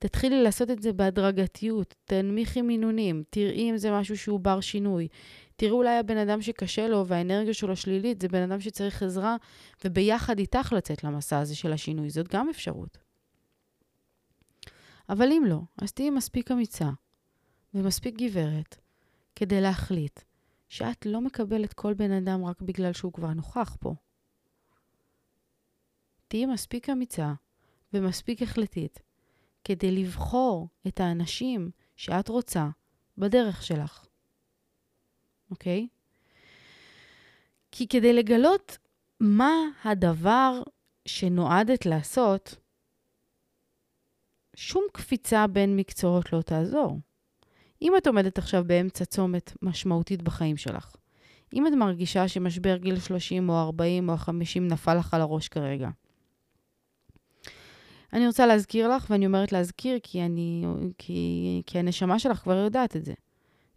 תתחילי 0.00 0.42
לעשות 0.42 0.70
את 0.70 0.82
זה 0.82 0.92
בהדרגתיות, 0.92 1.94
תנמיכי 2.04 2.62
מינונים, 2.62 3.22
תראי 3.30 3.70
אם 3.70 3.76
זה 3.76 3.90
משהו 3.90 4.18
שהוא 4.18 4.40
בר 4.40 4.60
שינוי. 4.60 5.08
תראו 5.56 5.76
אולי 5.76 5.96
הבן 5.96 6.16
אדם 6.16 6.42
שקשה 6.42 6.88
לו 6.88 7.06
והאנרגיה 7.06 7.54
שלו 7.54 7.76
שלילית, 7.76 8.20
זה 8.20 8.28
בן 8.28 8.42
אדם 8.50 8.60
שצריך 8.60 9.02
עזרה, 9.02 9.36
וביחד 9.84 10.38
איתך 10.38 10.72
לצאת 10.76 11.04
למסע 11.04 11.38
הזה 11.38 11.56
של 11.56 11.72
השינוי, 11.72 12.10
זאת 12.10 12.28
גם 12.28 12.48
אפשרות. 12.48 12.98
אבל 15.08 15.28
אם 15.32 15.42
לא, 15.46 15.60
אז 15.82 15.92
תהיי 15.92 16.10
מספיק 16.10 16.50
אמיצה 16.50 16.90
ומספיק 17.74 18.16
גברת 18.16 18.76
כדי 19.36 19.60
להחליט 19.60 20.20
שאת 20.68 21.06
לא 21.06 21.20
מקבלת 21.20 21.72
כל 21.72 21.94
בן 21.94 22.12
אדם 22.12 22.44
רק 22.44 22.62
בגלל 22.62 22.92
שהוא 22.92 23.12
כבר 23.12 23.32
נוכח 23.32 23.76
פה. 23.80 23.94
תהיי 26.28 26.46
מספיק 26.46 26.90
אמיצה 26.90 27.32
ומספיק 27.92 28.42
החלטית 28.42 29.09
כדי 29.64 29.90
לבחור 29.90 30.68
את 30.88 31.00
האנשים 31.00 31.70
שאת 31.96 32.28
רוצה 32.28 32.68
בדרך 33.18 33.62
שלך, 33.62 34.06
אוקיי? 35.50 35.88
כי 37.72 37.88
כדי 37.88 38.12
לגלות 38.12 38.78
מה 39.20 39.52
הדבר 39.84 40.62
שנועדת 41.06 41.86
לעשות, 41.86 42.56
שום 44.56 44.84
קפיצה 44.92 45.46
בין 45.46 45.76
מקצועות 45.76 46.32
לא 46.32 46.42
תעזור. 46.42 46.98
אם 47.82 47.96
את 47.96 48.06
עומדת 48.06 48.38
עכשיו 48.38 48.64
באמצע 48.66 49.04
צומת 49.04 49.52
משמעותית 49.62 50.22
בחיים 50.22 50.56
שלך, 50.56 50.96
אם 51.54 51.66
את 51.66 51.72
מרגישה 51.72 52.28
שמשבר 52.28 52.76
גיל 52.76 53.00
30 53.00 53.48
או 53.48 53.60
40 53.60 54.08
או 54.08 54.16
50 54.16 54.68
נפל 54.68 54.94
לך 54.94 55.14
על 55.14 55.20
הראש 55.20 55.48
כרגע, 55.48 55.88
אני 58.12 58.26
רוצה 58.26 58.46
להזכיר 58.46 58.88
לך, 58.88 59.06
ואני 59.10 59.26
אומרת 59.26 59.52
להזכיר 59.52 59.98
כי, 60.02 60.22
אני, 60.22 60.66
כי, 60.98 61.62
כי 61.66 61.78
הנשמה 61.78 62.18
שלך 62.18 62.38
כבר 62.38 62.56
יודעת 62.56 62.96
את 62.96 63.04
זה. 63.04 63.14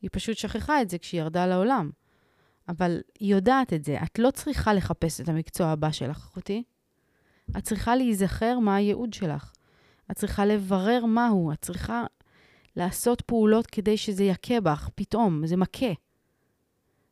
היא 0.02 0.10
פשוט 0.14 0.38
שכחה 0.38 0.82
את 0.82 0.90
זה 0.90 0.98
כשהיא 0.98 1.22
ירדה 1.22 1.46
לעולם. 1.48 1.90
אבל 2.70 3.02
היא 3.20 3.36
יודעת 3.36 3.74
את 3.74 3.84
זה. 3.84 3.98
את 4.04 4.20
לא 4.20 4.32
צריכה 4.32 4.74
לחפש 4.74 5.22
את 5.22 5.30
המקצוע 5.30 5.68
הבא 5.68 5.92
שלך, 5.92 6.18
אחותי. 6.18 6.64
את 7.58 7.64
צריכה 7.64 7.96
להיזכר 7.96 8.60
מה 8.60 8.76
הייעוד 8.76 9.14
שלך. 9.14 9.54
את 10.12 10.16
צריכה 10.16 10.46
לברר 10.46 11.06
מהו. 11.06 11.52
את 11.52 11.62
צריכה 11.62 12.06
לעשות 12.76 13.22
פעולות 13.22 13.68
כדי 13.68 13.98
שזה 13.98 14.24
יכה 14.24 14.62
בך, 14.62 14.90
פתאום. 14.96 15.48
זה 15.48 15.58
מכה. 15.58 15.92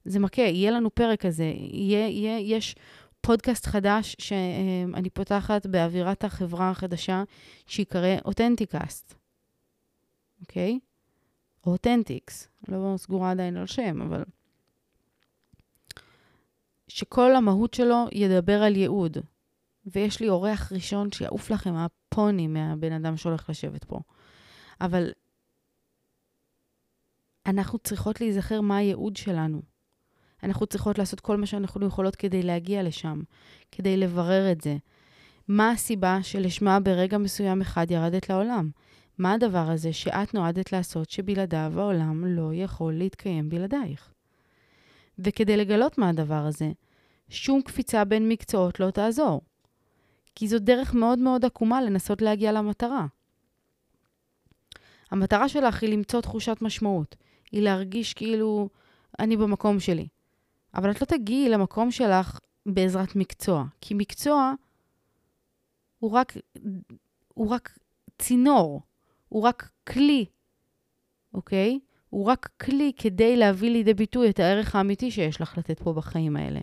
זה 0.05 0.19
מכה. 0.19 0.41
יהיה 0.41 0.71
לנו 0.71 0.95
פרק 0.95 1.25
כזה. 1.25 1.53
יהיה, 1.55 2.07
יהיה, 2.07 2.39
יש 2.39 2.75
פודקאסט 3.21 3.65
חדש 3.65 4.15
שאני 4.19 5.09
פותחת 5.09 5.65
באווירת 5.65 6.23
החברה 6.23 6.69
החדשה, 6.69 7.23
שיקרא 7.67 8.15
אותנטיקאסט, 8.25 9.13
אוקיי? 10.41 10.79
אותנטיקס, 11.65 12.47
לא 12.67 12.93
סגורה 12.97 13.31
עדיין 13.31 13.57
על 13.57 13.67
שם, 13.67 14.01
אבל... 14.01 14.23
שכל 16.87 17.35
המהות 17.35 17.73
שלו 17.73 18.05
ידבר 18.11 18.63
על 18.63 18.75
ייעוד. 18.75 19.17
ויש 19.85 20.19
לי 20.19 20.29
אורח 20.29 20.71
ראשון 20.71 21.11
שיעוף 21.11 21.51
לכם 21.51 21.73
מהפוני 21.73 22.47
מהבן 22.47 22.91
אדם 22.91 23.17
שהולך 23.17 23.49
לשבת 23.49 23.83
פה. 23.83 23.99
אבל 24.81 25.11
אנחנו 27.45 27.79
צריכות 27.79 28.21
להיזכר 28.21 28.61
מה 28.61 28.77
הייעוד 28.77 29.15
שלנו. 29.15 29.61
אנחנו 30.43 30.65
צריכות 30.65 30.97
לעשות 30.97 31.19
כל 31.19 31.37
מה 31.37 31.45
שאנחנו 31.45 31.85
יכולות 31.85 32.15
כדי 32.15 32.43
להגיע 32.43 32.83
לשם, 32.83 33.21
כדי 33.71 33.97
לברר 33.97 34.51
את 34.51 34.61
זה. 34.61 34.77
מה 35.47 35.71
הסיבה 35.71 36.19
שלשמה 36.23 36.79
ברגע 36.79 37.17
מסוים 37.17 37.61
אחד 37.61 37.91
ירדת 37.91 38.29
לעולם? 38.29 38.69
מה 39.17 39.33
הדבר 39.33 39.69
הזה 39.69 39.93
שאת 39.93 40.33
נועדת 40.33 40.71
לעשות 40.71 41.09
שבלעדיו 41.09 41.73
העולם 41.75 42.25
לא 42.25 42.53
יכול 42.53 42.93
להתקיים 42.93 43.49
בלעדייך? 43.49 44.13
וכדי 45.19 45.57
לגלות 45.57 45.97
מה 45.97 46.09
הדבר 46.09 46.45
הזה, 46.45 46.71
שום 47.29 47.61
קפיצה 47.61 48.05
בין 48.05 48.29
מקצועות 48.29 48.79
לא 48.79 48.91
תעזור. 48.91 49.41
כי 50.35 50.47
זו 50.47 50.59
דרך 50.59 50.93
מאוד 50.93 51.19
מאוד 51.19 51.45
עקומה 51.45 51.81
לנסות 51.81 52.21
להגיע 52.21 52.51
למטרה. 52.51 53.05
המטרה 55.11 55.49
שלך 55.49 55.83
היא 55.83 55.93
למצוא 55.93 56.21
תחושת 56.21 56.57
משמעות, 56.61 57.15
היא 57.51 57.61
להרגיש 57.61 58.13
כאילו 58.13 58.69
אני 59.19 59.37
במקום 59.37 59.79
שלי. 59.79 60.07
אבל 60.75 60.91
את 60.91 61.01
לא 61.01 61.05
תגיעי 61.05 61.49
למקום 61.49 61.91
שלך 61.91 62.39
בעזרת 62.65 63.15
מקצוע, 63.15 63.63
כי 63.81 63.93
מקצוע 63.93 64.53
הוא 65.99 66.11
רק, 66.11 66.37
הוא 67.33 67.49
רק 67.49 67.77
צינור, 68.19 68.81
הוא 69.29 69.41
רק 69.41 69.69
כלי, 69.89 70.25
אוקיי? 71.33 71.79
הוא 72.09 72.25
רק 72.25 72.49
כלי 72.61 72.91
כדי 72.97 73.37
להביא 73.37 73.71
לידי 73.71 73.93
ביטוי 73.93 74.29
את 74.29 74.39
הערך 74.39 74.75
האמיתי 74.75 75.11
שיש 75.11 75.41
לך 75.41 75.57
לתת 75.57 75.79
פה 75.79 75.93
בחיים 75.93 76.37
האלה. 76.37 76.59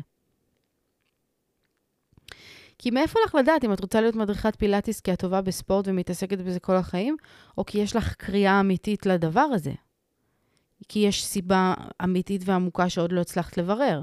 כי 2.78 2.90
מאיפה 2.90 3.18
לך 3.26 3.34
לדעת 3.34 3.64
אם 3.64 3.72
את 3.72 3.80
רוצה 3.80 4.00
להיות 4.00 4.14
מדריכת 4.14 4.56
פילאטיס 4.56 5.00
כי 5.00 5.12
את 5.12 5.18
טובה 5.18 5.42
בספורט 5.42 5.88
ומתעסקת 5.88 6.38
בזה 6.38 6.60
כל 6.60 6.76
החיים, 6.76 7.16
או 7.58 7.66
כי 7.66 7.78
יש 7.78 7.96
לך 7.96 8.14
קריאה 8.14 8.60
אמיתית 8.60 9.06
לדבר 9.06 9.40
הזה? 9.40 9.72
כי 10.88 10.98
יש 10.98 11.24
סיבה 11.24 11.74
אמיתית 12.04 12.42
ועמוקה 12.44 12.88
שעוד 12.88 13.12
לא 13.12 13.20
הצלחת 13.20 13.56
לברר. 13.56 14.02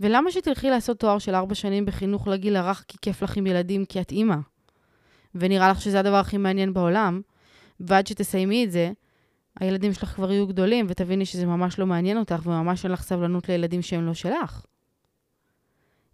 ולמה 0.00 0.30
שתלכי 0.30 0.70
לעשות 0.70 0.98
תואר 0.98 1.18
של 1.18 1.34
ארבע 1.34 1.54
שנים 1.54 1.86
בחינוך 1.86 2.28
לגיל 2.28 2.56
הרך 2.56 2.84
כי 2.88 2.98
כיף 3.02 3.22
לך 3.22 3.36
עם 3.36 3.46
ילדים 3.46 3.84
כי 3.84 4.00
את 4.00 4.12
אימא? 4.12 4.36
ונראה 5.34 5.70
לך 5.70 5.80
שזה 5.80 6.00
הדבר 6.00 6.16
הכי 6.16 6.36
מעניין 6.36 6.72
בעולם, 6.72 7.20
ועד 7.80 8.06
שתסיימי 8.06 8.64
את 8.64 8.70
זה, 8.70 8.92
הילדים 9.60 9.92
שלך 9.92 10.08
כבר 10.08 10.32
יהיו 10.32 10.46
גדולים, 10.46 10.86
ותביני 10.88 11.26
שזה 11.26 11.46
ממש 11.46 11.78
לא 11.78 11.86
מעניין 11.86 12.18
אותך, 12.18 12.40
וממש 12.44 12.84
אין 12.84 12.92
לך 12.92 13.02
סבלנות 13.02 13.48
לילדים 13.48 13.82
שהם 13.82 14.06
לא 14.06 14.14
שלך. 14.14 14.64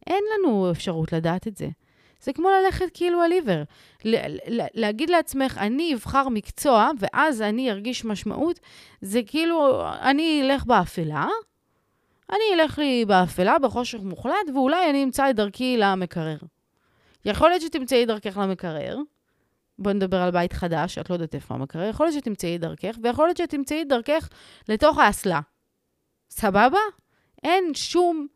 אין 0.06 0.24
לנו 0.38 0.70
אפשרות 0.70 1.12
לדעת 1.12 1.48
את 1.48 1.56
זה. 1.56 1.68
זה 2.20 2.32
כמו 2.32 2.48
ללכת 2.48 2.86
כאילו 2.94 3.22
על 3.22 3.32
עיוור. 3.32 3.62
להגיד 4.74 5.10
לעצמך, 5.10 5.58
אני 5.58 5.94
אבחר 5.94 6.28
מקצוע, 6.28 6.90
ואז 6.98 7.42
אני 7.42 7.70
ארגיש 7.70 8.04
משמעות, 8.04 8.60
זה 9.00 9.20
כאילו, 9.26 9.82
אני 10.00 10.42
אלך 10.42 10.64
באפלה, 10.64 11.26
אני 12.30 12.44
אלך 12.54 12.78
לי 12.78 13.04
באפלה, 13.04 13.58
בחושך 13.58 13.98
מוחלט, 14.02 14.50
ואולי 14.54 14.90
אני 14.90 15.04
אמצא 15.04 15.30
את 15.30 15.36
דרכי 15.36 15.76
למקרר. 15.78 16.36
יכול 17.24 17.48
להיות 17.48 17.62
שתמצאי 17.62 18.02
את 18.02 18.08
דרכך 18.08 18.36
למקרר, 18.36 18.98
בואי 19.78 19.94
נדבר 19.94 20.16
על 20.16 20.30
בית 20.30 20.52
חדש, 20.52 20.98
את 20.98 21.10
לא 21.10 21.14
יודעת 21.14 21.34
איפה 21.34 21.54
המקרר, 21.54 21.88
יכול 21.88 22.06
להיות 22.06 22.14
שתמצאי 22.14 22.56
את 22.56 22.60
דרכך, 22.60 22.96
ויכול 23.02 23.26
להיות 23.26 23.36
שתמצאי 23.36 23.82
את 23.82 23.88
דרכך 23.88 24.28
לתוך 24.68 24.98
האסלה. 24.98 25.40
סבבה? 26.30 26.78
אין 27.44 27.74
שום 27.74 28.26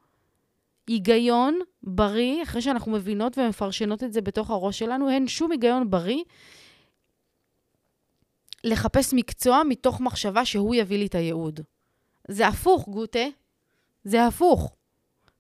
היגיון 0.87 1.59
בריא, 1.83 2.43
אחרי 2.43 2.63
שאנחנו 2.63 2.93
מבינות 2.93 3.39
ומפרשנות 3.39 4.03
את 4.03 4.13
זה 4.13 4.21
בתוך 4.21 4.51
הראש 4.51 4.79
שלנו, 4.79 5.11
אין 5.11 5.29
שום 5.29 5.53
היגיון 5.53 5.91
בריא 5.91 6.23
לחפש 8.65 9.15
מקצוע 9.15 9.63
מתוך 9.69 10.01
מחשבה 10.01 10.45
שהוא 10.45 10.75
יביא 10.75 10.99
לי 10.99 11.07
את 11.07 11.15
הייעוד. 11.15 11.61
זה 12.29 12.49
הפוך, 12.49 12.89
גוטה. 12.89 13.27
זה 14.05 14.27
הפוך. 14.27 14.75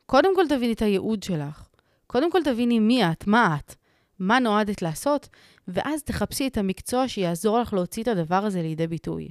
קודם 0.06 0.34
כל 0.34 0.44
תביני 0.48 0.72
את 0.72 0.82
הייעוד 0.82 1.22
שלך. 1.22 1.68
קודם 2.06 2.32
כל 2.32 2.42
תביני 2.44 2.78
מי 2.78 3.04
את, 3.04 3.26
מה 3.26 3.56
את, 3.60 3.74
מה 4.18 4.38
נועדת 4.38 4.82
לעשות, 4.82 5.28
ואז 5.68 6.02
תחפשי 6.02 6.46
את 6.46 6.58
המקצוע 6.58 7.08
שיעזור 7.08 7.58
לך 7.58 7.72
להוציא 7.72 8.02
את 8.02 8.08
הדבר 8.08 8.44
הזה 8.44 8.62
לידי 8.62 8.86
ביטוי. 8.86 9.30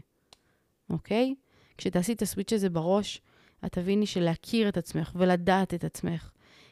אוקיי? 0.90 1.36
כשתעשי 1.78 2.14
את 2.14 2.22
הסוויץ' 2.22 2.54
הזה 2.54 2.70
בראש, 2.70 3.22
את 3.66 3.72
תביני 3.72 4.06
שלהכיר 4.06 4.70
את 4.70 4.78
עצמך 4.78 5.12
ולדעת 5.16 5.74
את 5.74 5.84
עצמך 5.84 6.32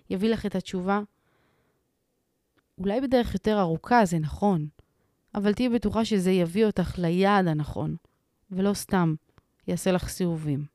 יביא 0.10 0.30
לך 0.30 0.46
את 0.46 0.56
התשובה. 0.56 1.00
אולי 2.78 3.02
בדרך 3.02 3.34
יותר 3.34 3.60
ארוכה, 3.60 4.06
זה 4.06 4.20
נכון, 4.20 4.68
אבל 5.36 5.54
תהיי 5.54 5.70
בטוחה 5.70 6.06
שזה 6.06 6.32
יביא 6.32 6.66
אותך 6.66 6.96
ליעד 6.98 7.48
הנכון, 7.48 7.96
ולא 8.52 8.74
סתם 8.74 9.16
יעשה 9.68 9.92
לך 9.92 10.10
סיבובים. 10.10 10.66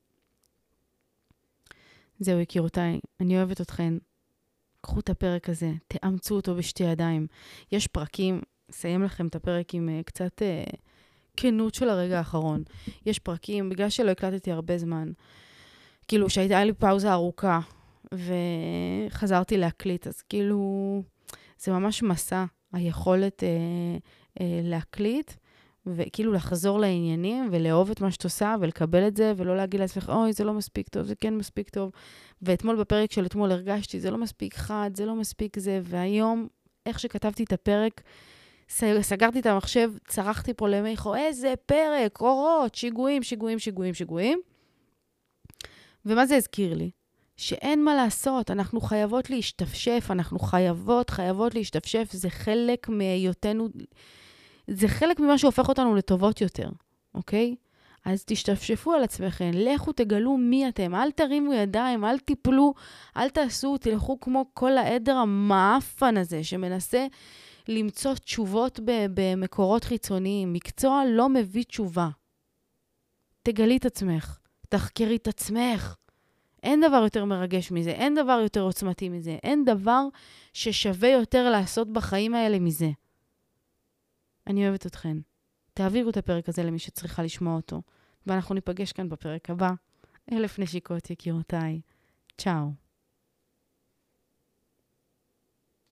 זהו, 2.19 2.41
יקירותיי, 2.41 3.01
אני 3.21 3.37
אוהבת 3.37 3.61
אתכן. 3.61 3.95
קחו 4.81 5.01
את 5.01 5.11
הפרק 5.11 5.49
הזה, 5.49 5.73
תאמצו 5.89 6.35
אותו 6.35 6.55
בשתי 6.55 6.85
ידיים. 6.85 7.27
יש 7.73 7.87
פרקים, 7.87 8.41
אסיים 8.71 9.03
לכם 9.03 9.27
את 9.27 9.35
הפרק 9.35 9.75
עם 9.75 9.89
uh, 9.89 10.05
קצת 10.05 10.43
uh, 10.43 10.77
כנות 11.37 11.75
של 11.75 11.89
הרגע 11.89 12.19
האחרון. 12.19 12.63
יש 13.07 13.19
פרקים, 13.19 13.69
בגלל 13.69 13.89
שלא 13.89 14.11
הקלטתי 14.11 14.53
הרבה 14.53 14.79
זמן, 14.79 15.13
כאילו 16.13 16.31
שהייתה 16.31 16.65
לי 16.65 16.73
פאוזה 16.73 17.13
ארוכה, 17.13 17.61
וחזרתי 18.15 19.57
להקליט, 19.57 20.07
אז 20.07 20.23
כאילו, 20.23 21.03
זה 21.59 21.73
ממש 21.73 22.03
מסע, 22.03 22.45
היכולת 22.73 23.43
uh, 23.43 24.39
uh, 24.39 24.43
להקליט. 24.63 25.33
וכאילו 25.87 26.33
לחזור 26.33 26.81
לעניינים 26.81 27.49
ולאהוב 27.53 27.91
את 27.91 28.01
מה 28.01 28.11
שאת 28.11 28.25
עושה 28.25 28.55
ולקבל 28.61 29.09
את 29.09 29.17
זה, 29.17 29.33
ולא 29.37 29.57
להגיד 29.57 29.81
לעצמך, 29.81 30.13
אוי, 30.15 30.33
זה 30.33 30.45
לא 30.45 30.53
מספיק 30.53 30.89
טוב, 30.89 31.03
זה 31.03 31.15
כן 31.15 31.37
מספיק 31.37 31.71
טוב. 31.71 31.91
ואתמול 32.43 32.81
בפרק 32.81 33.13
של 33.13 33.27
אתמול 33.27 33.53
הרגשתי, 33.53 34.01
זה 34.01 34.11
לא 34.11 34.19
מספיק 34.19 34.55
חד, 34.55 34.91
זה 34.95 35.07
לא 35.07 35.15
מספיק 35.15 35.59
זה, 35.59 35.81
והיום, 35.83 36.49
איך 36.87 36.99
שכתבתי 36.99 37.45
את 37.45 37.53
הפרק, 37.53 38.03
סגרתי 39.01 39.41
את 39.41 39.47
המחשב, 39.47 39.93
צרחתי 40.09 40.55
פה 40.55 40.69
למיכו, 40.69 41.15
איזה 41.15 41.55
פרק, 41.67 42.21
אורות, 42.21 42.75
שיגועים, 42.75 43.23
שיגועים, 43.23 43.59
שיגועים, 43.59 43.95
שיגועים. 43.95 44.41
ומה 46.07 46.27
זה 46.27 46.37
הזכיר 46.37 46.75
לי? 46.75 46.91
שאין 47.37 47.85
מה 47.85 47.95
לעשות, 47.95 48.51
אנחנו 48.51 48.81
חייבות 48.81 49.31
להשתפשף, 49.31 50.07
אנחנו 50.11 50.39
חייבות, 50.39 51.11
חייבות 51.11 51.55
להשתפשף, 51.55 52.09
זה 52.13 52.31
חלק 52.31 52.89
מהיותנו... 52.89 53.69
זה 54.67 54.89
חלק 54.89 55.21
ממה 55.21 55.39
שהופך 55.39 55.69
אותנו 55.69 55.95
לטובות 55.95 56.41
יותר, 56.41 56.69
אוקיי? 57.15 57.55
אז 58.05 58.25
תשתפשפו 58.25 58.93
על 58.93 59.03
עצמכם, 59.03 59.51
לכו 59.55 59.93
תגלו 59.93 60.37
מי 60.37 60.69
אתם, 60.69 60.95
אל 60.95 61.11
תרימו 61.11 61.53
ידיים, 61.53 62.05
אל 62.05 62.19
תיפלו, 62.19 62.75
אל 63.17 63.29
תעשו, 63.31 63.77
תלכו 63.79 64.21
כמו 64.21 64.45
כל 64.55 64.79
העדר 64.79 65.17
המאפן 65.17 66.17
הזה 66.17 66.45
שמנסה 66.45 67.07
למצוא 67.69 68.15
תשובות 68.15 68.81
במקורות 68.85 69.85
חיצוניים. 69.85 70.53
מקצוע 70.53 71.03
לא 71.09 71.29
מביא 71.29 71.65
תשובה. 71.65 72.09
תגלי 73.43 73.77
את 73.77 73.87
עצמך, 73.87 74.39
תחקרי 74.73 75.17
את 75.17 75.29
עצמך. 75.29 75.97
אין 76.63 76.81
דבר 76.81 77.01
יותר 77.05 77.25
מרגש 77.25 77.73
מזה, 77.73 77.91
אין 77.91 78.15
דבר 78.15 78.39
יותר 78.43 78.61
עוצמתי 78.61 79.09
מזה, 79.09 79.39
אין 79.43 79.65
דבר 79.65 80.05
ששווה 80.53 81.09
יותר 81.09 81.51
לעשות 81.51 81.93
בחיים 81.93 82.35
האלה 82.35 82.59
מזה. 82.59 82.91
אני 84.47 84.69
אוהבת 84.69 84.87
אתכן. 84.87 85.17
תעבירו 85.75 86.11
את 86.11 86.17
הפרק 86.17 86.49
הזה 86.49 86.63
למי 86.63 86.79
שצריכה 86.79 87.23
לשמוע 87.23 87.57
אותו, 87.57 87.83
ואנחנו 88.27 88.55
ניפגש 88.55 88.93
כאן 88.93 89.09
בפרק 89.09 89.51
הבא. 89.51 89.71
אלף 90.33 90.59
נשיקות, 90.59 91.11
יקירותיי. 91.11 91.81
צ'או. 92.39 92.82